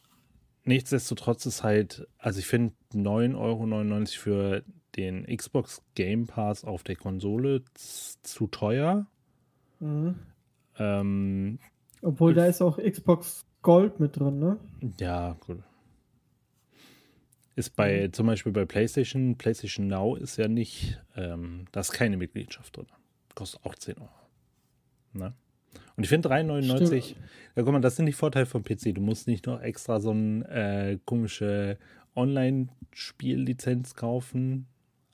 nichtsdestotrotz 0.64 1.46
ist 1.46 1.64
halt, 1.64 2.06
also 2.18 2.38
ich 2.38 2.46
finde 2.46 2.74
9,99 2.94 3.36
Euro 3.36 4.06
für 4.06 4.62
den 4.96 5.26
Xbox 5.26 5.82
Game 5.94 6.26
Pass 6.26 6.64
auf 6.64 6.84
der 6.84 6.96
Konsole 6.96 7.62
zu 7.74 8.46
teuer. 8.46 9.06
Mhm. 9.80 10.14
Ähm, 10.78 11.58
Obwohl 12.00 12.34
da 12.34 12.46
ist 12.46 12.62
auch 12.62 12.78
Xbox 12.78 13.44
Gold 13.62 14.00
mit 14.00 14.18
drin, 14.18 14.38
ne? 14.38 14.58
ja, 14.98 15.36
gut. 15.46 15.58
ist 17.54 17.76
bei, 17.76 18.08
zum 18.08 18.26
Beispiel 18.26 18.52
bei 18.52 18.64
PlayStation, 18.64 19.36
PlayStation 19.36 19.86
Now 19.86 20.16
ist 20.16 20.36
ja 20.36 20.48
nicht, 20.48 21.00
ähm, 21.16 21.66
da 21.70 21.80
ist 21.80 21.92
keine 21.92 22.16
Mitgliedschaft 22.16 22.76
drin. 22.76 22.86
Kostet 23.34 23.64
auch 23.64 23.74
10 23.74 23.98
Euro. 23.98 24.08
Ne? 25.12 25.34
Und 25.96 26.04
ich 26.04 26.08
finde 26.08 26.28
3,99, 26.28 27.14
ja 27.56 27.62
guck 27.62 27.72
mal, 27.72 27.80
das 27.80 27.96
sind 27.96 28.06
die 28.06 28.12
Vorteile 28.12 28.46
vom 28.46 28.62
PC. 28.64 28.94
Du 28.94 29.00
musst 29.00 29.26
nicht 29.28 29.46
noch 29.46 29.60
extra 29.60 30.00
so 30.00 30.10
eine 30.10 30.48
äh, 30.48 30.98
komische 31.04 31.78
Online-Spiellizenz 32.16 33.94
kaufen, 33.94 34.66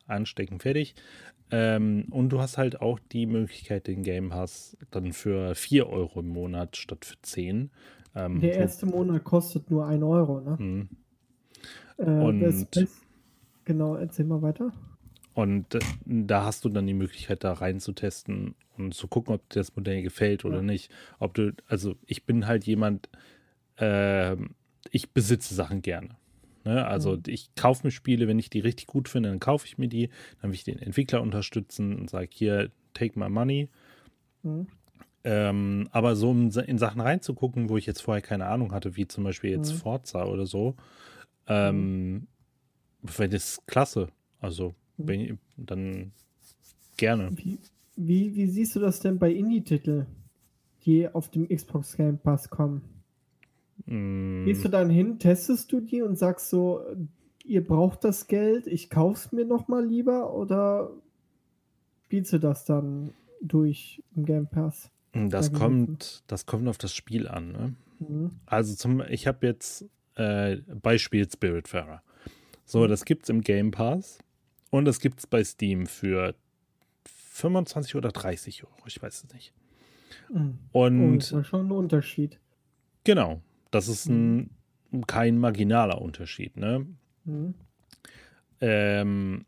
anstecken, 0.07 0.61
fertig. 0.61 0.95
Ähm, 1.51 2.07
und 2.11 2.30
du 2.30 2.40
hast 2.40 2.59
halt 2.59 2.80
auch 2.80 2.99
die 3.12 3.26
Möglichkeit, 3.26 3.86
den 3.86 4.03
Game 4.03 4.30
Pass 4.30 4.76
dann 4.90 5.12
für 5.12 5.55
4 5.55 5.88
Euro 5.88 6.20
im 6.20 6.28
Monat 6.28 6.76
statt 6.76 7.05
für 7.05 7.16
10. 7.22 7.70
Ähm, 8.14 8.40
Der 8.40 8.55
erste 8.55 8.86
Monat 8.86 9.24
kostet 9.24 9.70
nur 9.70 9.86
1 9.86 10.03
Euro, 10.03 10.40
ne? 10.40 10.57
Mhm. 10.59 10.88
Äh, 11.99 12.05
und 12.05 12.40
das, 12.40 12.66
genau, 13.64 13.96
erzähl 13.96 14.26
mal 14.26 14.42
weiter. 14.42 14.72
Und 15.34 15.74
äh, 15.74 15.78
da 16.05 16.44
hast 16.44 16.64
du 16.64 16.68
dann 16.68 16.86
die 16.86 16.94
Möglichkeit, 16.94 17.44
da 17.44 17.53
rein 17.53 17.80
zu 17.80 17.92
testen 17.92 18.55
und 18.76 18.94
zu 18.94 19.09
gucken, 19.09 19.34
ob 19.34 19.49
dir 19.49 19.61
das 19.61 19.74
Modell 19.76 20.03
gefällt 20.03 20.44
oder 20.44 20.57
ja. 20.57 20.62
nicht. 20.62 20.90
Ob 21.18 21.34
du, 21.34 21.53
also 21.66 21.94
ich 22.07 22.26
bin 22.26 22.46
halt 22.46 22.64
jemand, 22.64 23.09
äh, 23.76 24.36
ich 24.90 25.11
besitze 25.12 25.55
Sachen 25.55 25.82
gerne. 25.82 26.16
Ne? 26.69 26.87
Also 26.87 27.16
mhm. 27.16 27.23
ich 27.29 27.55
kaufe 27.55 27.87
mir 27.87 27.91
Spiele, 27.91 28.29
wenn 28.29 28.39
ich 28.39 28.51
die 28.51 28.61
richtig 28.61 28.89
gut 28.89 29.09
finde, 29.09 29.31
dann 29.31 29.41
kaufe 29.41 29.64
ich 29.66 29.79
mir 29.79 29.89
die, 29.89 30.11
dann 30.43 30.51
will 30.51 30.55
ich 30.55 30.64
den 30.64 30.79
Entwickler 30.79 31.23
unterstützen 31.23 31.99
und 31.99 32.11
sage 32.11 32.29
hier, 32.31 32.71
take 32.93 33.19
my 33.19 33.31
money. 33.31 33.71
Mhm. 34.43 34.66
Ähm, 35.25 35.89
aber 35.93 36.14
so 36.14 36.31
in, 36.31 36.51
in, 36.51 36.77
Sachen 36.77 37.01
reinzugucken, 37.01 37.71
wo 37.71 37.79
ich 37.79 37.87
jetzt 37.87 38.03
vorher 38.03 38.21
keine 38.21 38.47
Ahnung 38.49 38.73
hatte, 38.73 38.97
wie 38.97 39.09
zum 39.09 39.25
Beispiel 39.25 39.51
jetzt 39.51 39.73
mhm. 39.73 39.79
Forza 39.79 40.27
oder 40.27 40.45
so, 40.45 40.77
ähm, 41.47 42.27
das 43.03 43.64
klasse. 43.64 44.09
Also 44.39 44.75
mhm. 44.99 45.09
ich, 45.09 45.35
dann 45.57 46.12
gerne. 46.99 47.31
Wie, 47.33 47.59
wie, 47.97 48.37
wie 48.37 48.47
siehst 48.47 48.77
du 48.77 48.81
das 48.81 49.01
denn 49.01 49.19
bei 49.19 49.33
Indie-Titeln, 49.33 50.07
die 50.85 51.09
auf 51.09 51.31
dem 51.31 51.49
Xbox 51.49 51.97
Game 51.97 52.19
Pass 52.19 52.51
kommen? 52.51 52.97
Mm. 53.87 54.45
Gehst 54.45 54.64
du 54.64 54.68
dann 54.68 54.91
hin, 54.91 55.18
testest 55.18 55.72
du 55.72 55.81
die 55.81 56.03
und 56.03 56.18
sagst 56.18 56.51
so, 56.51 56.83
ihr 57.45 57.64
braucht 57.64 58.05
das 58.05 58.26
Geld, 58.26 58.66
ich 58.66 58.91
kauf's 58.91 59.33
mir 59.33 59.45
nochmal 59.45 59.85
lieber 59.85 60.35
oder 60.35 60.91
spielst 62.05 62.33
du 62.33 62.39
das 62.39 62.64
dann 62.64 63.14
durch 63.41 64.03
im 64.14 64.24
Game 64.24 64.47
Pass? 64.47 64.91
Das 65.12 65.53
kommt, 65.53 66.22
das 66.26 66.47
kommt 66.47 66.68
auf 66.68 66.79
das 66.79 66.95
Spiel 66.95 67.26
an. 67.26 67.53
Ne? 67.53 67.74
Mhm. 68.01 68.31
Also 68.47 68.74
zum, 68.74 69.03
ich 69.09 69.26
habe 69.26 69.47
jetzt 69.47 69.87
äh, 70.16 70.59
Beispiel 70.83 71.29
Spiritfarer. 71.29 72.03
So, 72.64 72.81
mhm. 72.81 72.89
das 72.89 73.05
gibt's 73.05 73.29
im 73.29 73.41
Game 73.41 73.70
Pass 73.70 74.18
und 74.70 74.85
das 74.85 75.01
gibt's 75.01 75.26
bei 75.26 75.43
Steam 75.43 75.87
für 75.87 76.35
25 77.05 77.97
oder 77.97 78.11
30 78.11 78.64
Euro, 78.64 78.74
ich 78.87 79.01
weiß 79.01 79.24
es 79.24 79.33
nicht. 79.33 79.53
Mhm. 80.31 80.59
Und 80.72 81.01
oh, 81.01 81.16
das 81.16 81.33
ist 81.33 81.47
schon 81.47 81.66
ein 81.66 81.72
Unterschied. 81.72 82.39
Genau, 83.05 83.41
das 83.71 83.89
ist 83.89 84.07
ein, 84.07 84.51
mhm. 84.91 85.07
kein 85.07 85.39
marginaler 85.39 86.01
Unterschied. 86.01 86.57
Ne? 86.57 86.87
Mhm. 87.25 87.55
Ähm, 88.61 89.45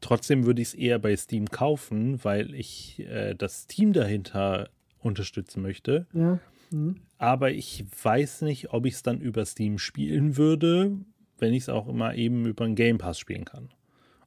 trotzdem 0.00 0.44
würde 0.44 0.62
ich 0.62 0.68
es 0.68 0.74
eher 0.74 0.98
bei 0.98 1.16
Steam 1.16 1.46
kaufen, 1.46 2.22
weil 2.24 2.54
ich 2.54 3.00
äh, 3.00 3.34
das 3.34 3.66
Team 3.66 3.92
dahinter 3.92 4.68
unterstützen 4.98 5.62
möchte. 5.62 6.06
Ja. 6.12 6.38
Mhm. 6.70 6.96
Aber 7.18 7.50
ich 7.50 7.84
weiß 8.02 8.42
nicht, 8.42 8.72
ob 8.72 8.86
ich 8.86 8.94
es 8.94 9.02
dann 9.02 9.20
über 9.20 9.44
Steam 9.44 9.78
spielen 9.78 10.36
würde, 10.36 10.96
wenn 11.38 11.54
ich 11.54 11.64
es 11.64 11.68
auch 11.68 11.88
immer 11.88 12.14
eben 12.14 12.46
über 12.46 12.64
einen 12.64 12.74
Game 12.74 12.98
Pass 12.98 13.18
spielen 13.18 13.44
kann. 13.44 13.68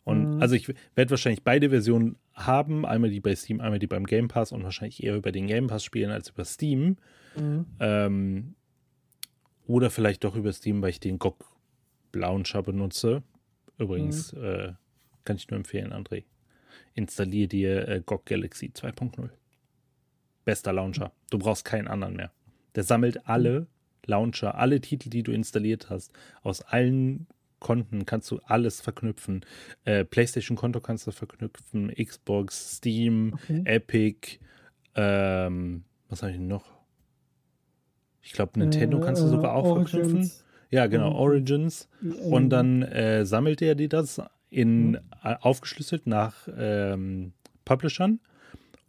Und 0.03 0.35
mhm. 0.35 0.41
also 0.41 0.55
ich 0.55 0.67
werde 0.95 1.09
wahrscheinlich 1.09 1.43
beide 1.43 1.69
Versionen 1.69 2.15
haben, 2.33 2.85
einmal 2.85 3.09
die 3.09 3.19
bei 3.19 3.35
Steam, 3.35 3.59
einmal 3.59 3.79
die 3.79 3.87
beim 3.87 4.05
Game 4.05 4.27
Pass 4.27 4.51
und 4.51 4.63
wahrscheinlich 4.63 5.03
eher 5.03 5.15
über 5.15 5.31
den 5.31 5.47
Game 5.47 5.67
Pass 5.67 5.83
spielen 5.83 6.11
als 6.11 6.29
über 6.29 6.45
Steam. 6.45 6.97
Mhm. 7.35 7.65
Ähm, 7.79 8.55
oder 9.67 9.89
vielleicht 9.89 10.23
doch 10.23 10.35
über 10.35 10.53
Steam, 10.53 10.81
weil 10.81 10.91
ich 10.91 10.99
den 10.99 11.19
GOG 11.19 11.43
Launcher 12.13 12.63
benutze. 12.63 13.23
Übrigens 13.77 14.33
mhm. 14.33 14.43
äh, 14.43 14.73
kann 15.23 15.35
ich 15.35 15.49
nur 15.49 15.57
empfehlen, 15.57 15.91
André. 15.91 16.23
Installier 16.93 17.47
dir 17.47 17.87
äh, 17.87 18.01
GOG 18.05 18.25
Galaxy 18.25 18.71
2.0. 18.73 19.29
Bester 20.45 20.73
Launcher. 20.73 21.11
Du 21.29 21.39
brauchst 21.39 21.65
keinen 21.65 21.87
anderen 21.87 22.15
mehr. 22.15 22.31
Der 22.75 22.83
sammelt 22.83 23.27
alle 23.27 23.67
Launcher, 24.05 24.55
alle 24.55 24.79
Titel, 24.81 25.09
die 25.09 25.23
du 25.23 25.31
installiert 25.31 25.89
hast, 25.89 26.11
aus 26.43 26.61
allen 26.61 27.27
Konten 27.59 28.05
kannst 28.05 28.29
du 28.29 28.39
alles 28.45 28.81
verknüpfen. 28.81 29.43
Äh, 29.85 30.05
PlayStation-Konto 30.05 30.81
kannst 30.81 31.07
du 31.07 31.11
verknüpfen, 31.11 31.91
Xbox, 31.95 32.77
Steam, 32.77 33.33
okay. 33.33 33.61
Epic, 33.65 34.39
ähm, 34.93 35.83
was 36.09 36.21
habe 36.21 36.33
ich 36.33 36.39
noch? 36.39 36.74
Ich 38.25 38.33
glaube, 38.33 38.59
Nintendo 38.59 38.97
äh, 38.97 39.01
kannst 39.01 39.21
du 39.21 39.27
sogar 39.27 39.53
auch 39.53 39.65
Origins. 39.65 39.91
verknüpfen. 39.91 40.31
Ja, 40.71 40.87
genau, 40.87 41.11
mhm. 41.11 41.15
Origins. 41.15 41.87
Und 42.23 42.49
dann 42.49 42.81
äh, 42.81 43.25
sammelt 43.25 43.61
er 43.61 43.75
dir 43.75 43.87
das 43.87 44.19
in 44.49 44.91
mhm. 44.91 44.99
Äh, 45.23 45.35
aufgeschlüsselt 45.41 46.07
nach 46.07 46.47
ähm, 46.57 47.33
Publishern 47.65 48.19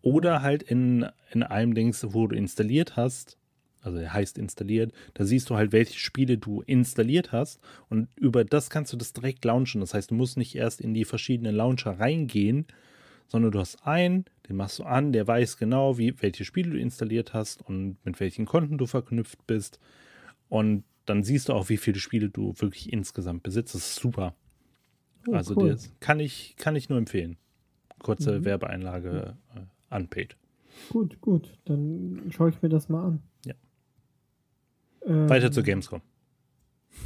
oder 0.03 0.43
halt 0.43 0.63
in, 0.63 1.07
in 1.33 1.43
einem 1.43 1.75
Dings, 1.75 2.05
wo 2.11 2.27
du 2.27 2.37
installiert 2.37 2.97
hast, 2.97 3.37
also 3.83 3.99
der 3.99 4.13
heißt 4.13 4.39
installiert, 4.39 4.93
da 5.15 5.25
siehst 5.25 5.49
du 5.51 5.57
halt, 5.57 5.73
welche 5.73 5.99
Spiele 5.99 6.39
du 6.39 6.63
installiert 6.63 7.33
hast 7.33 7.61
und 7.89 8.09
über 8.17 8.45
das 8.45 8.71
kannst 8.71 8.93
du 8.93 8.97
das 8.97 9.13
direkt 9.13 9.45
launchen. 9.45 9.81
Das 9.81 9.95
heißt, 9.95 10.11
du 10.11 10.15
musst 10.15 10.37
nicht 10.37 10.55
erst 10.57 10.81
in 10.81 10.95
die 10.95 11.05
verschiedenen 11.05 11.55
Launcher 11.55 11.99
reingehen, 11.99 12.67
sondern 13.27 13.53
du 13.53 13.59
hast 13.59 13.87
einen, 13.87 14.25
den 14.49 14.57
machst 14.57 14.79
du 14.79 14.85
an, 14.85 15.13
der 15.13 15.27
weiß 15.27 15.57
genau, 15.57 15.99
wie, 15.99 16.15
welche 16.23 16.45
Spiele 16.45 16.71
du 16.71 16.79
installiert 16.79 17.35
hast 17.35 17.63
und 17.63 17.97
mit 18.05 18.21
welchen 18.21 18.47
Konten 18.47 18.79
du 18.79 18.87
verknüpft 18.87 19.47
bist. 19.47 19.81
Und 20.49 20.85
dann 21.07 21.23
siehst 21.23 21.49
du 21.49 21.53
auch, 21.53 21.69
wie 21.69 21.77
viele 21.77 21.99
Spiele 21.99 22.29
du 22.29 22.55
wirklich 22.57 22.93
insgesamt 22.93 23.43
besitzt. 23.43 23.75
Das 23.75 23.91
ist 23.91 23.97
super. 23.97 24.35
Oh, 25.29 25.33
also 25.33 25.57
cool. 25.57 25.71
das 25.71 25.93
kann 26.01 26.21
ich, 26.21 26.57
kann 26.57 26.77
ich 26.77 26.89
nur 26.89 26.99
empfehlen. 26.99 27.37
Kurze 27.99 28.41
mhm. 28.41 28.45
Werbeeinlage 28.45 29.37
äh, 29.55 29.97
unpaid. 29.97 30.37
Gut, 30.91 31.21
gut. 31.21 31.59
Dann 31.65 32.31
schaue 32.31 32.51
ich 32.51 32.63
mir 32.63 32.69
das 32.69 32.89
mal 32.89 33.05
an. 33.05 33.23
Ähm, 35.07 35.29
Weiter 35.29 35.53
zu 35.53 35.63
Gamescom. 35.63 36.03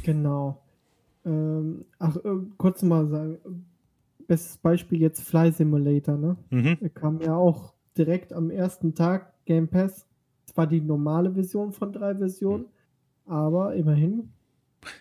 Genau. 0.03 0.61
Ähm, 1.25 1.85
ach, 1.99 2.15
äh, 2.17 2.37
kurz 2.57 2.81
mal 2.81 3.07
sagen, 3.07 3.65
bestes 4.31 4.57
Beispiel 4.57 5.01
jetzt 5.01 5.21
Fly 5.23 5.51
Simulator, 5.51 6.15
ne? 6.15 6.37
Mhm. 6.51 6.77
Der 6.79 6.89
kam 6.89 7.19
ja 7.19 7.35
auch 7.35 7.73
direkt 7.97 8.31
am 8.31 8.49
ersten 8.49 8.95
Tag 8.95 9.33
Game 9.43 9.67
Pass. 9.67 10.07
Zwar 10.45 10.67
die 10.67 10.79
normale 10.79 11.33
Version 11.33 11.73
von 11.73 11.91
drei 11.91 12.15
Versionen, 12.15 12.63
mhm. 13.25 13.31
aber 13.33 13.75
immerhin. 13.75 14.31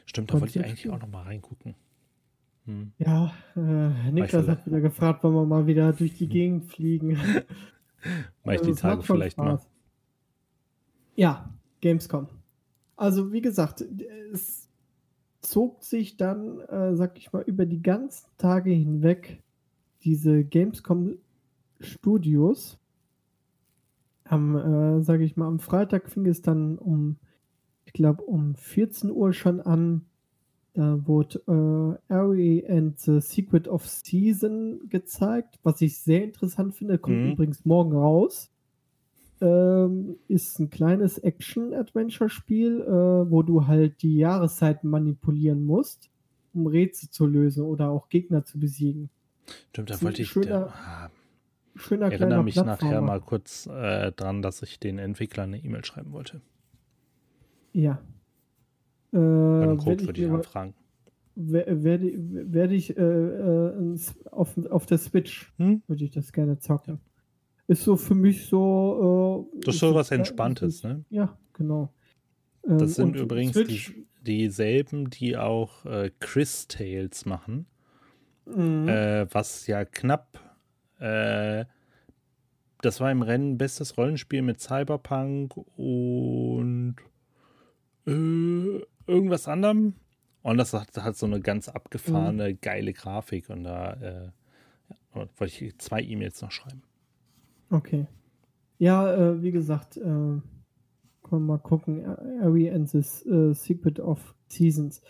Stimmt, 0.05 0.33
da 0.33 0.41
wollte 0.41 0.59
ich 0.59 0.64
eigentlich 0.64 0.91
auch 0.91 0.99
noch 1.01 1.09
mal 1.09 1.22
reingucken. 1.22 1.76
Hm. 2.66 2.91
Ja, 2.99 3.33
äh, 3.55 4.11
Niklas 4.11 4.49
hat 4.49 4.66
wieder 4.66 4.81
gefragt, 4.81 5.22
wollen 5.22 5.35
wir 5.35 5.47
mal 5.47 5.66
wieder 5.68 5.93
durch 5.93 6.14
die 6.18 6.28
Gegend 6.28 6.64
fliegen. 6.64 7.11
Mach 8.45 8.55
ich 8.55 8.62
die 8.62 8.70
also, 8.70 8.81
Tage 8.81 9.03
vielleicht 9.03 9.37
Spaß. 9.37 9.62
mal. 9.62 9.70
Ja, 11.14 11.55
Gamescom. 11.81 12.26
Also 12.97 13.33
wie 13.33 13.41
gesagt, 13.41 13.85
es 14.33 14.68
zog 15.41 15.82
sich 15.82 16.16
dann, 16.16 16.61
äh, 16.61 16.95
sag 16.95 17.18
ich 17.18 17.32
mal, 17.32 17.43
über 17.43 17.66
die 17.66 17.82
ganzen 17.82 18.26
Tage 18.36 18.70
hinweg 18.70 19.43
diese 20.03 20.45
Gamescom 20.45 21.16
Studios. 21.80 22.78
Am, 24.24 24.57
äh, 24.57 25.03
sag 25.03 25.20
ich 25.20 25.36
mal, 25.36 25.47
am 25.47 25.59
Freitag 25.59 26.09
fing 26.09 26.26
es 26.26 26.43
dann 26.43 26.78
um, 26.78 27.16
ich 27.84 27.93
glaube, 27.93 28.22
um 28.22 28.55
14 28.55 29.11
Uhr 29.11 29.32
schon 29.32 29.61
an. 29.61 30.03
Da 30.72 31.05
wurde 31.07 31.99
äh, 32.09 32.12
Ari 32.14 32.64
and 32.68 32.99
the 33.01 33.20
Secret 33.20 33.66
of 33.66 33.88
Season 33.88 34.88
gezeigt, 34.88 35.59
was 35.64 35.80
ich 35.80 35.99
sehr 35.99 36.22
interessant 36.22 36.74
finde. 36.74 36.99
Kommt 36.99 37.16
mhm. 37.16 37.32
übrigens 37.32 37.64
morgen 37.64 37.93
raus 37.93 38.53
ähm, 39.41 40.16
ist 40.28 40.59
ein 40.59 40.70
kleines 40.70 41.18
Action-Adventure-Spiel, 41.18 42.80
äh, 42.80 43.30
wo 43.30 43.43
du 43.43 43.66
halt 43.66 44.03
die 44.03 44.16
Jahreszeiten 44.16 44.88
manipulieren 44.88 45.64
musst, 45.64 46.11
um 46.53 46.66
Rätsel 46.66 47.11
zu 47.11 47.26
lösen 47.26 47.64
oder 47.64 47.91
auch 47.91 48.09
Gegner 48.09 48.45
zu 48.45 48.59
besiegen. 48.59 49.11
Stimmt, 49.70 49.91
da 49.91 50.03
wollte 50.03 50.22
ich. 50.22 50.28
Schöner, 50.28 50.47
der, 50.47 50.66
ah, 50.66 51.11
schöner 51.74 52.12
erinnere 52.12 52.45
mich 52.45 52.57
nachher 52.57 53.01
mal 53.01 53.20
kurz 53.20 53.66
äh, 53.66 54.12
dran, 54.12 54.43
dass 54.43 54.62
ich 54.62 54.78
den 54.78 54.99
Entwicklern 54.99 55.55
eine 55.55 55.64
E-Mail 55.64 55.84
schreiben 55.84 56.12
wollte. 56.12 56.41
Ja. 57.72 58.01
Äh, 59.12 59.16
Einen 59.16 59.78
Code 59.78 60.07
würde 60.07 60.20
ich 60.22 60.30
anfragen. 60.30 60.74
Werde, 61.34 62.12
werde 62.53 62.74
ich 62.74 62.97
äh, 62.99 63.03
äh 63.03 63.99
auf, 64.30 64.59
auf 64.70 64.84
der 64.84 64.99
Switch 64.99 65.53
hm? 65.57 65.82
würde 65.86 66.05
ich 66.05 66.11
das 66.11 66.32
gerne 66.32 66.59
zocken. 66.59 66.95
Ja 66.95 67.09
ist 67.70 67.84
so 67.84 67.96
für 67.96 68.16
mich 68.16 68.46
so. 68.46 69.46
Äh, 69.54 69.60
das 69.64 69.76
ist 69.76 69.80
so 69.80 69.94
was 69.94 70.10
Entspanntes, 70.10 70.82
ne? 70.82 71.04
Ja, 71.08 71.38
genau. 71.52 71.92
Das 72.62 72.98
ähm, 72.98 73.14
sind 73.14 73.16
übrigens 73.16 73.52
Switch, 73.52 73.94
die, 73.94 74.06
dieselben, 74.22 75.08
die 75.08 75.36
auch 75.36 75.84
äh, 75.84 76.10
Chris 76.18 76.66
Tales 76.66 77.26
machen. 77.26 77.66
Mhm. 78.44 78.88
Äh, 78.88 79.32
was 79.32 79.68
ja 79.68 79.84
knapp. 79.84 80.40
Äh, 80.98 81.64
das 82.82 82.98
war 82.98 83.12
im 83.12 83.22
Rennen 83.22 83.56
bestes 83.56 83.96
Rollenspiel 83.96 84.42
mit 84.42 84.60
Cyberpunk 84.60 85.56
und 85.76 86.96
äh, 88.06 88.80
irgendwas 89.06 89.46
anderem. 89.46 89.94
Und 90.42 90.56
das 90.56 90.72
hat, 90.72 90.96
hat, 90.96 91.16
so 91.16 91.26
eine 91.26 91.40
ganz 91.40 91.68
abgefahrene, 91.68 92.50
mhm. 92.50 92.58
geile 92.60 92.92
Grafik. 92.94 93.48
Und 93.48 93.62
da 93.62 93.92
äh, 93.92 94.30
wollte 95.36 95.66
ich 95.66 95.78
zwei 95.78 96.02
E-Mails 96.02 96.42
noch 96.42 96.50
schreiben. 96.50 96.82
Okay. 97.70 98.06
Ja, 98.78 99.14
äh, 99.14 99.42
wie 99.42 99.52
gesagt, 99.52 99.96
äh, 99.96 100.00
können 100.00 100.42
wir 101.30 101.38
mal 101.38 101.58
gucken. 101.58 102.04
Ari 102.42 102.70
and 102.70 102.88
the 102.88 103.02
uh, 103.30 103.52
Secret 103.52 104.00
of 104.00 104.34
Seasons. 104.48 105.02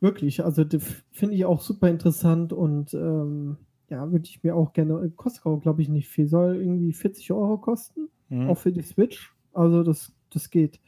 Wirklich, 0.00 0.44
also 0.44 0.64
finde 1.10 1.34
ich 1.34 1.44
auch 1.44 1.60
super 1.60 1.88
interessant 1.88 2.52
und 2.52 2.92
ähm, 2.94 3.56
ja, 3.88 4.10
würde 4.10 4.24
ich 4.24 4.42
mir 4.42 4.54
auch 4.54 4.72
gerne. 4.72 5.10
Kostet 5.16 5.46
auch, 5.46 5.60
glaube 5.60 5.82
ich, 5.82 5.88
nicht 5.88 6.08
viel. 6.08 6.26
Soll 6.26 6.56
irgendwie 6.56 6.92
40 6.92 7.32
Euro 7.32 7.58
kosten. 7.58 8.08
Mhm. 8.28 8.48
Auch 8.48 8.58
für 8.58 8.72
die 8.72 8.82
Switch. 8.82 9.34
Also 9.52 9.82
das, 9.82 10.12
das 10.30 10.50
geht. 10.50 10.80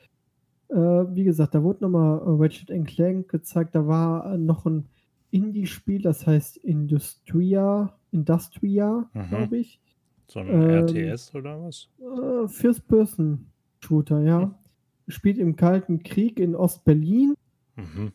Äh, 0.69 0.75
wie 0.77 1.25
gesagt, 1.25 1.55
da 1.55 1.63
wurde 1.63 1.85
nochmal 1.85 2.21
Ratchet 2.25 2.71
Clank 2.87 3.29
gezeigt. 3.29 3.75
Da 3.75 3.87
war 3.87 4.37
noch 4.37 4.67
ein 4.67 4.89
Indie-Spiel, 5.31 6.03
das 6.03 6.27
heißt 6.27 6.57
Industria, 6.59 7.99
Industria, 8.11 9.09
mhm. 9.13 9.29
glaube 9.29 9.59
ich. 9.59 9.81
So 10.27 10.41
ein 10.41 10.49
ähm, 10.49 10.71
RTS 10.71 11.35
oder 11.35 11.63
was? 11.63 11.89
Äh, 12.01 12.49
First-Person-Shooter, 12.49 14.21
ja. 14.23 14.47
Mhm. 14.47 14.55
Spielt 15.09 15.39
im 15.39 15.57
Kalten 15.57 16.03
Krieg 16.03 16.41
in 16.41 16.57
Ost-Berlin. 16.57 17.35
Mhm. 17.77 18.13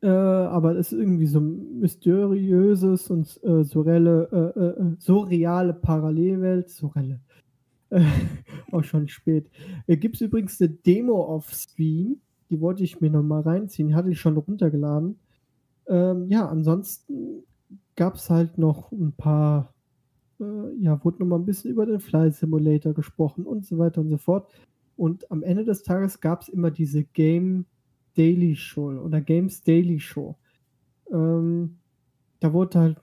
Äh, 0.00 0.08
aber 0.08 0.76
es 0.76 0.92
ist 0.92 0.98
irgendwie 0.98 1.26
so 1.26 1.40
mysteriöses 1.40 3.10
und 3.10 3.40
äh, 3.42 3.64
surreale, 3.64 4.28
äh, 4.32 4.60
äh, 4.60 4.86
äh 4.86 4.96
surreale 4.98 5.74
Parallelwelt. 5.74 6.70
Surreale. 6.70 7.20
auch 8.72 8.84
schon 8.84 9.08
spät. 9.08 9.50
Äh, 9.86 9.96
Gibt 9.96 10.16
es 10.16 10.20
übrigens 10.20 10.60
eine 10.60 10.70
Demo 10.70 11.24
auf 11.24 11.50
Stream, 11.50 12.20
die 12.50 12.60
wollte 12.60 12.84
ich 12.84 13.00
mir 13.00 13.10
nochmal 13.10 13.42
reinziehen, 13.42 13.88
die 13.88 13.94
hatte 13.94 14.10
ich 14.10 14.20
schon 14.20 14.36
runtergeladen. 14.36 15.18
Ähm, 15.86 16.26
ja, 16.28 16.46
ansonsten 16.46 17.44
gab 17.96 18.16
es 18.16 18.30
halt 18.30 18.58
noch 18.58 18.92
ein 18.92 19.12
paar, 19.12 19.74
äh, 20.40 20.74
ja, 20.80 21.02
wurde 21.04 21.18
nochmal 21.18 21.38
ein 21.38 21.46
bisschen 21.46 21.70
über 21.70 21.86
den 21.86 22.00
Fly 22.00 22.30
Simulator 22.30 22.94
gesprochen 22.94 23.46
und 23.46 23.66
so 23.66 23.78
weiter 23.78 24.00
und 24.00 24.10
so 24.10 24.18
fort. 24.18 24.50
Und 24.96 25.30
am 25.30 25.42
Ende 25.42 25.64
des 25.64 25.82
Tages 25.82 26.20
gab 26.20 26.42
es 26.42 26.48
immer 26.48 26.70
diese 26.70 27.04
Game 27.04 27.66
Daily 28.16 28.56
Show 28.56 28.90
oder 28.90 29.20
Games 29.20 29.62
Daily 29.62 30.00
Show. 30.00 30.36
Ähm, 31.12 31.78
da 32.40 32.52
wurde 32.52 32.80
halt 32.80 33.00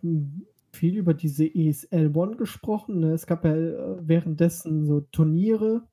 viel 0.72 0.98
über 0.98 1.14
diese 1.14 1.46
ESL 1.46 2.12
One 2.14 2.36
gesprochen. 2.36 3.00
Ne? 3.00 3.14
Es 3.14 3.26
gab 3.26 3.46
ja 3.46 3.56
äh, 3.56 3.98
währenddessen 4.02 4.86
so 4.86 5.02
Turniere 5.12 5.88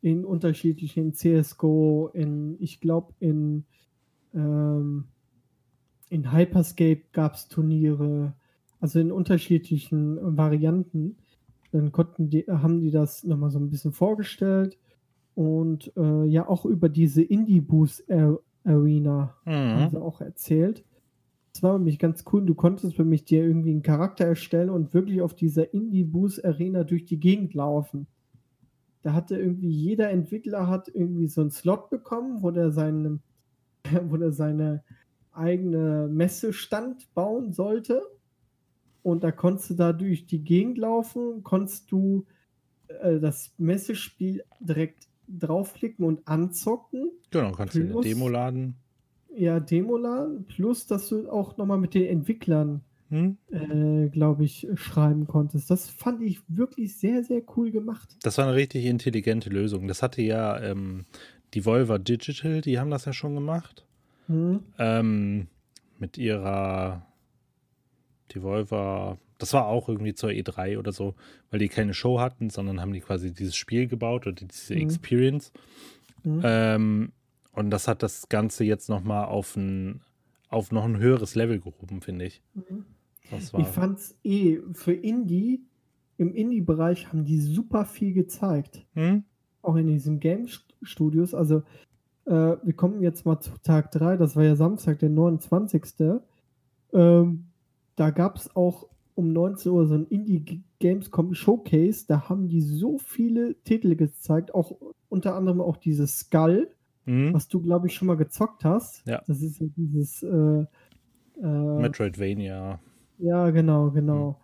in 0.00 0.24
unterschiedlichen 0.24 1.12
CSGO, 1.14 2.10
in, 2.14 2.56
ich 2.60 2.80
glaube, 2.80 3.12
in, 3.18 3.64
ähm, 4.32 5.08
in 6.08 6.32
Hyperscape 6.32 7.02
gab 7.12 7.34
es 7.34 7.48
Turniere, 7.48 8.34
also 8.80 9.00
in 9.00 9.12
unterschiedlichen 9.12 10.36
Varianten. 10.36 11.16
Dann 11.72 11.92
konnten 11.92 12.30
die, 12.30 12.44
haben 12.48 12.80
die 12.80 12.90
das 12.90 13.24
nochmal 13.24 13.50
so 13.50 13.58
ein 13.58 13.70
bisschen 13.70 13.92
vorgestellt 13.92 14.78
und 15.34 15.92
äh, 15.96 16.24
ja 16.24 16.48
auch 16.48 16.64
über 16.64 16.88
diese 16.88 17.22
Indie 17.22 17.60
Boost 17.60 18.04
Arena 18.64 19.36
mhm. 19.44 19.50
haben 19.50 19.90
sie 19.90 20.00
auch 20.00 20.20
erzählt. 20.20 20.84
Das 21.52 21.62
war 21.62 21.74
für 21.74 21.84
mich 21.84 21.98
ganz 21.98 22.24
cool. 22.32 22.44
Du 22.44 22.54
konntest 22.54 22.94
für 22.94 23.04
mich 23.04 23.24
dir 23.24 23.44
irgendwie 23.44 23.70
einen 23.70 23.82
Charakter 23.82 24.24
erstellen 24.24 24.70
und 24.70 24.94
wirklich 24.94 25.22
auf 25.22 25.34
dieser 25.34 25.72
Indie 25.74 26.04
Boost 26.04 26.44
Arena 26.44 26.84
durch 26.84 27.04
die 27.04 27.18
Gegend 27.18 27.54
laufen. 27.54 28.06
Da 29.02 29.12
hatte 29.12 29.36
irgendwie 29.38 29.70
jeder 29.70 30.10
Entwickler 30.10 30.68
hat 30.68 30.88
irgendwie 30.88 31.28
so 31.28 31.40
einen 31.40 31.50
Slot 31.50 31.90
bekommen, 31.90 32.42
wo 32.42 32.50
der 32.50 32.70
seine, 32.70 33.20
wo 34.08 34.16
der 34.16 34.32
seine 34.32 34.84
eigene 35.32 36.08
Messestand 36.08 37.12
bauen 37.14 37.52
sollte. 37.52 38.02
Und 39.08 39.24
da 39.24 39.32
konntest 39.32 39.70
du 39.70 39.74
da 39.74 39.94
durch 39.94 40.26
die 40.26 40.44
Gegend 40.44 40.76
laufen, 40.76 41.42
konntest 41.42 41.90
du 41.90 42.26
äh, 42.88 43.18
das 43.18 43.54
Messespiel 43.56 44.44
direkt 44.60 45.08
draufklicken 45.26 46.04
und 46.04 46.28
anzocken. 46.28 47.12
Genau, 47.30 47.52
kannst 47.52 47.74
du 47.74 47.80
eine 47.80 48.00
Demo 48.02 48.28
laden. 48.28 48.74
Ja, 49.34 49.60
Demo 49.60 49.96
laden, 49.96 50.44
plus 50.44 50.86
dass 50.86 51.08
du 51.08 51.30
auch 51.30 51.56
nochmal 51.56 51.78
mit 51.78 51.94
den 51.94 52.04
Entwicklern, 52.04 52.82
hm? 53.08 53.38
äh, 53.50 54.10
glaube 54.10 54.44
ich, 54.44 54.68
schreiben 54.74 55.26
konntest. 55.26 55.70
Das 55.70 55.88
fand 55.88 56.20
ich 56.20 56.42
wirklich 56.46 56.94
sehr, 56.98 57.24
sehr 57.24 57.40
cool 57.56 57.70
gemacht. 57.70 58.14
Das 58.22 58.36
war 58.36 58.44
eine 58.44 58.56
richtig 58.56 58.84
intelligente 58.84 59.48
Lösung. 59.48 59.88
Das 59.88 60.02
hatte 60.02 60.20
ja 60.20 60.60
ähm, 60.60 61.06
die 61.54 61.64
Volver 61.64 61.98
Digital, 61.98 62.60
die 62.60 62.78
haben 62.78 62.90
das 62.90 63.06
ja 63.06 63.14
schon 63.14 63.34
gemacht. 63.34 63.86
Hm? 64.26 64.64
Ähm, 64.78 65.46
mit 65.98 66.18
ihrer 66.18 67.06
Devolver 68.34 69.18
das 69.38 69.52
war 69.54 69.66
auch 69.66 69.88
irgendwie 69.88 70.14
zur 70.14 70.30
E3 70.30 70.78
oder 70.78 70.92
so, 70.92 71.14
weil 71.50 71.60
die 71.60 71.68
keine 71.68 71.94
Show 71.94 72.20
hatten, 72.20 72.50
sondern 72.50 72.80
haben 72.80 72.92
die 72.92 73.00
quasi 73.00 73.32
dieses 73.32 73.56
Spiel 73.56 73.86
gebaut 73.86 74.26
oder 74.26 74.44
diese 74.44 74.74
mhm. 74.74 74.82
Experience. 74.82 75.52
Mhm. 76.24 76.40
Ähm, 76.42 77.12
und 77.52 77.70
das 77.70 77.88
hat 77.88 78.02
das 78.02 78.28
Ganze 78.28 78.64
jetzt 78.64 78.88
nochmal 78.88 79.26
auf 79.26 79.56
ein, 79.56 80.00
auf 80.48 80.72
noch 80.72 80.84
ein 80.84 80.98
höheres 80.98 81.34
Level 81.34 81.60
gehoben, 81.60 82.00
finde 82.02 82.26
ich. 82.26 82.42
Mhm. 82.54 82.84
Ich 83.58 83.66
fand 83.66 83.98
es 83.98 84.16
eh 84.24 84.58
für 84.72 84.94
Indie, 84.94 85.60
im 86.16 86.34
Indie-Bereich 86.34 87.08
haben 87.08 87.24
die 87.24 87.40
super 87.40 87.84
viel 87.84 88.14
gezeigt. 88.14 88.86
Mhm. 88.94 89.24
Auch 89.60 89.76
in 89.76 89.86
diesen 89.86 90.18
Game-Studios. 90.18 91.34
Also, 91.34 91.62
äh, 92.24 92.56
wir 92.62 92.72
kommen 92.74 93.02
jetzt 93.02 93.26
mal 93.26 93.38
zu 93.38 93.50
Tag 93.62 93.92
3, 93.92 94.16
das 94.16 94.34
war 94.34 94.44
ja 94.44 94.56
Samstag, 94.56 94.98
der 95.00 95.10
29. 95.10 96.20
Ähm, 96.94 97.47
da 97.98 98.10
gab 98.10 98.36
es 98.36 98.54
auch 98.54 98.88
um 99.14 99.32
19 99.32 99.72
Uhr 99.72 99.86
so 99.86 99.94
ein 99.94 100.06
Indie 100.06 100.62
Gamescom 100.78 101.34
Showcase. 101.34 102.06
Da 102.06 102.28
haben 102.28 102.48
die 102.48 102.60
so 102.60 102.98
viele 102.98 103.60
Titel 103.64 103.96
gezeigt, 103.96 104.54
auch 104.54 104.76
unter 105.08 105.34
anderem 105.34 105.60
auch 105.60 105.76
dieses 105.76 106.20
Skull, 106.20 106.70
mhm. 107.04 107.34
was 107.34 107.48
du, 107.48 107.60
glaube 107.60 107.88
ich, 107.88 107.94
schon 107.94 108.06
mal 108.06 108.16
gezockt 108.16 108.64
hast. 108.64 109.04
Ja. 109.06 109.22
Das 109.26 109.42
ist 109.42 109.60
ja 109.60 109.66
dieses 109.76 110.22
äh, 110.22 110.64
äh, 111.42 111.46
Metroidvania. 111.46 112.78
Ja, 113.18 113.50
genau, 113.50 113.90
genau. 113.90 114.30
Mhm. 114.30 114.36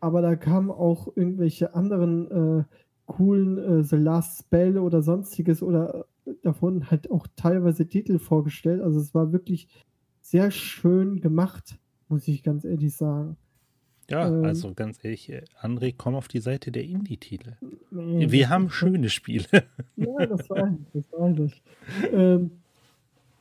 Aber 0.00 0.22
da 0.22 0.36
kamen 0.36 0.70
auch 0.70 1.08
irgendwelche 1.16 1.74
anderen 1.74 2.60
äh, 2.60 2.64
coolen 3.06 3.58
äh, 3.58 3.84
The 3.84 3.96
Last 3.96 4.40
Spell 4.40 4.78
oder 4.78 5.02
sonstiges 5.02 5.62
oder 5.62 6.06
äh, 6.24 6.32
davon 6.42 6.90
halt 6.90 7.10
auch 7.10 7.26
teilweise 7.36 7.86
Titel 7.86 8.18
vorgestellt. 8.18 8.80
Also 8.80 9.00
es 9.00 9.14
war 9.14 9.32
wirklich 9.32 9.68
sehr 10.20 10.50
schön 10.50 11.20
gemacht, 11.20 11.78
muss 12.14 12.28
ich 12.28 12.44
ganz 12.44 12.64
ehrlich 12.64 12.94
sagen. 12.94 13.36
Ja, 14.08 14.28
ähm, 14.28 14.44
also 14.44 14.72
ganz 14.72 15.02
ehrlich, 15.02 15.30
äh, 15.30 15.42
André, 15.60 15.92
komm 15.96 16.14
auf 16.14 16.28
die 16.28 16.38
Seite 16.38 16.70
der 16.70 16.84
Indie-Titel. 16.84 17.54
Nee, 17.90 18.30
Wir 18.30 18.48
haben 18.48 18.70
schöne 18.70 19.10
Spiele. 19.10 19.46
Ja, 19.96 20.26
das 20.26 20.48
weiß 20.48 20.70
ich, 20.78 21.02
das 21.02 21.12
weiß 21.18 21.38
ich. 21.40 21.62
Ähm, 22.12 22.50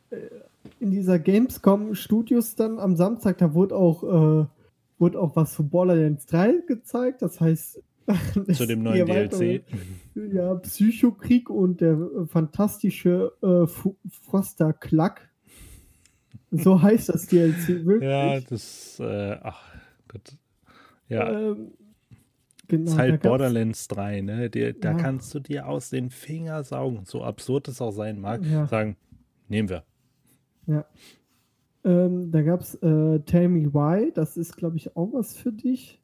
äh, 0.10 0.18
in 0.80 0.90
dieser 0.90 1.20
Gamescom 1.20 1.94
Studios 1.94 2.56
dann 2.56 2.80
am 2.80 2.96
Samstag, 2.96 3.38
da 3.38 3.54
wurde 3.54 3.76
auch, 3.76 4.04
äh, 4.04 4.46
wurde 4.98 5.20
auch 5.20 5.36
was 5.36 5.54
zu 5.54 5.68
Borderlands 5.68 6.26
3 6.26 6.64
gezeigt. 6.68 7.22
Das 7.22 7.40
heißt, 7.40 7.80
zu 8.54 8.66
dem 8.66 8.82
neuen 8.82 9.06
DLC. 9.06 9.64
Ja, 10.16 10.56
Psychokrieg 10.56 11.52
und 11.52 11.80
der 11.82 11.98
fantastische 12.26 13.34
äh, 13.44 13.68
Foster 14.08 14.74
Klack. 14.74 15.30
So 16.56 16.82
heißt 16.82 17.10
das 17.10 17.28
DLC 17.28 17.86
wirklich. 17.86 18.10
Ja, 18.10 18.40
das, 18.40 19.00
äh, 19.00 19.38
ach 19.42 19.62
Gott. 20.08 20.38
Ja. 21.10 21.32
Ähm, 21.32 21.72
genau, 22.68 22.92
ist 22.92 22.98
halt 22.98 23.22
Borderlands 23.22 23.88
3, 23.88 24.22
ne? 24.22 24.50
Die, 24.50 24.80
da 24.80 24.92
ja. 24.92 24.98
kannst 24.98 25.34
du 25.34 25.40
dir 25.40 25.68
aus 25.68 25.90
den 25.90 26.10
Finger 26.10 26.64
saugen, 26.64 27.06
so 27.06 27.24
absurd 27.24 27.68
es 27.68 27.82
auch 27.82 27.92
sein 27.92 28.20
mag, 28.20 28.46
ja. 28.46 28.68
sagen, 28.68 28.98
nehmen 29.48 29.70
wir. 29.70 29.84
Ja. 30.68 30.86
Ähm, 31.84 32.32
da 32.32 32.42
gab 32.44 32.62
es 32.62 32.76
äh, 32.76 33.20
Tell 33.22 33.50
Me 33.50 33.74
Why, 33.74 34.12
das 34.14 34.38
ist, 34.38 34.56
glaube 34.56 34.78
ich, 34.78 34.96
auch 34.96 35.12
was 35.14 35.36
für 35.36 35.52
dich. 35.52 36.02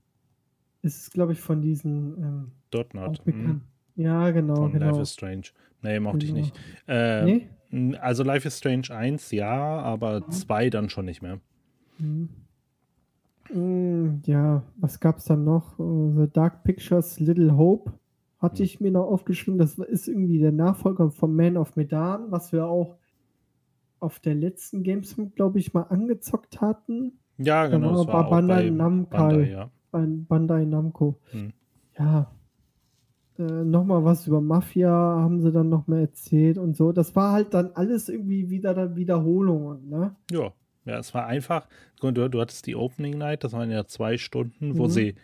Es 0.81 0.97
ist, 0.97 1.11
glaube 1.11 1.33
ich, 1.33 1.39
von 1.39 1.61
diesen. 1.61 2.17
Ähm, 2.17 2.51
Dort 2.71 2.93
not. 2.93 3.23
Hm. 3.25 3.61
Ja, 3.95 4.31
genau. 4.31 4.55
Von 4.55 4.71
genau. 4.71 4.91
Life 4.91 5.01
is 5.01 5.13
Strange. 5.13 5.43
Nee, 5.81 5.99
mochte 5.99 6.25
genau. 6.25 6.39
ich 6.39 6.45
nicht. 6.45 6.59
Äh, 6.87 7.23
nee? 7.23 7.49
Also 7.99 8.23
Life 8.23 8.47
is 8.47 8.57
Strange 8.57 8.89
1, 8.89 9.31
ja, 9.31 9.79
aber 9.79 10.27
2 10.29 10.65
mhm. 10.65 10.71
dann 10.71 10.89
schon 10.89 11.05
nicht 11.05 11.21
mehr. 11.21 11.39
Mhm. 11.99 12.29
Mm, 13.51 14.21
ja, 14.25 14.63
was 14.77 14.99
gab 14.99 15.17
es 15.17 15.25
dann 15.25 15.43
noch? 15.43 15.79
Uh, 15.79 16.13
The 16.15 16.31
Dark 16.31 16.63
Pictures 16.63 17.19
Little 17.19 17.57
Hope 17.57 17.93
hatte 18.39 18.59
hm. 18.59 18.65
ich 18.65 18.79
mir 18.79 18.91
noch 18.91 19.07
aufgeschrieben. 19.07 19.57
Das 19.57 19.77
ist 19.77 20.07
irgendwie 20.07 20.39
der 20.39 20.51
Nachfolger 20.51 21.09
von 21.09 21.35
Man 21.35 21.57
of 21.57 21.75
Medan, 21.75 22.31
was 22.31 22.51
wir 22.51 22.67
auch 22.67 22.95
auf 23.99 24.19
der 24.19 24.35
letzten 24.35 24.83
Gamescom, 24.83 25.33
glaube 25.35 25.59
ich, 25.59 25.73
mal 25.73 25.83
angezockt 25.83 26.61
hatten. 26.61 27.19
Ja, 27.37 27.67
genau. 27.67 28.05
Da 28.05 28.13
war, 28.13 28.23
war 28.23 28.29
Bandai 28.29 28.63
bei 28.63 28.69
Namco. 28.69 29.17
Bandai, 29.17 29.49
ja. 29.49 29.71
Bei 29.91 30.05
Bandai 30.05 30.65
Namco. 30.65 31.19
Hm. 31.31 31.53
Ja. 31.97 32.31
Äh, 33.39 33.63
nochmal 33.63 34.03
was 34.03 34.27
über 34.27 34.41
Mafia 34.41 34.89
haben 34.91 35.39
sie 35.41 35.51
dann 35.51 35.69
noch 35.69 35.87
mal 35.87 36.01
erzählt 36.01 36.57
und 36.57 36.75
so. 36.75 36.91
Das 36.91 37.15
war 37.15 37.31
halt 37.31 37.53
dann 37.53 37.71
alles 37.73 38.09
irgendwie 38.09 38.49
wieder 38.49 38.73
dann 38.73 38.95
Wiederholungen, 38.95 39.89
ne? 39.89 40.15
Ja. 40.31 40.51
Ja, 40.85 40.97
es 40.97 41.13
war 41.13 41.27
einfach, 41.27 41.67
du, 42.01 42.11
du 42.11 42.41
hattest 42.41 42.65
die 42.65 42.75
Opening 42.75 43.17
Night, 43.17 43.43
das 43.43 43.51
waren 43.53 43.69
ja 43.69 43.85
zwei 43.85 44.17
Stunden, 44.17 44.77
wo 44.77 44.85
Mhm. 44.85 44.89
sie 44.89 45.15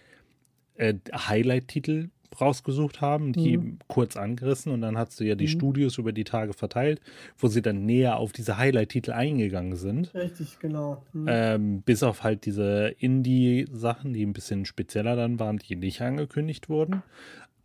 äh, 0.75 0.93
Highlight-Titel 1.13 2.09
rausgesucht 2.39 2.99
haben, 3.01 3.31
die 3.31 3.57
Mhm. 3.57 3.79
kurz 3.87 4.17
angerissen 4.17 4.73
und 4.73 4.81
dann 4.81 4.97
hast 4.97 5.19
du 5.19 5.23
ja 5.23 5.35
die 5.35 5.45
Mhm. 5.45 5.49
Studios 5.49 5.97
über 5.97 6.11
die 6.11 6.25
Tage 6.25 6.53
verteilt, 6.53 6.99
wo 7.37 7.47
sie 7.47 7.61
dann 7.61 7.85
näher 7.85 8.17
auf 8.17 8.33
diese 8.33 8.57
Highlight-Titel 8.57 9.11
eingegangen 9.13 9.75
sind. 9.77 10.13
Richtig, 10.13 10.59
genau. 10.59 11.03
Mhm. 11.13 11.25
Ähm, 11.27 11.81
bis 11.81 12.03
auf 12.03 12.23
halt 12.23 12.45
diese 12.45 12.93
Indie-Sachen, 12.99 14.13
die 14.13 14.25
ein 14.25 14.33
bisschen 14.33 14.65
spezieller 14.65 15.15
dann 15.15 15.39
waren, 15.39 15.57
die 15.57 15.75
nicht 15.77 16.01
angekündigt 16.01 16.67
wurden. 16.69 17.01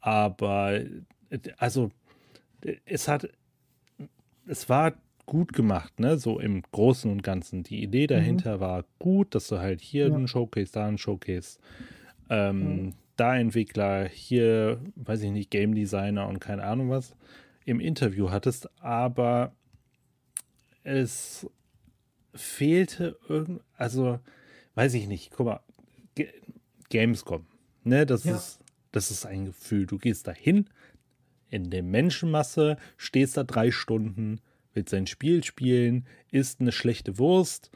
Aber 0.01 0.75
äh, 0.75 1.39
also 1.59 1.91
äh, 2.65 2.77
es 2.85 3.09
hat, 3.09 3.29
es 4.47 4.69
war 4.69 4.95
gut 5.27 5.53
gemacht, 5.53 6.01
ne? 6.01 6.19
So 6.19 6.41
im 6.41 6.63
Großen 6.73 7.11
und 7.11 7.23
Ganzen. 7.23 7.63
Die 7.63 7.83
Idee 7.83 8.07
dahinter 8.07 8.59
war 8.61 8.85
gut, 8.99 9.35
dass 9.35 9.49
du 9.49 9.59
halt 9.59 9.81
hier 9.81 10.09
Ja. 10.09 10.15
einen 10.15 10.27
Showcase, 10.29 10.73
da 10.73 10.87
einen 10.87 10.99
Showcase, 10.99 11.59
ähm, 12.29 12.83
Mhm. 12.87 12.95
da 13.17 13.37
Entwickler, 13.37 14.09
hier, 14.09 14.81
weiß 14.97 15.23
ich 15.23 15.31
nicht, 15.31 15.51
Game 15.51 15.75
Designer 15.75 16.27
und 16.27 16.41
keine 16.41 16.65
Ahnung 16.65 16.91
was 16.91 17.15
im 17.67 17.79
Interview 17.79 18.31
hattest, 18.31 18.69
aber 18.83 19.53
es 20.83 21.47
fehlte 22.35 23.19
irgend, 23.29 23.61
also 23.77 24.19
weiß 24.75 24.95
ich 24.95 25.07
nicht, 25.07 25.31
guck 25.33 25.47
mal, 25.47 25.61
G 26.15 26.29
Gamescom, 26.89 27.47
ne, 27.85 28.07
das 28.07 28.25
Ja. 28.25 28.37
ist, 28.37 28.60
das 28.93 29.11
ist 29.11 29.27
ein 29.27 29.47
Gefühl. 29.47 29.87
Du 29.87 29.99
gehst 29.99 30.27
da 30.27 30.33
hin 30.33 30.67
in 31.49 31.71
der 31.71 31.83
Menschenmasse, 31.83 32.77
stehst 32.97 33.37
da 33.37 33.45
drei 33.45 33.71
Stunden, 33.71 34.41
willst 34.75 34.95
ein 34.95 35.07
Spiel 35.07 35.43
spielen, 35.45 36.07
isst 36.31 36.61
eine 36.61 36.73
schlechte 36.73 37.19
Wurst, 37.19 37.71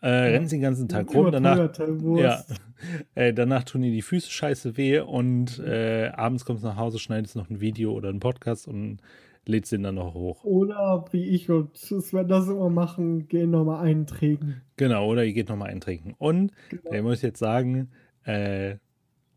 äh, 0.00 0.08
rennst 0.08 0.52
den 0.52 0.60
ganzen 0.60 0.88
Tag 0.88 1.12
rum, 1.14 1.30
danach 1.30 1.70
ja. 2.16 2.44
Äh, 3.14 3.32
danach 3.32 3.64
tun 3.64 3.80
dir 3.80 3.90
die 3.90 4.02
Füße 4.02 4.30
scheiße 4.30 4.76
weh 4.76 5.00
und 5.00 5.58
äh, 5.60 6.08
abends 6.14 6.44
kommst 6.44 6.62
du 6.62 6.68
nach 6.68 6.76
Hause, 6.76 6.98
schneidest 6.98 7.34
noch 7.34 7.48
ein 7.48 7.60
Video 7.60 7.92
oder 7.92 8.10
einen 8.10 8.20
Podcast 8.20 8.68
und 8.68 8.98
lädst 9.46 9.72
den 9.72 9.82
dann 9.82 9.94
noch 9.94 10.12
hoch. 10.12 10.44
Oder 10.44 11.06
wie 11.12 11.24
ich 11.24 11.48
und 11.50 11.74
Sven 11.76 12.28
das 12.28 12.48
immer 12.48 12.68
machen, 12.68 13.28
gehen 13.28 13.50
nochmal 13.50 13.82
einträgen. 13.86 14.60
Genau, 14.76 15.06
oder 15.10 15.24
ihr 15.24 15.32
geht 15.32 15.48
nochmal 15.48 15.70
eintrinken. 15.70 16.14
Und 16.18 16.52
Genau. 16.68 16.92
ich 16.92 17.02
muss 17.02 17.22
jetzt 17.22 17.38
sagen, 17.38 17.88
äh, 18.24 18.76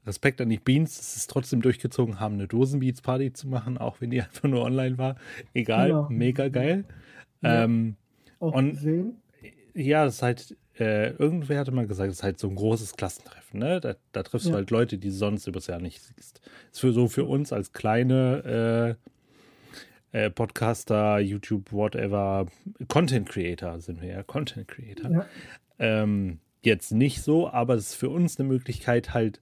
Respekt 0.06 0.42
an 0.42 0.50
die 0.50 0.58
Beans, 0.58 0.98
dass 0.98 1.16
es 1.16 1.28
trotzdem 1.28 1.62
durchgezogen 1.62 2.20
haben, 2.20 2.36
eine 2.36 2.48
Dosenbeats-Party 2.48 3.34
zu 3.34 3.48
machen, 3.48 3.78
auch 3.78 4.02
wenn 4.02 4.10
die 4.12 4.22
einfach 4.22 4.48
nur 4.50 4.64
online 4.64 4.98
war. 4.98 5.16
Egal, 5.54 5.88
Genau. 5.90 6.08
mega 6.10 6.48
geil. 6.50 6.86
Ja. 7.42 7.64
Ähm, 7.64 7.96
Auch 8.40 8.54
Und- 8.54 8.72
gesehen. 8.72 9.18
ja, 9.74 10.06
das 10.06 10.16
ist 10.16 10.22
halt, 10.22 10.58
äh, 10.80 11.12
irgendwer 11.12 11.60
hatte 11.60 11.72
mal 11.72 11.86
gesagt, 11.88 12.10
es 12.10 12.18
ist 12.20 12.24
halt 12.24 12.40
so 12.40 12.48
ein 12.50 12.56
großes 12.56 12.96
Klassentreffen, 12.96 13.60
ne? 13.60 13.82
Da, 13.82 13.96
da 14.14 14.24
triffst 14.24 14.48
du 14.48 14.52
Ja. 14.52 14.56
halt 14.58 14.72
Leute, 14.72 14.98
die 14.98 15.10
du 15.10 15.14
sonst 15.14 15.46
übers 15.48 15.68
Jahr 15.68 15.80
nicht 15.82 16.02
siehst. 16.02 16.40
Ist 16.72 16.80
für 16.80 16.94
so 16.94 17.08
für 17.10 17.26
uns 17.26 17.52
als 17.52 17.74
kleine 17.74 18.96
äh, 20.14 20.20
äh, 20.26 20.30
Podcaster, 20.32 21.20
YouTube, 21.20 21.72
whatever, 21.72 22.48
Content 22.88 23.30
Creator 23.30 23.80
sind 23.80 24.02
wir 24.02 24.10
ja, 24.10 24.24
Content 24.24 24.68
Creator. 24.68 25.12
Ja. 25.12 25.26
Ähm, 25.78 26.40
jetzt 26.64 26.92
nicht 26.92 27.22
so, 27.22 27.50
aber 27.50 27.76
es 27.76 27.90
ist 27.90 27.96
für 27.96 28.10
uns 28.10 28.40
eine 28.40 28.48
Möglichkeit, 28.50 29.14
halt 29.14 29.40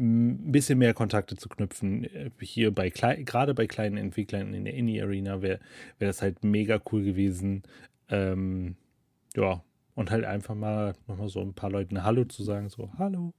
ein 0.00 0.50
bisschen 0.52 0.78
mehr 0.78 0.94
Kontakte 0.94 1.36
zu 1.36 1.48
knüpfen. 1.48 2.04
Äh, 2.04 2.30
Hier 2.40 2.74
bei 2.74 2.88
gerade 2.90 3.54
bei 3.54 3.66
kleinen 3.66 3.96
Entwicklern 3.98 4.54
in 4.54 4.64
der 4.64 4.74
Indie-Arena 4.74 5.42
wäre 5.42 5.60
wär 5.98 6.08
das 6.08 6.22
halt 6.22 6.42
mega 6.42 6.80
cool 6.90 7.04
gewesen. 7.04 7.62
Ähm, 8.08 8.76
ja, 9.36 9.62
und 9.94 10.10
halt 10.10 10.24
einfach 10.24 10.54
mal 10.54 10.94
nochmal 11.06 11.28
so 11.28 11.40
ein 11.40 11.52
paar 11.54 11.70
Leuten 11.70 12.02
Hallo 12.02 12.24
zu 12.24 12.42
sagen, 12.42 12.68
so 12.70 12.90
Hallo. 12.98 13.34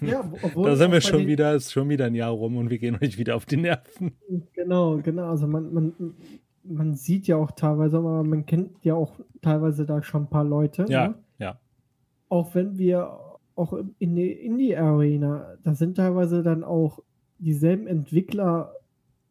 Ja, 0.00 0.20
obwohl 0.42 0.70
Da 0.70 0.76
sind 0.76 0.92
wir 0.92 1.00
schon 1.00 1.26
wieder, 1.26 1.54
ist 1.54 1.72
schon 1.72 1.88
wieder 1.88 2.06
ein 2.06 2.14
Jahr 2.14 2.30
rum 2.30 2.56
und 2.56 2.70
wir 2.70 2.78
gehen 2.78 2.96
euch 3.02 3.18
wieder 3.18 3.34
auf 3.34 3.44
die 3.46 3.56
Nerven. 3.56 4.12
Genau, 4.52 4.98
genau. 4.98 5.28
Also 5.28 5.46
man, 5.48 5.74
man, 5.74 6.14
man 6.62 6.94
sieht 6.94 7.26
ja 7.26 7.36
auch 7.36 7.50
teilweise, 7.50 7.98
aber 7.98 8.22
man 8.22 8.46
kennt 8.46 8.84
ja 8.84 8.94
auch 8.94 9.18
teilweise 9.42 9.84
da 9.86 10.02
schon 10.02 10.22
ein 10.24 10.30
paar 10.30 10.44
Leute. 10.44 10.86
Ja, 10.88 11.08
Ne? 11.08 11.14
ja. 11.38 11.60
Auch 12.28 12.54
wenn 12.54 12.78
wir 12.78 13.18
auch 13.56 13.72
in 13.98 14.16
die 14.16 14.32
Indie-Arena, 14.32 15.56
da 15.62 15.74
sind 15.74 15.96
teilweise 15.96 16.42
dann 16.42 16.64
auch 16.64 17.00
dieselben 17.38 17.86
Entwickler 17.86 18.74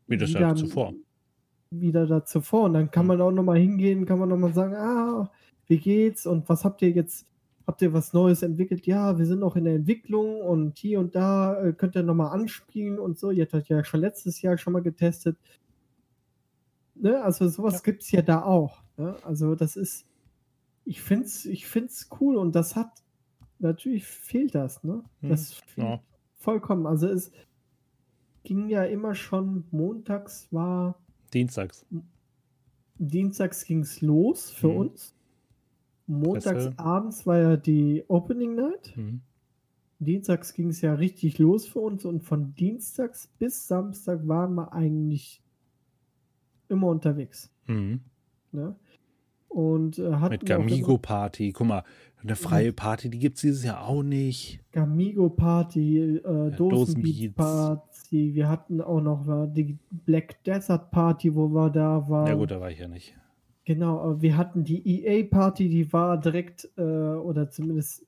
Wie 0.08 0.18
das 0.18 0.32
ja 0.34 0.40
dann 0.42 0.58
zuvor. 0.58 0.94
wieder 1.72 2.06
da 2.08 2.24
zuvor. 2.26 2.64
Und 2.64 2.74
dann 2.74 2.92
kann 2.92 3.06
Mhm. 3.06 3.08
man 3.10 3.22
auch 3.22 3.32
nochmal 3.32 3.60
hingehen, 3.60 4.06
kann 4.06 4.20
man 4.20 4.30
nochmal 4.30 4.54
sagen, 4.54 4.76
ah, 4.76 5.32
wie 5.68 5.78
geht's 5.78 6.26
und 6.26 6.48
was 6.50 6.64
habt 6.66 6.82
ihr 6.82 6.92
jetzt, 6.92 7.26
habt 7.68 7.82
ihr 7.82 7.94
was 7.94 8.14
Neues 8.14 8.44
entwickelt? 8.44 8.86
Ja, 8.86 9.18
wir 9.18 9.26
sind 9.26 9.40
noch 9.40 9.56
in 9.56 9.64
der 9.66 9.76
Entwicklung 9.76 10.42
und 10.42 10.78
hier 10.78 11.00
und 11.00 11.16
da 11.16 11.60
äh, 11.62 11.74
könnt 11.74 11.96
ihr 11.96 12.04
nochmal 12.04 12.32
anspielen 12.32 13.00
und 13.00 13.18
so. 13.18 13.32
Ihr 13.32 13.44
habt 13.44 13.54
das 13.54 13.68
ja 13.70 13.84
schon 13.84 14.02
letztes 14.02 14.42
Jahr 14.42 14.58
schon 14.58 14.74
mal 14.74 14.82
getestet. 14.82 15.38
Ne? 16.96 17.22
Also 17.22 17.48
sowas 17.48 17.76
Ja. 17.76 17.80
gibt's 17.84 18.12
ja 18.12 18.22
da 18.22 18.44
auch. 18.44 18.84
Ne? 18.98 19.16
Also 19.24 19.56
das 19.56 19.76
ist, 19.76 20.06
ich 20.86 21.02
find's, 21.02 21.46
ich 21.46 21.66
find's 21.68 22.10
cool 22.20 22.36
und 22.38 22.54
das 22.56 22.76
hat, 22.76 23.03
natürlich 23.64 24.06
fehlt 24.06 24.54
das, 24.56 24.84
ne? 24.84 25.04
Mhm. 25.22 25.30
Das 25.30 25.54
fehlt 25.54 25.88
Ja. 25.88 26.04
vollkommen. 26.36 26.86
Also 26.86 27.08
es 27.08 27.32
ging 28.44 28.68
ja 28.70 28.84
immer 28.84 29.16
schon, 29.16 29.66
montags 29.72 30.48
war 30.52 31.00
Dienstags. 31.34 31.86
Dienstags 33.00 33.66
ging 33.66 33.80
es 33.80 34.02
los 34.02 34.52
für 34.52 34.68
Mhm. 34.70 34.78
uns. 34.78 35.16
Montags 36.06 36.66
Presse. 36.66 36.74
abends 36.80 37.26
war 37.26 37.38
ja 37.40 37.58
die 37.58 38.04
Opening 38.08 38.56
Night. 38.56 38.94
Mhm. 38.96 39.22
Dienstags 40.00 40.54
ging 40.54 40.68
es 40.70 40.82
ja 40.82 40.94
richtig 40.94 41.40
los 41.40 41.66
für 41.66 41.80
uns 41.80 42.04
und 42.06 42.22
von 42.24 42.54
Dienstags 42.56 43.28
bis 43.40 43.68
Samstag 43.68 44.28
waren 44.28 44.54
wir 44.56 44.74
eigentlich 44.74 45.42
immer 46.68 46.88
unterwegs. 46.88 47.52
Mhm. 47.68 48.02
Ne? 48.52 48.76
Und 49.54 50.00
äh, 50.00 50.14
hatten 50.14 50.32
Mit 50.34 50.52
auch 50.52 50.56
immer- 50.56 50.66
Gamigo-Party. 50.66 51.52
Guck 51.52 51.68
mal, 51.68 51.84
eine 52.24 52.36
freie 52.36 52.72
Party, 52.74 53.10
die 53.10 53.20
gibt 53.20 53.36
es 53.36 53.42
dieses 53.42 53.64
Jahr 53.64 53.86
auch 53.88 54.02
nicht. 54.02 54.60
Gamigo 54.72 55.30
Party, 55.30 56.00
äh, 56.18 56.52
Dosenbeats. 56.52 57.36
Party. 57.36 58.34
Wir 58.34 58.50
hatten 58.50 58.82
auch 58.82 59.02
noch 59.02 59.28
äh, 59.28 59.48
die 59.48 59.78
Black 59.92 60.42
Desert 60.44 60.90
Party, 60.90 61.36
wo 61.36 61.50
wir 61.50 61.70
da 61.70 62.08
waren. 62.10 62.28
Ja 62.28 62.34
gut, 62.36 62.50
da 62.52 62.60
war 62.62 62.72
ich 62.72 62.80
ja 62.80 62.88
nicht. 62.88 63.16
Genau, 63.66 64.22
wir 64.22 64.36
hatten 64.38 64.64
die 64.64 65.06
EA-Party, 65.06 65.70
die 65.70 65.94
war 65.94 66.18
direkt, 66.20 66.70
äh, 66.78 66.82
oder 66.82 67.50
zumindest 67.52 68.06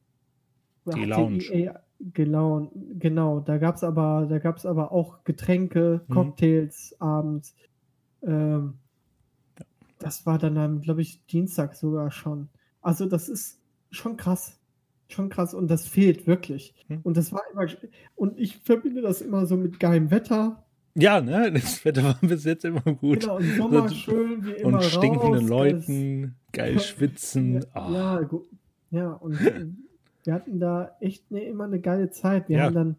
Die 0.87 1.01
hat 1.01 1.07
Lounge. 1.09 1.43
EA 1.53 1.79
genau, 2.13 2.71
genau, 2.99 3.39
da 3.39 3.57
gab 3.57 3.75
es 3.75 3.83
aber, 3.83 4.25
da 4.29 4.39
aber 4.65 4.91
auch 4.91 5.23
Getränke, 5.23 6.01
Mhm. 6.07 6.13
Cocktails 6.13 6.95
abends. 6.99 7.55
Ähm, 8.23 8.75
das 10.05 10.25
war 10.25 10.37
dann, 10.37 10.81
glaube 10.81 11.01
ich, 11.01 11.25
Dienstag 11.25 11.75
sogar 11.75 12.11
schon. 12.11 12.49
Also 12.81 13.07
das 13.07 13.27
ist 13.27 13.59
schon 13.89 14.17
krass. 14.17 14.59
Schon 15.07 15.29
krass 15.29 15.53
und 15.53 15.67
das 15.69 15.87
fehlt 15.87 16.25
wirklich. 16.27 16.73
Hm. 16.87 16.99
Und 17.03 17.17
das 17.17 17.31
war 17.33 17.41
immer, 17.51 17.65
und 18.15 18.39
ich 18.39 18.57
verbinde 18.57 19.01
das 19.01 19.21
immer 19.21 19.45
so 19.45 19.55
mit 19.57 19.79
geilem 19.79 20.09
Wetter. 20.11 20.63
Ja, 20.95 21.21
ne? 21.21 21.51
Das 21.53 21.83
Wetter 21.85 22.03
war 22.03 22.17
bis 22.21 22.43
jetzt 22.43 22.65
immer 22.65 22.81
gut. 22.81 23.21
Genau, 23.21 23.37
im 23.39 23.55
Sommer 23.57 23.89
So- 23.89 23.95
schön 23.95 24.45
wie 24.45 24.51
immer 24.53 24.77
Und 24.77 24.83
stinkenden 24.83 25.33
raus, 25.33 25.49
Leuten, 25.49 26.35
geil 26.53 26.79
schwitzen. 26.89 27.55
Ja, 27.55 27.61
Ah. 27.73 27.91
ja, 27.93 28.21
gu- 28.21 28.45
ja, 28.91 29.11
und 29.13 29.39
äh, 29.41 29.65
wir 30.23 30.33
hatten 30.33 30.59
da 30.59 30.95
echt 30.99 31.29
ne, 31.31 31.43
immer 31.43 31.65
eine 31.65 31.79
geile 31.81 32.09
Zeit. 32.11 32.47
Wir 32.49 32.57
Ja. 32.57 32.63
haben 32.65 32.73
dann 32.75 32.95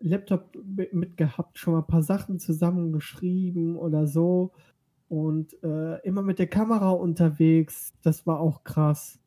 Laptop 0.00 0.54
mi- 0.56 0.88
mitgehabt, 0.92 1.58
schon 1.58 1.72
mal 1.74 1.80
ein 1.80 1.86
paar 1.86 2.02
Sachen 2.02 2.38
zusammengeschrieben 2.38 3.76
oder 3.76 4.06
so. 4.06 4.52
Und 5.08 5.62
äh, 5.62 6.00
immer 6.02 6.22
mit 6.22 6.38
der 6.38 6.48
Kamera 6.48 6.90
unterwegs. 6.90 7.92
Das 8.02 8.26
war 8.26 8.40
auch 8.40 8.64
krass. 8.64 9.18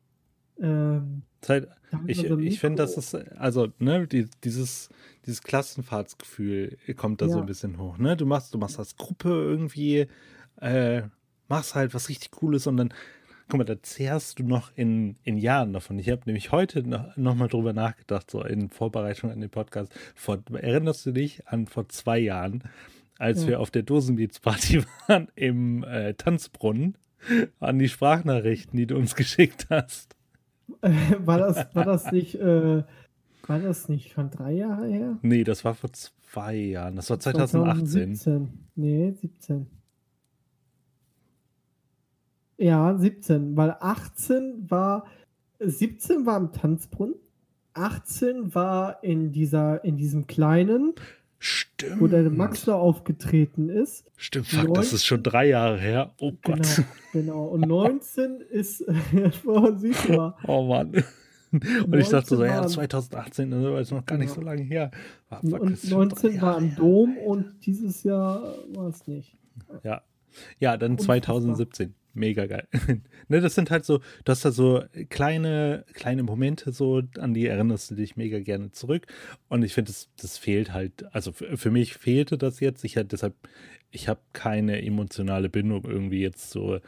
Ähm, 0.60 1.22
Zeit, 1.40 1.68
ich 2.06 2.18
so 2.18 2.38
ich 2.38 2.60
finde, 2.60 2.82
Mikro. 2.82 2.94
das 2.94 3.14
ist, 3.14 3.14
also, 3.38 3.68
ne, 3.78 4.06
die, 4.06 4.26
dieses, 4.44 4.90
dieses 5.24 5.42
Klassenfahrtsgefühl 5.42 6.76
kommt 6.96 7.22
da 7.22 7.28
so 7.28 7.36
Ja. 7.36 7.40
ein 7.40 7.46
bisschen 7.46 7.78
hoch, 7.78 7.96
ne? 7.96 8.16
Du 8.16 8.26
machst, 8.26 8.52
du 8.52 8.58
machst 8.58 8.78
als 8.78 8.96
Gruppe 8.96 9.30
irgendwie, 9.30 10.06
äh, 10.60 11.02
machst 11.48 11.74
halt 11.74 11.94
was 11.94 12.10
richtig 12.10 12.30
Cooles 12.30 12.66
und 12.66 12.76
dann, 12.76 12.92
guck 13.48 13.58
mal, 13.58 13.64
da 13.64 13.82
zehrst 13.82 14.38
du 14.38 14.44
noch 14.44 14.70
in, 14.76 15.16
in 15.24 15.38
Jahren 15.38 15.72
davon. 15.72 15.98
Ich 15.98 16.10
habe 16.10 16.22
nämlich 16.26 16.52
heute 16.52 16.86
noch, 16.86 17.16
noch 17.16 17.34
mal 17.34 17.48
drüber 17.48 17.72
nachgedacht, 17.72 18.30
so 18.30 18.44
in 18.44 18.68
Vorbereitung 18.68 19.30
an 19.30 19.40
den 19.40 19.50
Podcast. 19.50 19.92
Vor, 20.14 20.42
erinnerst 20.52 21.06
du 21.06 21.12
dich 21.12 21.48
an 21.48 21.66
vor 21.66 21.88
zwei 21.88 22.18
Jahren, 22.18 22.64
als 23.20 23.42
Ja. 23.42 23.48
wir 23.48 23.60
auf 23.60 23.70
der 23.70 23.82
Dosenbeats-Party 23.82 24.82
waren 25.08 25.28
im 25.34 25.84
äh, 25.84 26.14
Tanzbrunnen? 26.14 26.96
An 27.58 27.78
die 27.78 27.88
Sprachnachrichten, 27.88 28.78
die 28.78 28.86
du 28.86 28.96
uns 28.96 29.14
geschickt 29.16 29.66
hast. 29.70 30.16
war, 30.80 31.38
das, 31.38 31.74
war 31.74 31.84
das 31.84 32.10
nicht, 32.12 32.36
äh, 32.36 32.82
war 33.46 33.58
das 33.58 33.88
nicht 33.88 34.12
schon 34.12 34.30
drei 34.30 34.52
Jahre 34.52 34.86
her? 34.86 35.18
Nee, 35.22 35.44
das 35.44 35.64
war 35.64 35.74
vor 35.74 35.90
zwei 35.92 36.54
Jahren. 36.54 36.96
Das 36.96 37.10
war 37.10 37.18
2018. 37.20 38.14
2017. 38.16 38.68
Nee, 38.76 39.10
17. 39.12 39.66
Ja, 42.58 42.96
17, 42.96 43.56
weil 43.56 43.76
18 43.80 44.70
war, 44.70 45.06
17 45.60 46.26
war 46.26 46.36
im 46.38 46.52
Tanzbrunnen, 46.52 47.14
18 47.72 48.54
war 48.54 49.02
in 49.02 49.32
dieser, 49.32 49.82
in 49.84 49.96
diesem 49.96 50.26
kleinen, 50.26 50.94
Stimmt. 51.80 52.00
wo 52.00 52.06
der 52.06 52.30
Maxler 52.30 52.76
aufgetreten 52.76 53.68
ist. 53.68 54.04
Stimmt, 54.16 54.46
fuck, 54.46 54.74
das 54.74 54.92
ist 54.92 55.04
schon 55.04 55.22
drei 55.22 55.48
Jahre 55.48 55.78
her. 55.78 56.14
Oh 56.18 56.32
Gott. 56.42 56.82
Genau, 57.12 57.12
genau. 57.12 57.44
Und 57.46 57.60
19 57.68 58.40
ist, 58.50 58.84
vorher 59.42 59.76
siehst 59.78 60.08
du 60.08 60.12
mal. 60.14 60.34
Oh 60.46 60.62
Mann. 60.64 61.04
Und 61.52 61.98
ich 61.98 62.08
dachte 62.08 62.36
so, 62.36 62.44
ja, 62.44 62.64
2018, 62.64 63.50
das 63.50 63.88
ist 63.88 63.92
noch 63.92 64.06
gar 64.06 64.18
nicht 64.18 64.32
so 64.32 64.40
lange 64.40 64.62
her. 64.62 64.92
Ah, 65.30 65.40
fuck, 65.40 65.60
und 65.60 65.90
19 65.90 66.40
war 66.40 66.58
im 66.58 66.76
Dom 66.76 67.16
und 67.18 67.66
dieses 67.66 68.04
Jahr 68.04 68.54
war 68.72 68.88
es 68.88 69.06
nicht. 69.08 69.36
Ja. 69.82 70.02
Ja, 70.60 70.76
dann 70.76 70.96
2017 70.96 71.94
mega 72.14 72.46
geil. 72.46 72.66
ne, 73.28 73.40
das 73.40 73.54
sind 73.54 73.70
halt 73.70 73.84
so, 73.84 73.98
du 73.98 74.30
hast 74.30 74.44
da 74.44 74.50
so 74.50 74.82
kleine, 75.08 75.84
kleine 75.92 76.22
Momente, 76.22 76.72
so, 76.72 77.02
an 77.18 77.34
die 77.34 77.46
erinnerst 77.46 77.90
du 77.90 77.94
dich 77.94 78.16
mega 78.16 78.40
gerne 78.40 78.72
zurück. 78.72 79.06
Und 79.48 79.62
ich 79.62 79.74
finde, 79.74 79.92
das, 79.92 80.08
das 80.20 80.38
fehlt 80.38 80.72
halt, 80.72 81.04
also 81.14 81.32
für, 81.32 81.70
mich 81.70 81.94
fehlte 81.94 82.38
das 82.38 82.60
jetzt. 82.60 82.84
Ich 82.84 82.96
hatte 82.96 83.08
deshalb, 83.08 83.34
ich 83.90 84.08
habe 84.08 84.20
keine 84.32 84.82
emotionale 84.82 85.48
Bindung 85.48 85.84
irgendwie 85.84 86.20
jetzt 86.20 86.50
so 86.50 86.80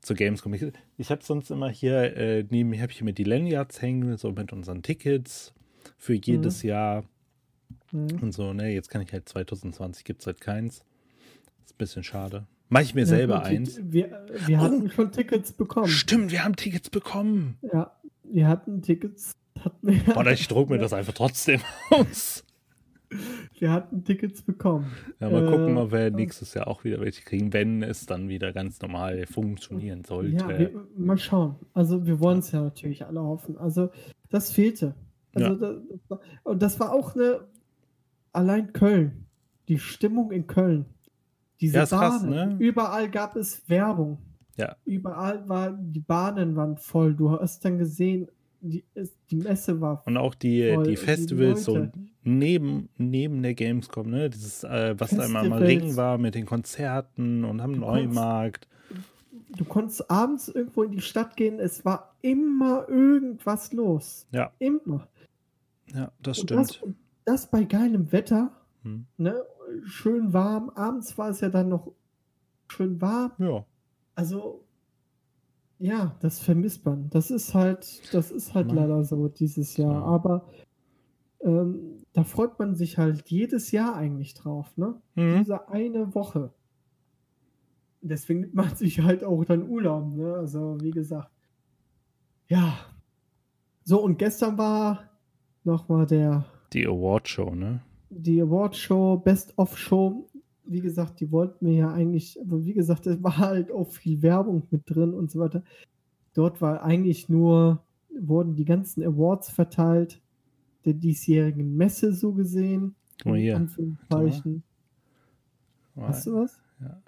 zu 0.00 0.14
Gamescom. 0.14 0.54
Ich, 0.54 0.66
ich 0.98 1.10
habe 1.10 1.24
sonst 1.24 1.50
immer 1.50 1.70
hier, 1.70 2.16
äh, 2.16 2.44
neben 2.48 2.70
mir 2.70 2.80
habe 2.80 2.92
ich 2.92 2.98
hier 2.98 3.04
mit 3.04 3.18
die 3.18 3.24
Lanyards 3.24 3.80
hängen, 3.80 4.16
so 4.16 4.32
mit 4.32 4.52
unseren 4.52 4.82
Tickets 4.82 5.54
für 5.96 6.14
jedes 6.14 6.62
mhm. 6.62 6.68
Jahr. 6.68 7.04
Mhm. 7.92 8.18
Und 8.20 8.32
so, 8.32 8.52
ne, 8.52 8.72
jetzt 8.72 8.90
kann 8.90 9.02
ich 9.02 9.12
halt 9.12 9.28
2020 9.28 10.04
gibt 10.04 10.20
es 10.20 10.26
halt 10.26 10.40
keins. 10.40 10.84
ist 11.64 11.74
ein 11.74 11.78
bisschen 11.78 12.04
schade. 12.04 12.46
Mach 12.68 12.80
ich 12.80 12.94
mir 12.94 13.02
ja, 13.02 13.06
selber 13.06 13.38
gut, 13.38 13.46
eins. 13.46 13.80
Wir, 13.82 14.26
wir 14.46 14.60
hatten 14.60 14.86
oh, 14.86 14.88
schon 14.88 15.12
Tickets 15.12 15.52
bekommen. 15.52 15.88
Stimmt, 15.88 16.32
wir 16.32 16.44
haben 16.44 16.56
Tickets 16.56 16.90
bekommen. 16.90 17.58
Ja, 17.62 17.92
wir 18.24 18.48
hatten 18.48 18.82
Tickets. 18.82 19.32
Hatten 19.60 19.86
wir, 19.86 20.14
Boah, 20.14 20.26
ich 20.26 20.48
druck 20.48 20.70
mir 20.70 20.78
das 20.78 20.92
einfach 20.92 21.14
trotzdem 21.14 21.60
aus. 21.90 22.44
Wir 23.58 23.70
hatten 23.70 24.04
Tickets 24.04 24.42
bekommen. 24.42 24.90
Ja, 25.20 25.30
mal 25.30 25.46
äh, 25.46 25.50
gucken, 25.50 25.76
ob 25.76 25.92
wir 25.92 26.10
nächstes 26.10 26.54
Jahr 26.54 26.66
auch 26.66 26.84
wieder 26.84 27.00
welche 27.00 27.22
kriegen, 27.22 27.52
wenn 27.52 27.82
es 27.82 28.06
dann 28.06 28.28
wieder 28.28 28.52
ganz 28.52 28.80
normal 28.80 29.26
funktionieren 29.26 30.04
sollte. 30.04 30.36
Ja, 30.36 30.58
wir, 30.58 30.86
mal 30.96 31.18
schauen. 31.18 31.56
Also 31.72 32.06
wir 32.06 32.18
wollen 32.20 32.40
es 32.40 32.50
ja 32.50 32.62
natürlich 32.62 33.06
alle 33.06 33.22
hoffen. 33.22 33.56
Also 33.56 33.90
das 34.30 34.50
fehlte. 34.50 34.94
Also 35.34 35.64
ja. 35.64 35.80
das, 36.08 36.18
und 36.42 36.62
das 36.62 36.80
war 36.80 36.92
auch 36.92 37.14
eine 37.14 37.46
allein 38.32 38.72
Köln. 38.72 39.26
Die 39.68 39.78
Stimmung 39.78 40.30
in 40.32 40.46
Köln. 40.46 40.86
Diese 41.60 41.78
ja, 41.78 41.86
Bahnen, 41.86 42.10
krass, 42.10 42.22
ne? 42.22 42.56
überall 42.58 43.10
gab 43.10 43.36
es 43.36 43.68
Werbung. 43.68 44.18
Ja. 44.56 44.76
Überall 44.84 45.48
war, 45.48 45.72
die 45.72 46.00
Bahnen 46.00 46.56
waren 46.56 46.76
voll. 46.76 47.14
Du 47.14 47.30
hast 47.30 47.64
dann 47.64 47.78
gesehen, 47.78 48.28
die, 48.60 48.84
die 49.30 49.36
Messe 49.36 49.80
war 49.80 50.02
Und 50.06 50.16
auch 50.16 50.34
die, 50.34 50.72
voll. 50.74 50.84
die 50.84 50.96
Festivals 50.96 51.60
die 51.60 51.64
so 51.64 51.88
neben, 52.22 52.88
neben 52.96 53.42
der 53.42 53.54
Gamescom, 53.54 54.08
ne? 54.08 54.30
Dieses, 54.30 54.64
äh, 54.64 54.94
was 54.98 55.10
Festivals. 55.10 55.32
da 55.32 55.42
immer 55.42 55.56
am 55.56 55.62
Ring 55.62 55.96
war 55.96 56.18
mit 56.18 56.34
den 56.34 56.46
Konzerten 56.46 57.44
und 57.44 57.60
am 57.60 57.72
Neumarkt. 57.72 58.66
Du 59.56 59.64
konntest 59.64 60.10
abends 60.10 60.48
irgendwo 60.48 60.82
in 60.82 60.92
die 60.92 61.00
Stadt 61.00 61.36
gehen, 61.36 61.60
es 61.60 61.84
war 61.84 62.16
immer 62.22 62.88
irgendwas 62.88 63.72
los. 63.72 64.26
Ja. 64.32 64.52
Immer. 64.58 65.06
Ja, 65.94 66.10
das 66.22 66.38
stimmt. 66.38 66.60
Das, 66.60 66.80
das, 67.24 67.50
bei 67.50 67.64
geilem 67.64 68.10
Wetter, 68.10 68.50
hm. 68.82 69.06
ne? 69.18 69.42
Schön 69.84 70.32
warm. 70.32 70.70
Abends 70.70 71.16
war 71.18 71.30
es 71.30 71.40
ja 71.40 71.48
dann 71.48 71.68
noch 71.68 71.92
schön 72.68 73.00
warm. 73.00 73.32
Ja. 73.38 73.64
Also, 74.14 74.64
ja, 75.78 76.16
das 76.20 76.40
vermisst 76.40 76.84
man. 76.84 77.10
Das 77.10 77.30
ist 77.30 77.54
halt, 77.54 78.14
das 78.14 78.30
ist 78.30 78.54
halt 78.54 78.68
Mann. 78.68 78.76
leider 78.76 79.04
so 79.04 79.28
dieses 79.28 79.76
Jahr. 79.76 79.92
Ja. 79.92 80.02
Aber 80.02 80.46
ähm, 81.40 82.04
da 82.12 82.24
freut 82.24 82.58
man 82.58 82.74
sich 82.74 82.96
halt 82.98 83.28
jedes 83.30 83.70
Jahr 83.70 83.94
eigentlich 83.96 84.34
drauf, 84.34 84.76
ne? 84.76 85.00
Mhm. 85.14 85.38
Diese 85.40 85.68
eine 85.68 86.14
Woche. 86.14 86.52
Deswegen 88.00 88.40
nimmt 88.40 88.54
man 88.54 88.68
sich 88.76 89.00
halt 89.00 89.24
auch 89.24 89.44
dann 89.44 89.68
Urlaub, 89.68 90.14
ne? 90.14 90.34
Also, 90.34 90.78
wie 90.80 90.90
gesagt. 90.90 91.30
Ja. 92.48 92.78
So, 93.82 94.00
und 94.02 94.18
gestern 94.18 94.56
war 94.56 95.10
nochmal 95.64 96.06
der. 96.06 96.44
Die 96.72 96.86
Award 96.86 97.28
Show, 97.28 97.54
ne? 97.54 97.82
Die 98.16 98.40
Award 98.40 98.76
Show, 98.76 99.16
Best 99.16 99.56
of 99.58 99.76
Show, 99.76 100.28
wie 100.64 100.80
gesagt, 100.80 101.20
die 101.20 101.30
wollten 101.30 101.66
mir 101.66 101.74
ja 101.74 101.92
eigentlich, 101.92 102.40
aber 102.40 102.64
wie 102.64 102.72
gesagt, 102.72 103.06
es 103.06 103.22
war 103.22 103.38
halt 103.38 103.70
auch 103.70 103.88
viel 103.88 104.22
Werbung 104.22 104.62
mit 104.70 104.82
drin 104.86 105.12
und 105.12 105.30
so 105.30 105.40
weiter. 105.40 105.62
Dort 106.32 106.60
war 106.60 106.82
eigentlich 106.82 107.28
nur, 107.28 107.82
wurden 108.18 108.56
die 108.56 108.64
ganzen 108.64 109.02
Awards 109.04 109.50
verteilt, 109.50 110.20
der 110.84 110.94
diesjährigen 110.94 111.76
Messe 111.76 112.12
so 112.12 112.32
gesehen. 112.32 112.94
Oh, 113.24 113.34
hier. 113.34 113.56
Anführungszeichen. 113.56 114.62
Hast 115.96 116.26
du 116.26 116.34
was? 116.34 116.60
Ja. 116.80 117.00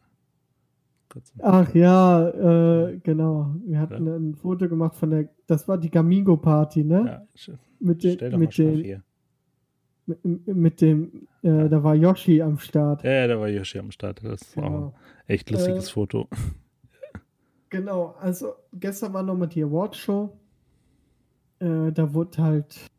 Ach 1.41 1.75
ja, 1.75 2.29
äh, 2.89 2.99
genau. 2.99 3.55
Wir 3.65 3.81
hatten 3.81 4.07
ein 4.07 4.35
Foto 4.35 4.69
gemacht 4.69 4.97
von 4.97 5.11
der, 5.11 5.29
das 5.47 5.67
war 5.67 5.79
die 5.79 5.91
Gamingo 5.91 6.37
Party, 6.37 6.85
ne? 6.85 7.27
Ja, 7.47 7.53
mit 7.81 8.05
den, 8.05 8.39
mit 8.39 8.59
den, 8.59 9.03
mit, 10.07 10.47
mit 10.47 10.81
dem, 10.81 11.27
äh, 11.43 11.69
da 11.69 11.83
war 11.83 11.95
Yoshi 11.95 12.41
am 12.43 12.59
Start. 12.59 13.03
Ja, 13.05 13.27
da 13.27 13.39
war 13.39 13.49
Yoshi 13.49 13.79
am 13.79 13.91
Start. 13.91 14.23
Das 14.23 14.57
war 14.57 14.65
genau. 14.65 14.87
ein 14.87 14.93
echt 15.27 15.51
lustiges 15.51 15.89
äh, 15.89 15.93
Foto. 15.93 16.29
Genau, 17.69 18.15
also 18.21 18.55
gestern 18.73 19.13
war 19.13 19.23
nochmal 19.23 19.49
die 19.49 19.63
Awardshow. 19.65 20.31
Äh, 21.59 21.93
da 21.93 22.15
wurde 22.15 22.43
halt 22.43 22.91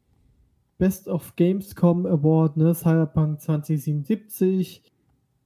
Best 0.78 1.08
of 1.08 1.36
Gamescom 1.36 2.06
Award, 2.06 2.58
ne? 2.58 2.74
Cyberpunk 2.76 3.42
2077, 3.42 4.84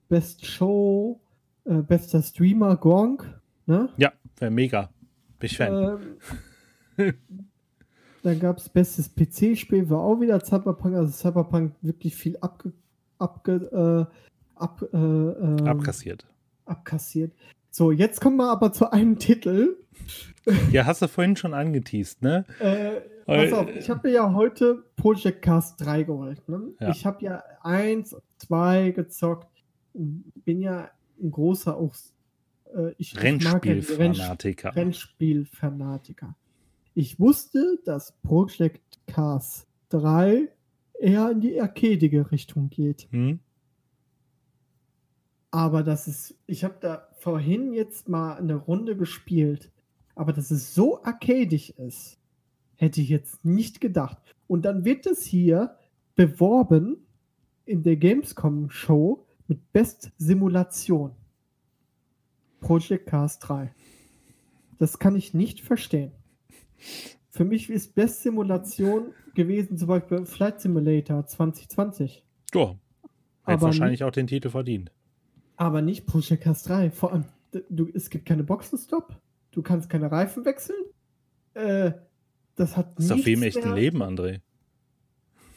Best 0.10 0.46
Show, 0.46 1.22
äh, 1.66 1.82
bester 1.82 2.22
Streamer 2.22 2.76
Gronk, 2.76 3.40
ne? 3.66 3.90
Ja, 3.98 4.12
wäre 4.38 4.52
mega. 4.52 4.90
Bin 5.40 5.48
ich 5.48 5.58
Fan. 5.58 6.00
Ähm, 6.98 7.14
Dann 8.24 8.40
gab 8.40 8.58
es 8.58 8.70
bestes 8.70 9.10
PC-Spiel, 9.10 9.90
war 9.90 10.00
auch 10.00 10.20
wieder 10.20 10.40
Cyberpunk, 10.44 10.96
also 10.96 11.12
Cyberpunk 11.12 11.74
wirklich 11.82 12.16
viel 12.16 12.38
abge, 12.40 12.72
abge, 13.18 14.08
äh, 14.10 14.60
ab, 14.60 14.84
äh, 14.94 14.98
äh, 14.98 15.68
abkassiert. 15.68 16.28
Abkassiert. 16.66 17.34
So, 17.72 17.92
jetzt 17.92 18.22
kommen 18.22 18.38
wir 18.38 18.52
aber 18.52 18.74
zu 18.74 18.92
einem 18.92 19.18
Titel. 19.18 19.78
Ja, 20.72 20.86
hast 20.86 21.02
du 21.02 21.08
vorhin 21.08 21.36
schon 21.36 21.54
angeteased, 21.54 22.22
ne? 22.22 22.46
Äh, 22.60 23.02
pass 23.26 23.54
auf, 23.54 23.70
ich 23.70 23.90
habe 23.90 24.08
mir 24.08 24.14
ja 24.16 24.34
heute 24.34 24.84
Project 24.96 25.42
Cast 25.42 25.80
3 25.82 26.04
geholt. 26.04 26.48
Ne? 26.50 26.74
Ja. 26.80 26.90
Ich 26.90 27.06
habe 27.06 27.24
ja 27.24 27.44
1, 27.62 28.16
2 28.38 28.92
gezockt. 28.92 29.48
Bin 29.94 30.62
ja 30.62 30.90
ein 31.22 31.32
großer 31.32 31.78
auch. 31.78 31.94
Äh, 32.76 32.94
ich, 32.98 33.22
Rennspielfanatiker. 33.22 34.76
Rennspielfanatiker. 34.76 36.36
Ich 36.94 37.20
wusste, 37.20 37.80
dass 37.86 38.14
Project 38.22 39.00
Cars 39.08 39.66
3 39.90 40.50
eher 41.00 41.32
in 41.32 41.42
die 41.42 41.60
arcadige 41.62 42.32
Richtung 42.32 42.70
geht. 42.70 43.08
Hm. 43.12 43.40
Aber 45.52 45.84
das 45.84 46.08
ist, 46.08 46.36
ich 46.48 46.64
habe 46.64 46.76
da 46.80 47.08
vorhin 47.18 47.74
jetzt 47.74 48.08
mal 48.08 48.36
eine 48.36 48.56
Runde 48.56 48.96
gespielt, 48.96 49.72
aber 50.16 50.34
dass 50.34 50.52
es 50.52 50.74
so 50.74 51.04
arcadisch 51.04 51.72
ist, 51.72 52.18
hätte 52.76 53.02
ich 53.02 53.10
jetzt 53.10 53.44
nicht 53.46 53.82
gedacht. 53.82 54.18
Und 54.48 54.64
dann 54.64 54.86
wird 54.86 55.06
es 55.06 55.24
hier 55.24 55.78
beworben 56.16 57.06
in 57.66 57.84
der 57.84 57.96
Gamescom 57.96 58.70
Show 58.70 59.26
mit 59.48 59.72
Best 59.72 60.12
Simulation. 60.18 61.12
Project 62.60 63.08
Cars 63.08 63.40
3. 63.40 63.74
Das 64.78 65.00
kann 65.00 65.16
ich 65.16 65.34
nicht 65.34 65.62
verstehen. 65.62 66.12
Für 67.30 67.46
mich 67.46 67.70
ist 67.70 67.96
Best 67.96 68.24
Simulation 68.24 69.14
gewesen, 69.36 69.78
zum 69.78 69.88
Beispiel 69.88 70.26
Flight 70.26 70.62
Simulator 70.62 71.26
2020. 71.26 72.26
Ja, 72.54 72.76
hat 73.44 73.62
wahrscheinlich 73.62 74.00
nicht, 74.00 74.04
auch 74.04 74.12
den 74.12 74.28
Titel 74.28 74.50
verdient. 74.50 74.92
Aber 75.56 75.82
nicht 75.82 76.06
Project 76.06 76.44
Cars 76.44 76.64
3. 76.64 76.92
Vor 76.92 77.14
allem, 77.14 77.26
du, 77.70 77.88
es 77.94 78.10
gibt 78.10 78.26
keine 78.26 78.44
Boxenstopp, 78.44 79.16
du 79.52 79.62
kannst 79.62 79.90
keine 79.90 80.12
Reifen 80.12 80.44
wechseln. 80.46 80.84
Äh, 81.54 81.94
das 82.56 82.78
hat 82.78 82.98
Das 82.98 83.06
ist 83.06 83.12
auf 83.12 83.26
wem 83.26 83.44
echten 83.44 83.74
Leben, 83.74 84.04
André. 84.04 84.42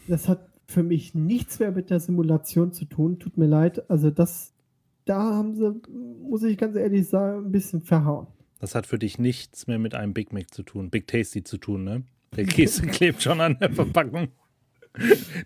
Das 0.08 0.28
hat 0.28 0.48
für 0.66 0.82
mich 0.82 1.14
nichts 1.14 1.58
mehr 1.58 1.72
mit 1.72 1.90
der 1.90 2.00
Simulation 2.00 2.72
zu 2.72 2.84
tun. 2.84 3.18
Tut 3.18 3.36
mir 3.36 3.46
leid. 3.46 3.90
Also, 3.90 4.10
das, 4.10 4.54
da 5.04 5.22
haben 5.22 5.56
sie, 5.56 5.80
muss 6.22 6.42
ich 6.42 6.56
ganz 6.56 6.76
ehrlich 6.76 7.08
sagen, 7.08 7.46
ein 7.46 7.52
bisschen 7.52 7.80
verhauen. 7.80 8.26
Das 8.60 8.74
hat 8.74 8.86
für 8.86 8.98
dich 8.98 9.18
nichts 9.18 9.66
mehr 9.66 9.78
mit 9.78 9.94
einem 9.94 10.14
Big 10.14 10.32
Mac 10.32 10.52
zu 10.52 10.62
tun, 10.62 10.90
Big 10.90 11.06
Tasty 11.06 11.44
zu 11.44 11.58
tun, 11.58 11.84
ne? 11.84 12.02
Der 12.36 12.46
Käse 12.46 12.82
klebt 12.86 13.22
schon 13.22 13.40
an 13.40 13.58
der 13.58 13.72
Verpackung. 13.72 14.28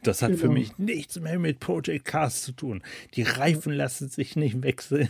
Das 0.03 0.23
hat 0.23 0.31
genau. 0.31 0.43
für 0.43 0.49
mich 0.51 0.79
nichts 0.79 1.19
mehr 1.21 1.39
mit 1.39 1.59
Project 1.59 2.05
Cars 2.05 2.43
zu 2.43 2.53
tun. 2.53 2.83
Die 3.15 3.23
Reifen 3.23 3.73
lassen 3.73 4.09
sich 4.09 4.37
nicht 4.37 4.63
wechseln. 4.63 5.09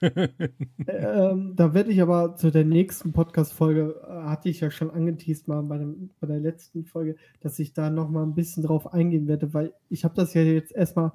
ähm, 0.00 1.54
da 1.56 1.74
werde 1.74 1.90
ich 1.90 2.00
aber 2.00 2.36
zu 2.36 2.52
der 2.52 2.64
nächsten 2.64 3.12
Podcast-Folge, 3.12 4.00
äh, 4.06 4.12
hatte 4.28 4.48
ich 4.48 4.60
ja 4.60 4.70
schon 4.70 4.90
angeteased 4.90 5.48
mal 5.48 5.62
bei, 5.62 5.78
dem, 5.78 6.10
bei 6.20 6.26
der 6.26 6.38
letzten 6.38 6.84
Folge, 6.84 7.16
dass 7.40 7.58
ich 7.58 7.72
da 7.72 7.90
noch 7.90 8.08
mal 8.08 8.22
ein 8.22 8.34
bisschen 8.34 8.62
drauf 8.62 8.92
eingehen 8.92 9.26
werde, 9.26 9.54
weil 9.54 9.72
ich 9.88 10.04
habe 10.04 10.14
das 10.14 10.34
ja 10.34 10.42
jetzt 10.42 10.72
erstmal, 10.72 11.12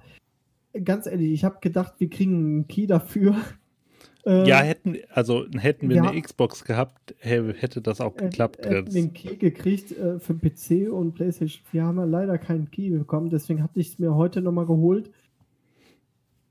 ganz 0.84 1.06
ehrlich, 1.06 1.32
ich 1.32 1.44
habe 1.46 1.60
gedacht, 1.62 1.94
wir 2.00 2.10
kriegen 2.10 2.36
einen 2.36 2.68
Key 2.68 2.88
dafür. 2.88 3.38
Ähm, 4.26 4.46
ja, 4.46 4.60
hätten, 4.62 4.98
also 5.10 5.46
hätten 5.58 5.90
wir 5.90 5.98
ja, 5.98 6.04
eine 6.04 6.22
Xbox 6.22 6.64
gehabt, 6.64 7.14
hätte 7.20 7.82
das 7.82 8.00
auch 8.00 8.16
geklappt. 8.16 8.60
Wir 8.64 8.78
hätten 8.78 8.94
den 8.94 9.14
Key 9.14 9.36
gekriegt 9.36 9.92
äh, 9.92 10.20
für 10.20 10.34
PC 10.34 10.92
und 10.92 11.14
PlayStation. 11.14 11.62
Wir 11.72 11.84
haben 11.84 11.98
ja 11.98 12.06
leider 12.06 12.38
keinen 12.38 12.72
Key 12.72 12.90
bekommen, 12.90 13.30
deswegen 13.30 13.62
hatte 13.62 13.80
ich 13.82 13.90
es 13.90 14.00
mir 14.00 14.16
heute 14.16 14.42
nochmal 14.42 14.66
geholt. 14.66 15.12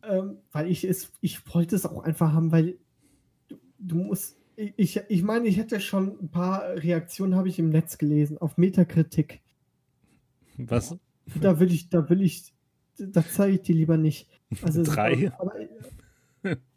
Ähm, 0.05 0.39
weil 0.51 0.69
ich 0.69 0.85
es, 0.85 1.13
ich 1.21 1.55
wollte 1.55 1.77
es 1.77 1.87
auch 1.87 2.03
einfach 2.03 2.33
haben, 2.33 2.53
weil 2.53 2.77
du, 3.49 3.57
du 3.79 3.97
musst, 3.97 4.37
ich, 4.57 5.01
ich 5.09 5.23
meine, 5.23 5.47
ich 5.47 5.57
hätte 5.57 5.81
schon 5.81 6.19
ein 6.21 6.29
paar 6.29 6.75
Reaktionen 6.75 7.37
habe 7.37 7.49
ich 7.49 7.59
im 7.59 7.71
Netz 7.71 7.99
gelesen, 7.99 8.37
auf 8.37 8.59
Metakritik. 8.59 9.41
Was? 10.59 10.97
Da 11.41 11.59
will 11.61 11.73
ich, 11.73 11.89
da 11.89 12.11
will 12.11 12.21
ich, 12.21 12.53
da 12.99 13.25
zeige 13.25 13.55
ich 13.55 13.63
dir 13.63 13.77
lieber 13.77 13.97
nicht. 13.97 14.29
Also, 14.63 14.83
Drei? 14.85 15.33
Aber, 15.39 15.55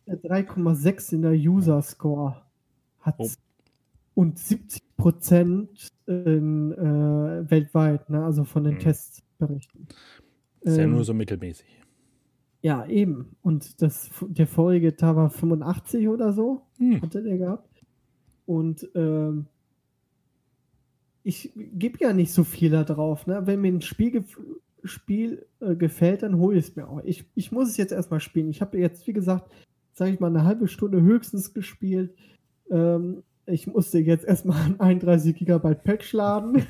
3,6 0.08 1.14
in 1.14 1.22
der 1.24 1.34
User 1.34 1.82
Score 1.82 2.42
hat 3.00 3.16
oh. 3.18 3.30
und 4.14 4.40
70 4.40 4.82
Prozent 4.98 5.90
äh, 6.08 6.14
weltweit, 6.14 8.10
ne? 8.10 8.24
also 8.24 8.44
von 8.44 8.64
den 8.64 8.74
hm. 8.74 8.80
Testberichten. 8.80 9.88
Ist 10.62 10.78
ähm, 10.78 10.80
ja 10.80 10.88
nur 10.88 11.04
so 11.04 11.14
mittelmäßig. 11.14 11.68
Ja, 12.62 12.86
eben. 12.88 13.36
Und 13.42 13.82
das, 13.82 14.10
der 14.22 14.48
vorige 14.48 14.96
Tag 14.96 15.16
war 15.16 15.30
85 15.30 16.08
oder 16.08 16.34
so, 16.34 16.62
hm. 16.78 17.02
hatte 17.02 17.22
der 17.22 17.38
gehabt. 17.38 17.86
Und 18.46 18.90
ähm, 18.96 19.48
ich 21.24 21.52
gebe 21.56 21.98
ja 22.02 22.14
nicht 22.14 22.32
so 22.32 22.44
viel 22.44 22.70
da 22.70 22.84
drauf. 22.84 23.28
Ne? 23.28 23.42
Wenn 23.46 23.62
mir 23.62 23.72
ein 23.72 23.82
Spiel, 23.82 24.24
Spiel 24.84 25.46
äh, 25.60 25.76
gefällt, 25.76 26.24
dann 26.24 26.38
hole 26.38 26.58
ich 26.58 26.70
es 26.70 26.76
mir 26.76 26.88
auch. 26.88 27.02
Ich, 27.04 27.26
ich 27.36 27.52
muss 27.52 27.70
es 27.70 27.78
jetzt 27.78 27.92
erstmal 27.92 28.20
spielen. 28.20 28.50
Ich 28.50 28.62
habe 28.62 28.78
jetzt, 28.78 29.08
wie 29.08 29.14
gesagt, 29.14 29.52
sage 29.96 30.12
ich 30.12 30.20
mal, 30.20 30.28
eine 30.28 30.44
halbe 30.44 30.68
Stunde 30.68 31.02
höchstens 31.02 31.54
gespielt. 31.54 32.14
Ähm, 32.70 33.24
ich 33.48 33.66
musste 33.66 34.00
jetzt 34.00 34.26
erstmal 34.26 34.62
ein 34.62 34.80
31 34.80 35.36
GB 35.36 35.76
Patch 35.76 36.14
laden. 36.14 36.64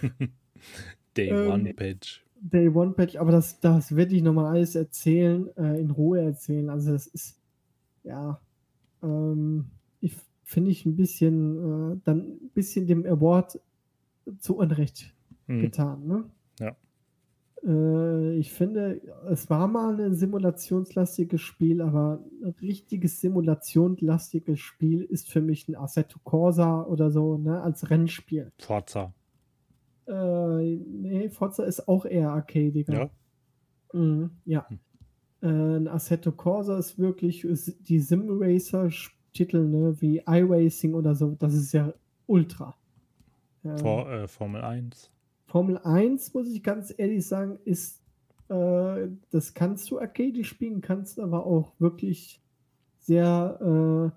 Day 1.17 1.30
ähm, 1.30 1.51
One 1.51 1.73
Patch. 1.73 2.23
Day 2.39 2.69
One 2.69 2.91
Patch, 2.91 3.15
aber 3.15 3.32
das, 3.32 3.59
das 3.59 3.95
werde 3.95 4.15
ich 4.15 4.21
nochmal 4.21 4.53
alles 4.53 4.76
erzählen, 4.76 5.49
äh, 5.57 5.80
in 5.80 5.89
Ruhe 5.89 6.21
erzählen. 6.21 6.69
Also 6.69 6.91
das 6.91 7.07
ist, 7.07 7.41
ja, 8.03 8.39
ähm, 9.01 9.65
ich 10.01 10.15
finde 10.43 10.69
ich 10.69 10.86
ein 10.86 10.95
bisschen, 10.95 11.93
äh, 11.93 11.97
dann 12.03 12.19
ein 12.19 12.49
bisschen 12.53 12.86
dem 12.86 13.05
Award 13.05 13.59
zu 14.38 14.57
Unrecht 14.57 15.13
hm. 15.47 15.61
getan, 15.61 16.05
ne? 16.05 16.26
Ja. 16.59 16.76
Äh, 17.66 18.38
ich 18.38 18.51
finde, 18.53 19.01
es 19.30 19.49
war 19.49 19.68
mal 19.68 19.99
ein 19.99 20.13
simulationslastiges 20.13 21.41
Spiel, 21.41 21.82
aber 21.82 22.24
ein 22.43 22.55
richtiges 22.61 23.20
simulationslastiges 23.22 24.59
Spiel 24.59 25.01
ist 25.01 25.32
für 25.32 25.41
mich 25.41 25.68
ein 25.68 25.76
Assetto 25.76 26.20
Corsa 26.24 26.84
oder 26.84 27.09
so, 27.09 27.38
ne, 27.38 27.61
als 27.61 27.89
Rennspiel. 27.89 28.51
Forza. 28.59 29.13
Äh, 30.07 30.76
nee, 30.76 31.30
Forza 31.30 31.63
ist 31.63 31.88
auch 31.88 32.05
eher 32.05 32.32
arcadiger. 32.32 32.93
Ja. 32.93 33.99
Mhm, 33.99 34.32
ja. 34.45 34.70
Hm. 34.70 34.80
Äh, 35.41 35.78
ein 35.78 35.88
Assetto 35.88 36.32
Corsa 36.32 36.78
ist 36.78 36.99
wirklich 36.99 37.47
die 37.80 37.99
Sim-Racer-Titel, 37.99 39.68
ne, 39.68 39.99
wie 40.01 40.22
iRacing 40.28 40.93
oder 40.93 41.16
so, 41.16 41.36
das 41.39 41.55
ist 41.55 41.74
ja 41.74 41.93
ultra. 42.28 42.76
For, 43.78 44.11
äh, 44.11 44.28
Formel 44.28 44.61
1. 44.61 45.11
Formel 45.56 45.78
1, 45.78 46.34
muss 46.34 46.49
ich 46.49 46.62
ganz 46.64 46.93
ehrlich 46.97 47.26
sagen, 47.26 47.60
ist, 47.64 48.01
äh, 48.49 49.08
das 49.32 49.53
kannst 49.53 49.89
du 49.89 50.01
Arcade 50.01 50.43
spielen, 50.43 50.82
kannst 50.82 51.18
aber 51.18 51.45
auch 51.45 51.72
wirklich 51.80 52.41
sehr 52.99 54.12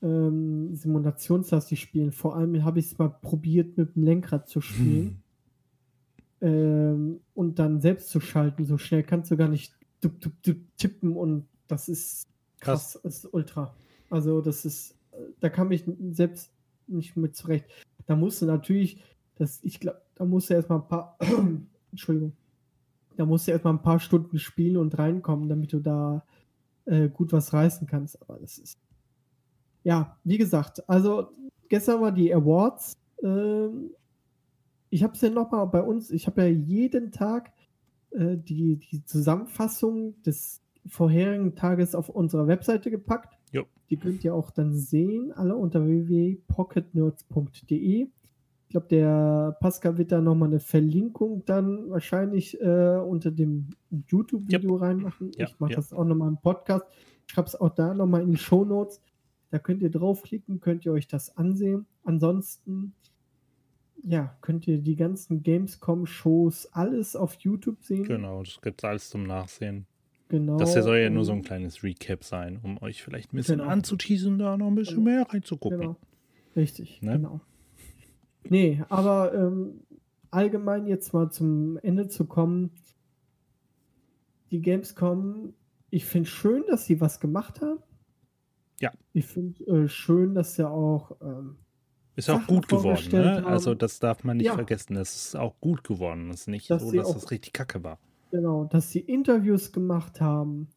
äh, 0.00 0.06
ähm, 0.06 0.72
simulationslastig 0.76 1.80
spielen. 1.80 2.12
Vor 2.12 2.36
allem 2.36 2.64
habe 2.64 2.78
ich 2.78 2.86
es 2.86 2.98
mal 2.98 3.08
probiert, 3.08 3.76
mit 3.76 3.96
dem 3.96 4.04
Lenkrad 4.04 4.48
zu 4.48 4.60
spielen. 4.60 5.20
Hm. 6.38 6.48
Ähm, 6.48 7.20
und 7.34 7.58
dann 7.58 7.80
selbst 7.80 8.08
zu 8.08 8.20
schalten. 8.20 8.64
So 8.64 8.78
schnell 8.78 9.02
kannst 9.02 9.32
du 9.32 9.36
gar 9.36 9.48
nicht 9.48 9.74
dup, 10.00 10.20
dup, 10.20 10.40
dup, 10.44 10.56
tippen 10.76 11.16
und 11.16 11.48
das 11.66 11.88
ist 11.88 12.28
krass, 12.60 12.92
krass. 12.92 13.00
das 13.02 13.24
ist 13.24 13.34
ultra. 13.34 13.74
Also 14.08 14.40
das 14.40 14.64
ist, 14.64 14.94
da 15.40 15.48
kam 15.48 15.72
ich 15.72 15.82
selbst 16.12 16.52
nicht 16.86 17.16
mit 17.16 17.34
zurecht. 17.34 17.64
Da 18.06 18.14
musst 18.14 18.40
du 18.40 18.46
natürlich, 18.46 19.02
das, 19.40 19.60
ich 19.62 19.80
glaube, 19.80 20.02
da 20.16 20.26
musst 20.26 20.50
du 20.50 20.54
erstmal 20.54 20.80
ein 20.80 20.88
paar, 20.88 21.16
Entschuldigung, 21.90 22.34
da 23.16 23.24
musst 23.24 23.46
du 23.46 23.52
erstmal 23.52 23.72
ein 23.72 23.82
paar 23.82 23.98
Stunden 23.98 24.38
spielen 24.38 24.76
und 24.76 24.98
reinkommen, 24.98 25.48
damit 25.48 25.72
du 25.72 25.80
da 25.80 26.26
äh, 26.84 27.08
gut 27.08 27.32
was 27.32 27.54
reißen 27.54 27.86
kannst. 27.86 28.20
Aber 28.20 28.38
das 28.38 28.58
ist, 28.58 28.78
ja, 29.82 30.18
wie 30.24 30.36
gesagt, 30.36 30.86
also 30.88 31.30
gestern 31.70 32.02
war 32.02 32.12
die 32.12 32.34
Awards. 32.34 32.98
Ähm, 33.22 33.92
ich 34.90 35.02
habe 35.02 35.14
es 35.14 35.22
ja 35.22 35.30
nochmal 35.30 35.66
bei 35.68 35.82
uns, 35.82 36.10
ich 36.10 36.26
habe 36.26 36.42
ja 36.42 36.48
jeden 36.48 37.10
Tag 37.10 37.50
äh, 38.10 38.36
die, 38.36 38.76
die 38.76 39.06
Zusammenfassung 39.06 40.20
des 40.22 40.60
vorherigen 40.86 41.54
Tages 41.54 41.94
auf 41.94 42.10
unserer 42.10 42.46
Webseite 42.46 42.90
gepackt. 42.90 43.38
Jo. 43.52 43.64
Die 43.88 43.96
könnt 43.96 44.22
ihr 44.22 44.34
auch 44.34 44.50
dann 44.50 44.74
sehen, 44.74 45.32
alle 45.32 45.56
unter 45.56 45.86
www.pocketnerds.de. 45.86 48.10
Ich 48.70 48.72
glaube, 48.72 48.86
der 48.86 49.56
Pascal 49.58 49.98
wird 49.98 50.12
da 50.12 50.20
nochmal 50.20 50.48
eine 50.48 50.60
Verlinkung 50.60 51.44
dann 51.44 51.90
wahrscheinlich 51.90 52.60
äh, 52.60 52.98
unter 53.04 53.32
dem 53.32 53.70
YouTube-Video 53.90 54.74
yep. 54.74 54.80
reinmachen. 54.80 55.32
Ja, 55.36 55.48
ich 55.48 55.58
mache 55.58 55.72
ja. 55.72 55.76
das 55.76 55.92
auch 55.92 56.04
nochmal 56.04 56.28
im 56.28 56.36
Podcast. 56.36 56.84
Ich 57.26 57.32
schreibe 57.32 57.48
es 57.48 57.56
auch 57.56 57.70
da 57.70 57.94
nochmal 57.94 58.22
in 58.22 58.30
die 58.30 58.36
Show 58.36 58.64
Notes. 58.64 59.02
Da 59.50 59.58
könnt 59.58 59.82
ihr 59.82 59.90
draufklicken, 59.90 60.60
könnt 60.60 60.86
ihr 60.86 60.92
euch 60.92 61.08
das 61.08 61.36
ansehen. 61.36 61.86
Ansonsten, 62.04 62.94
ja, 64.04 64.38
könnt 64.40 64.68
ihr 64.68 64.78
die 64.78 64.94
ganzen 64.94 65.42
Gamescom-Shows 65.42 66.68
alles 66.72 67.16
auf 67.16 67.34
YouTube 67.40 67.82
sehen. 67.82 68.04
Genau, 68.04 68.44
das 68.44 68.60
gibt 68.62 68.84
alles 68.84 69.10
zum 69.10 69.24
Nachsehen. 69.24 69.86
Genau. 70.28 70.58
Das 70.58 70.74
soll 70.74 70.98
ja 70.98 71.10
nur 71.10 71.24
so 71.24 71.32
ein 71.32 71.42
kleines 71.42 71.82
Recap 71.82 72.22
sein, 72.22 72.60
um 72.62 72.80
euch 72.80 73.02
vielleicht 73.02 73.32
ein 73.32 73.36
bisschen 73.36 73.58
genau. 73.58 73.70
anzuteasen, 73.70 74.38
da 74.38 74.56
noch 74.56 74.68
ein 74.68 74.76
bisschen 74.76 75.04
genau. 75.04 75.10
mehr 75.10 75.26
reinzugucken. 75.28 75.80
Genau. 75.80 75.96
Richtig, 76.54 77.02
ne? 77.02 77.14
genau. 77.14 77.40
Nee, 78.48 78.82
aber 78.88 79.34
ähm, 79.34 79.80
allgemein 80.30 80.86
jetzt 80.86 81.12
mal 81.12 81.30
zum 81.30 81.78
Ende 81.78 82.08
zu 82.08 82.26
kommen. 82.26 82.70
Die 84.50 84.60
Gamescom, 84.60 85.54
ich 85.90 86.04
finde 86.06 86.28
schön, 86.28 86.64
dass 86.68 86.86
sie 86.86 87.00
was 87.00 87.20
gemacht 87.20 87.60
haben. 87.60 87.80
Ja. 88.80 88.92
Ich 89.12 89.26
finde 89.26 89.64
äh, 89.66 89.88
schön, 89.88 90.34
dass 90.34 90.54
sie 90.54 90.68
auch. 90.68 91.16
Ähm, 91.20 91.58
ist 92.16 92.28
auch 92.28 92.46
gut 92.46 92.68
geworden, 92.68 93.08
ne? 93.12 93.46
Also, 93.46 93.74
das 93.74 93.98
darf 93.98 94.24
man 94.24 94.38
nicht 94.38 94.46
ja. 94.46 94.54
vergessen. 94.54 94.94
Das 94.94 95.14
ist 95.14 95.36
auch 95.36 95.60
gut 95.60 95.84
geworden. 95.84 96.30
Es 96.30 96.42
ist 96.42 96.48
nicht 96.48 96.70
dass 96.70 96.82
so, 96.82 96.92
dass 96.92 97.06
auch, 97.06 97.14
das 97.14 97.30
richtig 97.30 97.52
kacke 97.52 97.84
war. 97.84 97.98
Genau, 98.30 98.64
dass 98.64 98.90
sie 98.90 99.00
Interviews 99.00 99.72
gemacht 99.72 100.20
haben, 100.20 100.68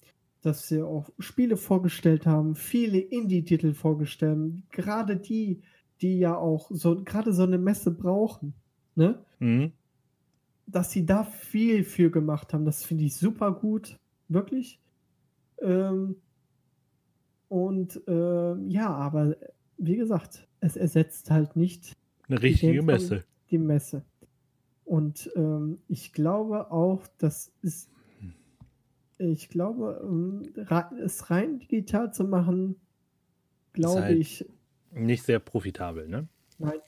dass 0.42 0.68
sie 0.68 0.82
auch 0.82 1.10
Spiele 1.20 1.58
vorgestellt 1.58 2.26
haben, 2.26 2.56
viele 2.56 3.00
Indie-Titel 3.00 3.74
vorgestellt, 3.74 4.64
gerade 4.72 5.18
die, 5.18 5.62
die 6.04 6.20
ja 6.20 6.38
auch 6.38 6.70
so 6.72 7.02
gerade 7.04 7.34
so 7.34 7.44
eine 7.44 7.58
Messe 7.58 7.92
brauchen, 7.92 8.54
ne? 8.96 9.24
Mhm. 9.40 9.72
Dass 10.68 10.92
sie 10.92 11.06
da 11.06 11.24
viel 11.24 11.84
für 11.84 12.12
gemacht 12.12 12.54
haben, 12.54 12.66
das 12.66 12.84
finde 12.84 13.06
ich 13.06 13.16
super 13.16 13.52
gut, 13.54 13.98
wirklich. 14.28 14.80
Ähm, 15.62 16.18
und 17.48 18.02
ähm, 18.08 18.70
ja, 18.70 18.90
aber 18.90 19.36
wie 19.78 19.96
gesagt, 19.96 20.48
es 20.60 20.76
ersetzt 20.76 21.32
halt 21.32 21.56
nicht 21.56 21.94
eine 22.28 22.42
richtige 22.42 22.80
die 22.80 22.82
Messe. 22.82 23.24
Die 23.50 23.58
Messe. 23.58 24.04
Und 24.86 25.32
ähm, 25.36 25.80
ich 25.88 26.14
glaube 26.14 26.72
auch, 26.72 27.08
das 27.18 27.54
ist, 27.62 27.90
ich 29.18 29.50
glaube, 29.50 30.02
ähm, 30.04 30.44
es 31.02 31.30
rein 31.30 31.60
digital 31.60 32.14
zu 32.14 32.26
machen, 32.26 32.76
glaube 33.72 34.02
halt 34.02 34.18
ich, 34.18 34.46
nicht 34.94 35.24
sehr 35.24 35.40
profitabel, 35.40 36.08
ne? 36.08 36.28
Nein. 36.60 36.80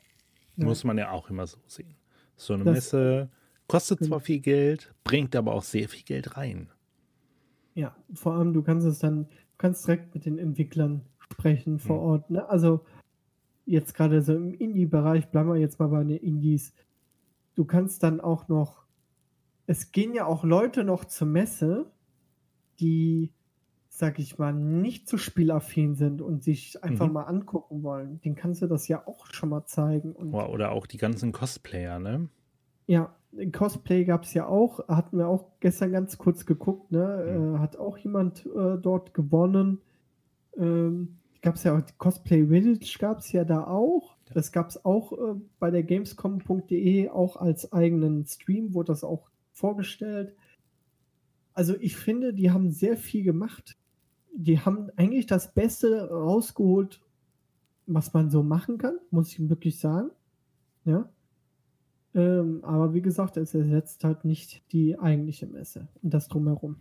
Muss 0.56 0.84
man 0.84 0.98
ja 0.98 1.12
auch 1.12 1.30
immer 1.30 1.48
so 1.48 1.58
sehen. 1.68 1.96
So 2.38 2.54
eine 2.54 2.64
das, 2.64 2.76
Messe 2.76 3.30
kostet 3.68 4.04
zwar 4.04 4.20
viel 4.20 4.40
Geld, 4.40 4.94
bringt 5.04 5.36
aber 5.36 5.54
auch 5.54 5.64
sehr 5.64 5.90
viel 5.90 6.04
Geld 6.04 6.38
rein. 6.38 6.70
Ja, 7.74 7.96
vor 8.14 8.34
allem 8.34 8.54
du 8.54 8.62
kannst 8.62 8.88
es 8.88 9.00
dann, 9.00 9.26
du 9.26 9.58
kannst 9.58 9.86
direkt 9.86 10.14
mit 10.14 10.26
den 10.26 10.38
Entwicklern 10.38 11.02
sprechen 11.20 11.80
vor 11.80 11.98
hm. 11.98 12.04
Ort. 12.04 12.30
Ne? 12.30 12.50
Also 12.50 12.86
jetzt 13.66 13.94
gerade 13.94 14.22
so 14.22 14.36
im 14.36 14.54
Indie-Bereich, 14.54 15.30
bleiben 15.30 15.50
wir 15.50 15.58
jetzt 15.58 15.80
mal 15.80 15.88
bei 15.88 16.04
den 16.04 16.18
Indies, 16.18 16.74
du 17.56 17.66
kannst 17.66 18.04
dann 18.04 18.22
auch 18.22 18.48
noch, 18.48 18.86
es 19.66 19.92
gehen 19.92 20.14
ja 20.14 20.26
auch 20.26 20.44
Leute 20.44 20.84
noch 20.84 21.06
zur 21.06 21.28
Messe, 21.28 21.92
die, 22.80 23.32
sag 23.98 24.20
ich 24.20 24.38
mal, 24.38 24.52
nicht 24.52 25.08
zu 25.08 25.18
spielaffin 25.18 25.96
sind 25.96 26.22
und 26.22 26.44
sich 26.44 26.84
einfach 26.84 27.08
mhm. 27.08 27.14
mal 27.14 27.24
angucken 27.24 27.82
wollen. 27.82 28.20
Den 28.26 28.36
kannst 28.36 28.62
du 28.62 28.68
das 28.68 28.90
ja 28.90 29.08
auch 29.08 29.28
schon 29.32 29.48
mal 29.48 29.66
zeigen. 29.66 30.12
Und 30.12 30.34
Oder 30.34 30.74
auch 30.74 30.86
die 30.86 30.98
ganzen 30.98 31.32
Cosplayer, 31.32 31.98
ne? 32.00 32.28
Ja, 32.88 33.16
Cosplay 33.54 34.04
gab 34.04 34.24
es 34.24 34.34
ja 34.34 34.48
auch, 34.48 34.86
hatten 34.90 35.18
wir 35.18 35.30
auch 35.30 35.46
gestern 35.62 35.94
ganz 35.94 36.18
kurz 36.18 36.46
geguckt, 36.46 36.92
ne? 36.92 37.38
Mhm. 37.40 37.56
Äh, 37.56 37.60
hat 37.60 37.78
auch 37.78 37.98
jemand 37.98 38.46
äh, 38.46 38.78
dort 38.78 39.14
gewonnen. 39.14 39.80
Ähm, 40.58 41.20
gab 41.42 41.56
es 41.56 41.64
ja 41.64 41.78
auch 41.78 41.82
Cosplay 41.98 42.48
Village 42.48 42.98
gab 43.00 43.20
es 43.20 43.32
ja 43.32 43.46
da 43.46 43.66
auch. 43.66 44.18
Ja. 44.28 44.34
Das 44.34 44.52
gab 44.52 44.68
es 44.68 44.84
auch 44.84 45.14
äh, 45.14 45.40
bei 45.58 45.72
der 45.72 45.84
Gamescom.de 45.84 47.08
auch 47.08 47.38
als 47.38 47.72
eigenen 47.72 48.26
Stream, 48.26 48.74
wurde 48.74 48.88
das 48.88 49.06
auch 49.06 49.30
vorgestellt. 49.54 50.36
Also 51.54 51.76
ich 51.80 51.96
finde, 51.96 52.34
die 52.34 52.52
haben 52.52 52.72
sehr 52.72 52.98
viel 52.98 53.24
gemacht. 53.24 53.78
Die 54.38 54.60
haben 54.60 54.90
eigentlich 54.98 55.26
das 55.26 55.54
Beste 55.54 56.10
rausgeholt, 56.10 57.02
was 57.88 58.14
man 58.14 58.30
so 58.30 58.44
machen 58.44 58.78
kann, 58.78 58.98
muss 59.12 59.32
ich 59.32 59.50
wirklich 59.50 59.80
sagen. 59.80 60.12
Ja. 60.84 61.10
Ähm, 62.14 62.64
aber 62.64 62.94
wie 62.94 63.02
gesagt, 63.02 63.38
es 63.38 63.54
ersetzt 63.54 64.04
halt 64.04 64.26
nicht 64.26 64.62
die 64.72 64.98
eigentliche 64.98 65.48
Messe 65.48 65.88
und 66.02 66.14
das 66.14 66.28
drumherum. 66.28 66.78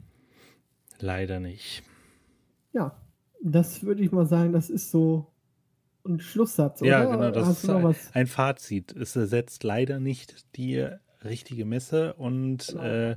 Leider 1.00 1.40
nicht. 1.40 1.82
Ja, 2.72 2.96
das 3.42 3.82
würde 3.82 4.02
ich 4.02 4.12
mal 4.12 4.26
sagen, 4.26 4.52
das 4.52 4.70
ist 4.70 4.90
so 4.90 5.26
ein 6.04 6.20
Schlusssatz, 6.20 6.82
oder? 6.82 6.90
Ja, 6.90 7.04
genau, 7.04 7.30
das 7.30 7.46
Hast 7.46 7.64
ist 7.64 7.70
ein, 7.70 7.96
ein, 8.12 8.26
Fazit. 8.26 8.94
Es 8.94 9.16
ersetzt 9.16 9.64
leider 9.64 10.00
nicht 10.00 10.56
die 10.56 10.86
richtige 11.24 11.64
Messe 11.64 12.14
und 12.14 12.68
genau. 12.68 12.82
äh, 12.82 13.16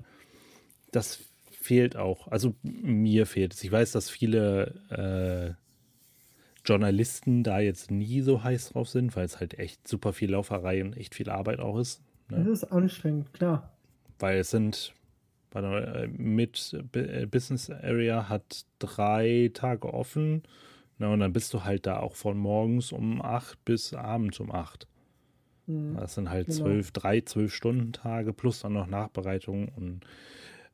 das 0.91 1.19
fehlt 1.67 1.97
auch. 1.97 2.29
Also 2.29 2.55
mir 2.63 3.25
fehlt 3.25 3.53
es. 3.53 3.63
Ich 3.63 3.71
weiß, 3.71 3.91
dass 3.91 4.09
viele 4.09 4.73
äh, 4.89 5.53
Journalisten 6.65 7.43
da 7.43 7.59
jetzt 7.59 7.91
nie 7.91 8.21
so 8.21 8.43
heiß 8.43 8.69
drauf 8.69 8.87
sind, 8.87 9.15
weil 9.17 9.25
es 9.25 9.41
halt 9.41 9.59
echt 9.59 9.85
super 9.85 10.13
viel 10.13 10.31
Lauferei 10.31 10.81
und 10.81 10.95
echt 10.95 11.13
viel 11.13 11.29
Arbeit 11.29 11.59
auch 11.59 11.77
ist. 11.77 12.01
Ne? 12.29 12.37
Das 12.37 12.63
ist 12.63 12.71
anstrengend, 12.71 13.33
klar. 13.33 13.73
Weil 14.17 14.39
es 14.39 14.49
sind, 14.49 14.93
warte, 15.51 16.09
mit 16.15 16.73
äh, 16.93 17.25
Business 17.25 17.69
Area 17.69 18.29
hat 18.29 18.65
drei 18.79 19.51
Tage 19.53 19.93
offen. 19.93 20.43
Ne, 20.99 21.09
und 21.09 21.19
dann 21.19 21.33
bist 21.33 21.53
du 21.53 21.63
halt 21.63 21.85
da 21.85 21.99
auch 21.99 22.15
von 22.15 22.37
morgens 22.37 22.91
um 22.91 23.21
acht 23.21 23.63
bis 23.65 23.93
abends 23.93 24.39
um 24.39 24.51
acht. 24.51 24.87
Mhm. 25.67 25.97
Das 25.97 26.15
sind 26.15 26.29
halt 26.29 26.47
genau. 26.47 26.59
zwölf, 26.59 26.91
drei, 26.91 27.21
zwölf 27.21 27.53
Stunden 27.53 27.91
Tage 27.91 28.31
plus 28.31 28.61
dann 28.61 28.73
noch 28.73 28.87
Nachbereitung 28.87 29.67
und 29.75 30.05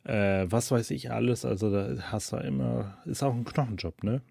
äh, 0.04 0.46
was 0.50 0.72
weiß 0.72 0.92
ich 0.92 1.12
alles. 1.12 1.46
Also 1.46 1.72
da 1.72 1.96
hast 2.12 2.32
du 2.32 2.38
immer, 2.38 2.98
ist 3.06 3.24
auch 3.24 3.34
ein 3.34 3.46
Knochenjob, 3.46 4.04
ne? 4.04 4.22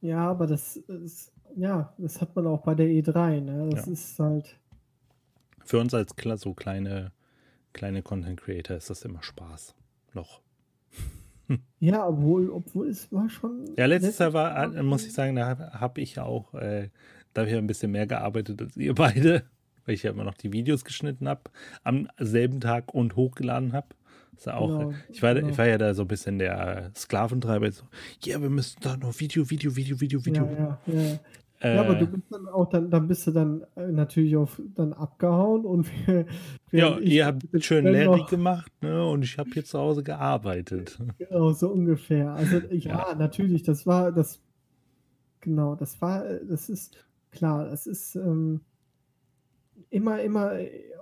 Ja, 0.00 0.30
aber 0.30 0.46
das 0.46 0.76
ist, 0.76 1.32
ja, 1.56 1.92
das 1.98 2.20
hat 2.20 2.34
man 2.34 2.46
auch 2.46 2.62
bei 2.62 2.74
der 2.74 2.86
E3, 2.86 3.40
ne? 3.40 3.68
Das 3.70 3.86
ja. 3.86 3.92
ist 3.92 4.18
halt 4.18 4.60
für 5.70 5.78
uns 5.78 5.94
als 5.94 6.14
so 6.36 6.52
kleine, 6.52 7.12
kleine 7.72 8.02
Content 8.02 8.40
Creator 8.40 8.76
ist 8.76 8.90
das 8.90 9.04
immer 9.04 9.22
Spaß. 9.22 9.74
Noch. 10.14 10.40
Ja, 11.80 12.06
obwohl, 12.06 12.48
obwohl 12.48 12.88
es 12.88 13.10
war 13.10 13.28
schon. 13.28 13.74
Ja, 13.76 13.86
letztes 13.86 14.18
Jahr 14.18 14.32
war, 14.32 14.72
äh, 14.72 14.82
muss 14.84 15.04
ich 15.04 15.12
sagen, 15.12 15.34
da 15.34 15.72
habe 15.72 16.00
ich 16.00 16.20
auch, 16.20 16.54
äh, 16.54 16.90
da 17.34 17.40
habe 17.40 17.50
ich 17.50 17.56
ein 17.56 17.66
bisschen 17.66 17.90
mehr 17.90 18.06
gearbeitet 18.06 18.62
als 18.62 18.76
ihr 18.76 18.94
beide, 18.96 19.42
weil 19.84 19.94
ich 19.96 20.04
ja 20.04 20.12
immer 20.12 20.22
noch 20.22 20.34
die 20.34 20.52
Videos 20.52 20.84
geschnitten 20.84 21.28
habe, 21.28 21.50
am 21.82 22.08
selben 22.18 22.60
Tag 22.60 22.94
und 22.94 23.16
hochgeladen 23.16 23.72
habe. 23.72 23.88
Auch, 24.48 24.68
genau, 24.68 24.92
ich, 25.08 25.22
war, 25.22 25.34
genau. 25.34 25.48
ich 25.48 25.58
war 25.58 25.66
ja 25.66 25.78
da 25.78 25.94
so 25.94 26.02
ein 26.02 26.08
bisschen 26.08 26.38
der 26.38 26.90
Sklaventreiber. 26.96 27.70
So, 27.72 27.84
ja, 28.22 28.32
yeah, 28.32 28.42
wir 28.42 28.50
müssen 28.50 28.78
da 28.80 28.96
noch 28.96 29.18
Video, 29.20 29.48
Video, 29.48 29.74
Video, 29.74 30.00
Video, 30.00 30.24
Video. 30.24 30.44
Ja, 30.44 30.78
ja, 30.86 30.94
ja. 30.94 31.18
Äh, 31.62 31.74
ja, 31.74 31.82
aber 31.82 31.94
du 31.94 32.06
bist 32.06 32.24
dann 32.30 32.48
auch 32.48 32.70
dann, 32.70 32.90
dann 32.90 33.06
bist 33.06 33.26
du 33.26 33.32
dann 33.32 33.66
äh, 33.76 33.88
natürlich 33.88 34.34
auf 34.34 34.60
dann 34.74 34.94
abgehauen 34.94 35.66
und 35.66 35.86
wir, 36.06 36.26
ja, 36.72 36.98
ihr 36.98 37.26
habt 37.26 37.44
schön 37.62 37.84
Larry 37.84 38.24
gemacht, 38.30 38.72
ne? 38.80 39.06
Und 39.06 39.22
ich 39.22 39.36
habe 39.36 39.50
hier 39.52 39.64
zu 39.64 39.78
Hause 39.78 40.02
gearbeitet. 40.02 40.98
Genau, 41.18 41.52
so 41.52 41.68
ungefähr. 41.68 42.32
Also 42.32 42.56
ja, 42.70 43.10
ja, 43.10 43.14
natürlich, 43.14 43.62
das 43.62 43.86
war 43.86 44.10
das 44.10 44.40
genau, 45.40 45.74
das 45.74 46.00
war, 46.00 46.24
das 46.24 46.68
ist 46.70 46.96
klar, 47.30 47.66
das 47.68 47.86
ist 47.86 48.16
ähm, 48.16 48.60
immer, 49.90 50.22
immer 50.22 50.52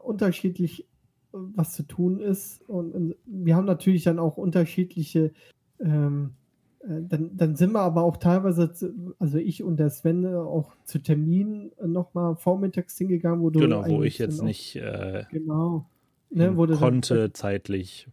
unterschiedlich, 0.03 0.88
was 1.33 1.73
zu 1.73 1.83
tun 1.83 2.21
ist. 2.21 2.69
Und, 2.69 2.93
und 2.93 3.17
wir 3.27 3.57
haben 3.57 3.67
natürlich 3.67 4.05
dann 4.05 4.19
auch 4.19 4.37
unterschiedliche 4.37 5.33
ähm, 5.81 6.35
äh, 6.81 7.03
dann, 7.03 7.37
dann 7.37 7.57
sind 7.57 7.73
wir 7.73 7.81
aber 7.81 8.03
auch 8.03 8.17
teilweise, 8.17 8.73
also 9.19 9.39
ich 9.39 9.63
und 9.63 9.79
der 9.79 9.91
Sven, 9.91 10.25
äh, 10.25 10.35
auch 10.35 10.75
zu 10.85 10.99
Terminen 11.01 11.73
nochmal 11.85 12.37
vormittags 12.37 12.97
hingegangen, 12.97 13.41
wo 13.41 13.51
du. 13.51 13.61
Genau, 13.61 13.87
wo 13.87 14.03
ich 14.03 14.19
jetzt 14.19 14.43
nicht 14.43 14.77
äh, 14.77 15.25
genau, 15.31 15.87
ne, 16.31 16.55
konnte 16.55 17.15
dann, 17.15 17.35
zeitlich. 17.35 18.09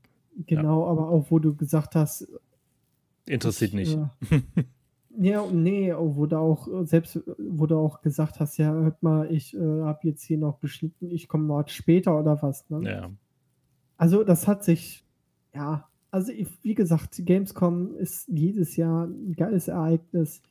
Genau, 0.48 0.86
ja. 0.86 0.92
aber 0.92 1.10
auch 1.10 1.28
wo 1.30 1.40
du 1.40 1.56
gesagt 1.56 1.96
hast. 1.96 2.28
Interessiert 3.28 3.74
ich, 3.74 3.96
nicht. 3.96 3.98
Äh, 4.32 4.42
ja, 5.20 5.46
nee, 5.52 5.94
wo 5.96 6.26
du 6.26 6.38
auch 6.38 6.68
selbst, 6.84 7.22
wo 7.38 7.66
du 7.66 7.78
auch 7.78 8.02
gesagt 8.02 8.40
hast, 8.40 8.58
ja, 8.58 8.72
hört 8.72 9.02
mal, 9.04 9.32
ich 9.32 9.56
äh, 9.56 9.60
habe 9.60 10.00
jetzt 10.04 10.24
hier 10.24 10.38
noch 10.38 10.60
geschnitten, 10.60 11.12
ich 11.12 11.28
komme 11.28 11.46
mal 11.46 11.68
später 11.68 12.20
oder 12.20 12.42
was. 12.42 12.70
Ne? 12.70 12.90
Ja. 12.90 13.12
Also 13.98 14.24
das 14.24 14.48
hat 14.48 14.64
sich, 14.64 15.06
ja, 15.54 15.88
also 16.12 16.32
wie 16.62 16.76
gesagt, 16.76 17.26
Gamescom 17.26 17.96
ist 17.96 18.28
jedes 18.28 18.76
Jahr 18.76 19.06
ein 19.06 19.34
geiles 19.34 19.68
Ereignis. 19.68 20.42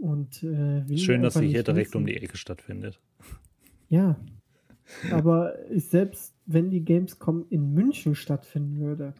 Und 0.00 0.42
äh, 0.42 0.96
schön, 0.96 1.22
dass 1.22 1.34
sie 1.34 1.48
hier 1.48 1.62
direkt 1.62 1.90
wissen. 1.90 1.98
um 1.98 2.06
die 2.06 2.16
Ecke 2.16 2.36
stattfindet. 2.36 3.00
Ja, 3.88 4.16
aber 5.10 5.54
selbst 5.74 6.34
wenn 6.46 6.70
die 6.70 6.84
Gamescom 6.84 7.46
in 7.50 7.74
München 7.74 8.14
stattfinden 8.14 8.80
würde, 8.80 9.14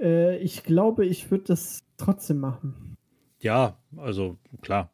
äh, 0.00 0.38
ich 0.38 0.62
glaube, 0.64 1.06
ich 1.06 1.30
würde 1.30 1.44
das 1.44 1.80
trotzdem 1.96 2.38
machen. 2.38 2.96
Ja, 3.40 3.78
also 3.96 4.38
klar. 4.62 4.90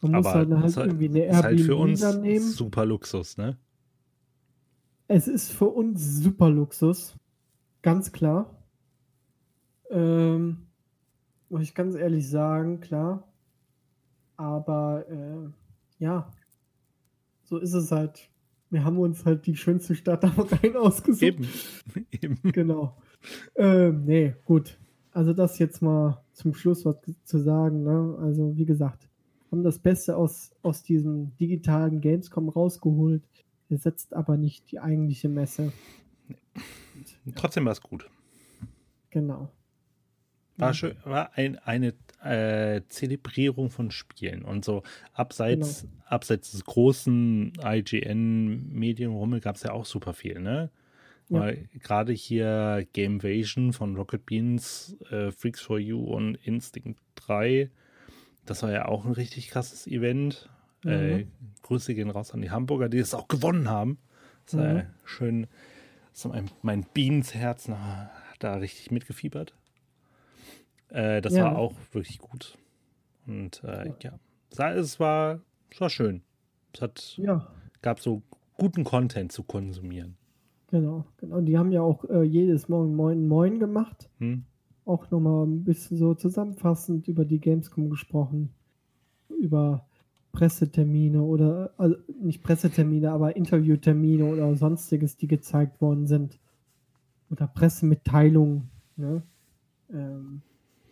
Man 0.00 0.14
aber 0.14 0.46
muss 0.46 0.76
halt, 0.76 0.76
halt 0.76 0.86
irgendwie 0.86 1.08
eine 1.08 1.26
ist 1.26 1.42
halt 1.42 1.60
für 1.60 1.76
uns 1.76 2.16
nehmen. 2.16 2.40
super 2.40 2.86
Luxus, 2.86 3.36
ne? 3.36 3.58
Es 5.08 5.26
ist 5.26 5.50
für 5.50 5.68
uns 5.68 6.22
super 6.22 6.50
Luxus. 6.50 7.16
Ganz 7.82 8.12
klar. 8.12 8.54
Ähm, 9.90 10.66
muss 11.48 11.62
ich 11.62 11.74
ganz 11.74 11.94
ehrlich 11.94 12.28
sagen, 12.28 12.80
klar. 12.80 13.26
Aber 14.36 15.04
äh, 15.08 15.50
ja, 15.98 16.30
so 17.42 17.58
ist 17.58 17.72
es 17.72 17.90
halt. 17.90 18.30
Wir 18.70 18.84
haben 18.84 18.98
uns 18.98 19.24
halt 19.24 19.46
die 19.46 19.56
schönste 19.56 19.94
Stadt 19.94 20.24
am 20.24 20.38
Rhein 20.38 20.76
ausgesucht. 20.76 21.22
Eben. 21.22 21.48
Eben. 22.10 22.38
Genau. 22.52 22.98
Ähm, 23.56 24.04
nee, 24.04 24.34
gut. 24.44 24.78
Also 25.12 25.32
das 25.32 25.58
jetzt 25.58 25.82
mal 25.82 26.22
zum 26.32 26.54
Schluss 26.54 26.84
was 26.84 26.96
zu 27.24 27.38
sagen. 27.38 27.82
Ne? 27.82 28.16
Also 28.20 28.56
wie 28.56 28.66
gesagt, 28.66 29.08
haben 29.50 29.62
das 29.62 29.78
Beste 29.78 30.16
aus, 30.16 30.52
aus 30.62 30.82
diesem 30.82 31.36
digitalen 31.38 32.00
Gamescom 32.00 32.48
rausgeholt. 32.48 33.22
Ersetzt 33.70 34.14
aber 34.14 34.36
nicht 34.36 34.70
die 34.70 34.80
eigentliche 34.80 35.28
Messe. 35.28 35.72
Trotzdem 37.34 37.64
war 37.64 37.72
es 37.72 37.82
gut. 37.82 38.08
Genau. 39.10 39.50
War, 40.56 40.74
schön, 40.74 40.96
war 41.04 41.36
ein, 41.36 41.56
eine 41.58 41.94
äh, 42.22 42.82
Zelebrierung 42.88 43.70
von 43.70 43.92
Spielen 43.92 44.42
und 44.42 44.64
so 44.64 44.82
abseits, 45.12 45.82
genau. 45.82 45.92
abseits 46.06 46.50
des 46.50 46.64
großen 46.64 47.52
IGN-Medienrummel 47.62 49.40
gab 49.40 49.54
es 49.54 49.62
ja 49.62 49.72
auch 49.72 49.84
super 49.84 50.14
viel, 50.14 50.40
ne? 50.40 50.70
Ja. 51.28 51.40
Weil 51.40 51.68
gerade 51.78 52.12
hier 52.12 52.86
Gamevasion 52.92 53.72
von 53.72 53.96
Rocket 53.96 54.24
Beans, 54.24 54.96
äh, 55.10 55.30
Freaks 55.30 55.60
for 55.60 55.78
You 55.78 56.02
und 56.02 56.36
Instinct 56.36 57.00
3, 57.16 57.70
das 58.46 58.62
war 58.62 58.72
ja 58.72 58.86
auch 58.86 59.04
ein 59.04 59.12
richtig 59.12 59.48
krasses 59.48 59.86
Event. 59.86 60.48
Mhm. 60.84 60.90
Äh, 60.90 61.26
Grüße 61.62 61.94
gehen 61.94 62.10
raus 62.10 62.32
an 62.32 62.40
die 62.40 62.50
Hamburger, 62.50 62.88
die 62.88 62.98
es 62.98 63.14
auch 63.14 63.28
gewonnen 63.28 63.68
haben. 63.68 63.98
Das 64.46 64.56
war 64.56 64.72
mhm. 64.74 64.86
schön 65.04 65.46
so 66.12 66.30
mein, 66.30 66.50
mein 66.62 66.84
Beans-Herz 66.94 67.70
da 68.38 68.54
richtig 68.54 68.90
mitgefiebert. 68.90 69.54
Äh, 70.88 71.20
das 71.20 71.34
ja. 71.34 71.44
war 71.44 71.58
auch 71.58 71.74
wirklich 71.92 72.18
gut. 72.18 72.56
Und 73.26 73.62
äh, 73.64 73.92
ja, 74.02 74.18
es 74.50 74.98
war, 74.98 75.40
es 75.70 75.80
war 75.80 75.90
schön. 75.90 76.22
Es 76.74 76.80
hat, 76.80 77.14
ja. 77.18 77.46
gab 77.82 78.00
so 78.00 78.22
guten 78.56 78.84
Content 78.84 79.32
zu 79.32 79.42
konsumieren. 79.42 80.16
Genau, 80.68 81.06
genau. 81.16 81.40
Die 81.40 81.56
haben 81.56 81.72
ja 81.72 81.82
auch 81.82 82.04
äh, 82.04 82.22
jedes 82.22 82.68
Morgen 82.68 82.94
Moin 82.94 83.26
Moin 83.26 83.58
gemacht. 83.58 84.10
Hm. 84.18 84.44
Auch 84.84 85.10
nochmal 85.10 85.46
ein 85.46 85.64
bisschen 85.64 85.96
so 85.96 86.14
zusammenfassend 86.14 87.08
über 87.08 87.24
die 87.24 87.40
Gamescom 87.40 87.90
gesprochen. 87.90 88.50
Über 89.28 89.86
Pressetermine 90.32 91.22
oder 91.22 91.72
also 91.78 91.96
nicht 92.20 92.42
Pressetermine, 92.42 93.10
aber 93.10 93.34
Interviewtermine 93.36 94.24
oder 94.24 94.54
sonstiges, 94.56 95.16
die 95.16 95.26
gezeigt 95.26 95.80
worden 95.80 96.06
sind. 96.06 96.38
Oder 97.30 97.46
Pressemitteilungen. 97.46 98.70
Ne? 98.96 99.22
Ähm, 99.90 100.42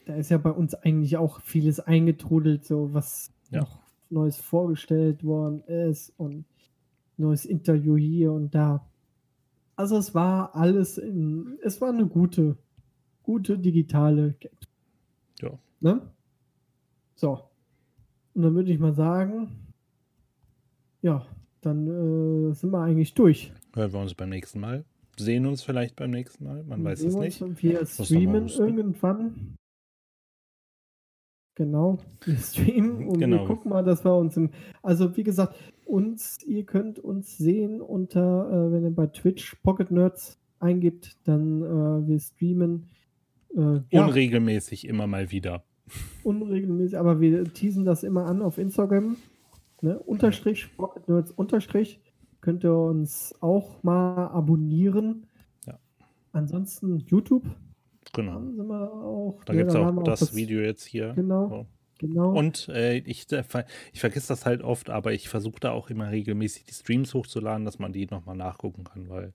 da 0.06 0.14
ist 0.14 0.30
ja 0.30 0.38
bei 0.38 0.50
uns 0.50 0.74
eigentlich 0.74 1.16
auch 1.16 1.40
vieles 1.40 1.80
eingetrudelt, 1.80 2.64
so 2.64 2.94
was 2.94 3.30
ja. 3.50 3.60
noch 3.60 3.80
Neues 4.08 4.36
vorgestellt 4.38 5.24
worden 5.24 5.60
ist 5.62 6.12
und 6.16 6.44
neues 7.16 7.44
Interview 7.44 7.96
hier 7.96 8.32
und 8.32 8.54
da. 8.54 8.86
Also 9.76 9.98
es 9.98 10.14
war 10.14 10.54
alles 10.54 10.96
in, 10.98 11.58
es 11.62 11.80
war 11.80 11.90
eine 11.90 12.06
gute, 12.06 12.56
gute 13.22 13.58
digitale 13.58 14.34
Gap. 14.40 14.56
Ja. 15.40 15.58
Ne? 15.80 16.00
So. 17.14 17.42
Und 18.34 18.42
dann 18.42 18.54
würde 18.54 18.72
ich 18.72 18.78
mal 18.78 18.94
sagen, 18.94 19.74
ja, 21.02 21.26
dann 21.60 21.86
äh, 21.86 22.54
sind 22.54 22.70
wir 22.70 22.80
eigentlich 22.80 23.14
durch. 23.14 23.52
Hören 23.74 23.92
wir 23.92 24.00
uns 24.00 24.14
beim 24.14 24.30
nächsten 24.30 24.60
Mal. 24.60 24.84
Sehen 25.18 25.46
uns 25.46 25.62
vielleicht 25.62 25.96
beim 25.96 26.10
nächsten 26.10 26.44
Mal. 26.44 26.62
Man 26.64 26.84
weiß 26.84 27.02
es 27.02 27.14
nicht. 27.14 27.40
Wir 27.62 27.86
streamen 27.86 28.48
irgendwann. 28.48 29.56
Genau, 31.54 31.98
wir 32.22 32.36
streamen 32.36 33.08
und 33.08 33.18
genau. 33.18 33.38
wir 33.38 33.46
gucken 33.46 33.70
mal, 33.70 33.82
dass 33.82 34.04
wir 34.04 34.14
uns 34.14 34.36
im. 34.36 34.50
Also, 34.82 35.16
wie 35.16 35.22
gesagt, 35.22 35.56
uns, 35.86 36.38
ihr 36.46 36.64
könnt 36.64 36.98
uns 36.98 37.38
sehen 37.38 37.80
unter, 37.80 38.50
äh, 38.50 38.72
wenn 38.72 38.84
ihr 38.84 38.90
bei 38.90 39.06
Twitch 39.06 39.54
Pocket 39.62 39.90
Nerds 39.90 40.38
eingibt, 40.58 41.16
dann 41.24 41.62
äh, 41.62 42.08
wir 42.08 42.18
streamen. 42.18 42.88
Äh, 43.54 43.80
Unregelmäßig 43.90 44.84
ja, 44.84 44.90
immer 44.90 45.06
mal 45.06 45.30
wieder. 45.30 45.64
Unregelmäßig, 46.24 46.98
aber 46.98 47.20
wir 47.20 47.44
teasen 47.44 47.84
das 47.84 48.02
immer 48.02 48.26
an 48.26 48.42
auf 48.42 48.58
Instagram. 48.58 49.16
Ne? 49.80 49.98
Unterstrich, 49.98 50.68
Pocket 50.76 51.08
Nerds 51.08 51.30
Unterstrich. 51.30 52.00
Könnt 52.40 52.64
ihr 52.64 52.76
uns 52.76 53.34
auch 53.40 53.82
mal 53.82 54.28
abonnieren. 54.28 55.26
Ja. 55.66 55.78
Ansonsten 56.32 56.98
YouTube 56.98 57.44
Genau. 58.16 58.40
Sind 58.40 58.66
wir 58.66 58.92
auch, 58.92 59.44
da 59.44 59.54
gibt 59.54 59.70
es 59.70 59.76
auch, 59.76 59.94
auch 59.94 60.02
das, 60.02 60.20
das, 60.20 60.34
Video 60.34 60.60
jetzt 60.60 60.84
hier. 60.84 61.12
Genau. 61.14 61.48
So. 61.48 61.66
Genau. 61.98 62.32
Und 62.32 62.68
äh, 62.68 62.98
ich, 62.98 63.31
äh, 63.32 63.44
ich 63.93 64.01
vergesse 64.01 64.28
das 64.28 64.44
halt 64.44 64.62
oft, 64.62 64.90
aber 64.90 65.12
ich 65.12 65.28
versuche 65.28 65.60
da 65.60 65.70
auch 65.70 65.89
immer 65.89 66.10
regelmäßig 66.10 66.64
die 66.64 66.74
Streams 66.74 67.14
hochzuladen, 67.14 67.64
dass 67.64 67.78
man 67.78 67.93
die 67.93 68.06
nochmal 68.06 68.36
nachgucken 68.36 68.85
kann, 68.85 69.09
weil 69.09 69.32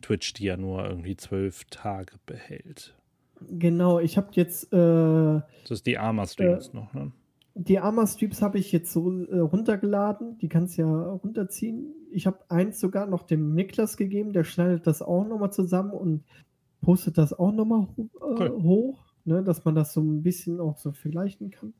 Twitch 0.00 0.32
die 0.34 0.44
ja 0.44 0.56
nur 0.56 0.86
irgendwie 0.88 1.16
zwölf 1.16 1.64
Tage 1.66 2.14
behält. 2.24 2.94
Genau, 3.40 4.00
ich 4.00 4.16
habe 4.16 4.28
jetzt. 4.32 4.72
Äh, 4.72 4.76
das 4.76 5.70
ist 5.70 5.86
die 5.86 5.98
Arma-Streams 5.98 6.68
äh, 6.68 6.76
noch, 6.76 6.92
ne? 6.94 7.12
Die 7.54 7.78
Arma-Streams 7.78 8.40
habe 8.40 8.58
ich 8.58 8.72
jetzt 8.72 8.92
so 8.92 9.24
äh, 9.24 9.38
runtergeladen. 9.38 10.38
Die 10.38 10.48
kannst 10.48 10.78
du 10.78 10.82
ja 10.82 11.10
runterziehen. 11.10 11.92
Ich 12.10 12.26
habe 12.26 12.38
eins 12.48 12.80
sogar 12.80 13.06
noch 13.06 13.24
dem 13.24 13.54
Niklas 13.54 13.96
gegeben, 13.96 14.32
der 14.32 14.44
schneidet 14.44 14.86
das 14.86 15.02
auch 15.02 15.24
nochmal 15.24 15.52
zusammen 15.52 15.90
und 15.90 16.24
postet 16.80 17.18
das 17.18 17.32
auch 17.32 17.52
nochmal 17.52 17.88
äh, 17.98 18.04
cool. 18.20 18.62
hoch, 18.62 19.04
ne, 19.24 19.42
dass 19.42 19.64
man 19.64 19.74
das 19.74 19.92
so 19.92 20.00
ein 20.00 20.22
bisschen 20.22 20.60
auch 20.60 20.78
so 20.78 20.92
vergleichen 20.92 21.50
kann. 21.50 21.74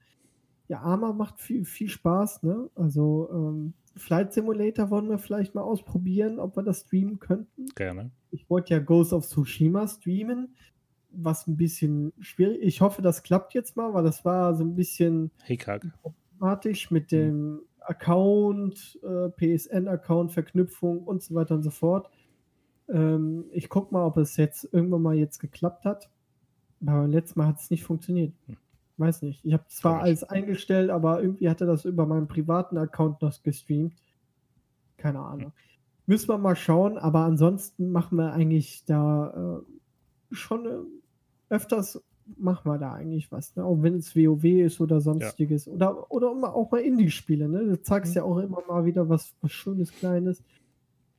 Ja, 0.69 0.81
Arma 0.81 1.13
macht 1.13 1.41
viel, 1.41 1.65
viel 1.65 1.89
Spaß, 1.89 2.43
ne? 2.43 2.69
Also 2.75 3.29
ähm, 3.33 3.73
Flight 3.97 4.33
Simulator 4.33 4.91
wollen 4.91 5.09
wir 5.09 5.19
vielleicht 5.19 5.55
mal 5.55 5.63
ausprobieren, 5.63 6.39
ob 6.39 6.57
wir 6.57 6.63
das 6.63 6.83
streamen 6.83 7.19
könnten. 7.19 7.67
Gerne. 7.75 8.11
Ich 8.31 8.49
wollte 8.51 8.75
ja 8.75 8.81
Ghost 8.81 9.13
of 9.13 9.27
Tsushima 9.27 9.89
streamen, 9.89 10.55
was 11.11 11.47
ein 11.47 11.57
bisschen 11.57 12.13
schwierig. 12.21 12.61
Ich 12.63 12.81
hoffe, 12.81 13.01
das 13.03 13.23
klappt 13.23 13.55
jetzt 13.55 13.77
mal, 13.77 13.95
weil 13.95 14.05
das 14.05 14.25
war 14.25 14.55
so 14.55 14.63
ein 14.63 14.75
bisschen 14.75 15.31
Hickhack. 15.45 15.87
problematisch 16.03 16.91
mit 16.91 17.11
hm. 17.11 17.19
dem 17.19 17.61
Account, 17.81 18.99
äh, 19.03 19.31
PSN-Account, 19.31 20.33
Verknüpfung 20.33 21.05
und 21.05 21.23
so 21.23 21.35
weiter 21.35 21.55
und 21.55 21.63
so 21.63 21.71
fort. 21.71 22.11
Ähm, 22.91 23.47
ich 23.53 23.71
gucke 23.71 23.93
mal, 23.93 24.05
ob 24.05 24.19
es 24.19 24.37
jetzt 24.37 24.69
irgendwann 24.73 25.03
mal 25.03 25.15
jetzt 25.15 25.39
geklappt 25.39 25.87
hat. 25.87 26.11
Aber 26.87 27.09
letztes 27.09 27.37
Mal 27.37 27.47
hat 27.47 27.59
es 27.59 27.71
nicht 27.71 27.85
funktioniert. 27.85 28.35
Hm. 28.47 28.57
Weiß 28.99 29.23
nicht. 29.23 29.45
Ich 29.45 29.53
habe 29.53 29.65
zwar 29.69 30.03
alles 30.03 30.25
eingestellt, 30.25 30.91
aber 30.91 31.23
irgendwie 31.23 31.49
hatte 31.49 31.67
das 31.67 31.85
über 31.85 32.05
meinen 32.05 32.29
privaten 32.29 32.77
Account 32.77 33.23
noch 33.23 33.43
gestreamt. 33.43 33.95
Keine 34.97 35.21
Ahnung. 35.21 35.53
Müssen 36.07 36.29
wir 36.29 36.39
mal 36.39 36.57
schauen, 36.57 36.99
aber 36.99 37.21
ansonsten 37.21 37.91
machen 37.91 38.19
wir 38.19 38.33
eigentlich 38.33 38.85
da 38.87 39.61
äh, 39.61 40.35
schon 40.35 40.67
äh, 40.67 41.55
öfters 41.55 42.03
machen 42.37 42.71
wir 42.71 42.79
da 42.79 42.93
eigentlich 42.93 43.33
was, 43.33 43.57
ne? 43.57 43.65
Auch 43.65 43.81
wenn 43.83 43.95
es 43.95 44.15
WoW 44.15 44.45
ist 44.45 44.81
oder 44.81 45.01
sonstiges. 45.01 45.65
Ja. 45.65 45.73
Oder, 45.73 46.11
oder 46.11 46.55
auch 46.55 46.71
mal 46.71 46.81
Indie-Spiele, 46.81 47.49
ne? 47.49 47.65
Du 47.65 47.81
zeigst 47.81 48.13
mhm. 48.13 48.17
ja 48.17 48.23
auch 48.25 48.39
immer 48.39 48.63
mal 48.67 48.85
wieder 48.85 49.09
was, 49.09 49.35
was 49.41 49.53
Schönes, 49.53 49.93
Kleines 49.93 50.43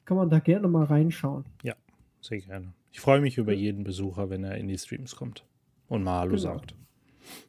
kann 0.09 0.17
man 0.17 0.31
da 0.31 0.39
gerne 0.39 0.67
mal 0.67 0.85
reinschauen. 0.85 1.45
Ja, 1.61 1.75
sehr 2.19 2.39
gerne. 2.39 2.73
Ich 2.91 2.99
freue 2.99 3.21
mich 3.21 3.37
über 3.37 3.53
jeden 3.53 3.83
Besucher, 3.83 4.31
wenn 4.31 4.43
er 4.43 4.57
in 4.57 4.67
die 4.67 4.77
Streams 4.77 5.15
kommt 5.15 5.45
und 5.87 6.01
mal 6.01 6.21
Hallo 6.21 6.31
genau. 6.31 6.41
sagt. 6.41 6.73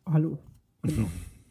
Hallo. 0.07 0.39
Genau. 0.83 1.09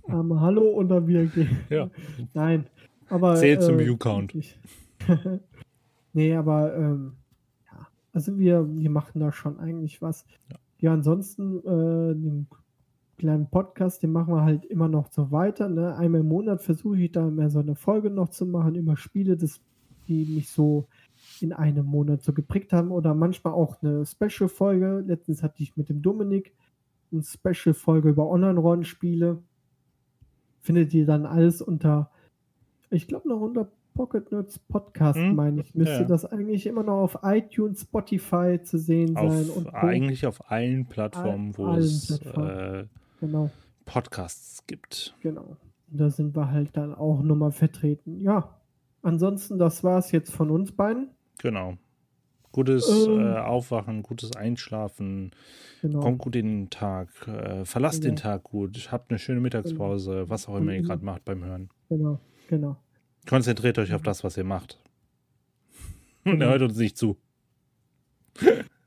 ähm, 0.07 0.39
Hallo 0.39 0.69
und 0.69 0.89
dann 0.89 1.07
wieder 1.07 1.25
gehen. 1.25 1.59
Ja. 1.69 1.89
Nein, 2.33 2.65
aber. 3.09 3.35
Zählt 3.35 3.61
zum 3.61 3.79
äh, 3.79 3.85
View-Count. 3.85 4.33
nee, 6.13 6.35
aber 6.35 6.75
ähm, 6.75 7.13
ja, 7.71 7.87
also 8.13 8.37
wir, 8.37 8.67
wir 8.75 8.89
machen 8.89 9.19
da 9.19 9.31
schon 9.31 9.59
eigentlich 9.59 10.01
was. 10.01 10.25
Ja, 10.49 10.57
ja 10.79 10.93
ansonsten 10.93 11.59
äh, 11.59 12.15
den 12.15 12.47
kleinen 13.17 13.49
Podcast, 13.49 14.03
den 14.03 14.11
machen 14.11 14.33
wir 14.33 14.43
halt 14.43 14.65
immer 14.65 14.87
noch 14.87 15.11
so 15.11 15.31
weiter. 15.31 15.69
Ne? 15.69 15.95
Einmal 15.95 16.21
im 16.21 16.27
Monat 16.27 16.61
versuche 16.61 16.99
ich 16.99 17.11
da 17.11 17.25
mehr 17.29 17.49
so 17.49 17.59
eine 17.59 17.75
Folge 17.75 18.09
noch 18.09 18.29
zu 18.29 18.45
machen 18.45 18.75
über 18.75 18.95
Spiele 18.97 19.37
des 19.37 19.61
die 20.09 20.25
mich 20.25 20.49
so 20.49 20.87
in 21.39 21.53
einem 21.53 21.85
Monat 21.85 22.23
so 22.23 22.33
geprägt 22.33 22.73
haben 22.73 22.91
oder 22.91 23.13
manchmal 23.13 23.53
auch 23.53 23.81
eine 23.81 24.05
Special-Folge. 24.05 25.03
Letztens 25.05 25.43
hatte 25.43 25.63
ich 25.63 25.77
mit 25.77 25.87
dem 25.87 26.01
Dominik 26.01 26.53
eine 27.11 27.23
Special-Folge 27.23 28.09
über 28.09 28.29
Online-Rollenspiele. 28.29 29.41
Findet 30.61 30.93
ihr 30.93 31.05
dann 31.05 31.25
alles 31.25 31.61
unter, 31.61 32.11
ich 32.89 33.07
glaube 33.07 33.29
noch 33.29 33.41
unter 33.41 33.71
Pocket 33.93 34.31
Nerds 34.31 34.59
Podcast, 34.59 35.17
hm? 35.17 35.35
meine 35.35 35.61
ich. 35.61 35.75
Müsste 35.75 36.01
ja. 36.01 36.03
das 36.05 36.25
eigentlich 36.25 36.67
immer 36.67 36.83
noch 36.83 37.01
auf 37.01 37.19
iTunes, 37.23 37.81
Spotify 37.81 38.59
zu 38.61 38.77
sehen 38.77 39.17
auf, 39.17 39.33
sein. 39.33 39.49
Und 39.49 39.73
eigentlich 39.73 40.25
auf 40.25 40.51
allen 40.51 40.85
Plattformen, 40.85 41.57
wo 41.57 41.73
es 41.73 42.21
äh, 42.21 42.85
genau. 43.19 43.49
Podcasts 43.85 44.65
gibt. 44.67 45.15
Genau. 45.21 45.57
Da 45.87 46.09
sind 46.09 46.35
wir 46.35 46.51
halt 46.51 46.77
dann 46.77 46.93
auch 46.93 47.23
nochmal 47.23 47.51
vertreten. 47.51 48.21
Ja, 48.21 48.59
Ansonsten, 49.01 49.57
das 49.57 49.83
war 49.83 49.99
es 49.99 50.11
jetzt 50.11 50.33
von 50.33 50.49
uns 50.49 50.71
beiden. 50.71 51.09
Genau. 51.41 51.77
Gutes 52.51 52.89
ähm, 52.89 53.19
äh, 53.19 53.37
Aufwachen, 53.37 54.01
gutes 54.01 54.35
Einschlafen, 54.35 55.31
genau. 55.81 55.99
kommt 55.99 56.17
gut 56.17 56.35
in 56.35 56.47
den 56.47 56.69
Tag, 56.69 57.09
äh, 57.27 57.63
verlasst 57.63 58.01
genau. 58.01 58.15
den 58.15 58.17
Tag 58.17 58.43
gut, 58.43 58.91
habt 58.91 59.11
eine 59.11 59.19
schöne 59.19 59.39
Mittagspause, 59.39 60.11
genau. 60.11 60.29
was 60.29 60.47
auch 60.47 60.57
immer 60.57 60.73
ihr 60.73 60.81
gerade 60.81 61.05
macht 61.05 61.25
beim 61.25 61.43
Hören. 61.43 61.69
Genau, 61.89 62.19
genau. 62.47 62.77
Konzentriert 63.27 63.77
euch 63.77 63.93
auf 63.93 64.01
das, 64.01 64.23
was 64.23 64.35
ihr 64.37 64.43
macht. 64.43 64.79
Und 66.25 66.39
genau. 66.39 66.47
hört 66.47 66.63
uns 66.63 66.77
nicht 66.77 66.97
zu. 66.97 67.17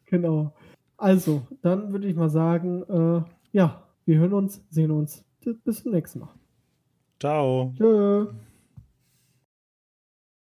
genau. 0.07 0.53
Also, 0.97 1.47
dann 1.63 1.93
würde 1.93 2.09
ich 2.09 2.17
mal 2.17 2.31
sagen, 2.31 2.83
äh, 2.89 3.23
ja, 3.57 3.83
wir 4.05 4.19
hören 4.19 4.33
uns, 4.33 4.63
sehen 4.71 4.91
uns. 4.91 5.25
Bis 5.65 5.83
zum 5.83 5.93
nächsten 5.93 6.21
Mal. 6.21 6.35
Ciao. 7.19 7.73
Tschö. 7.77 8.27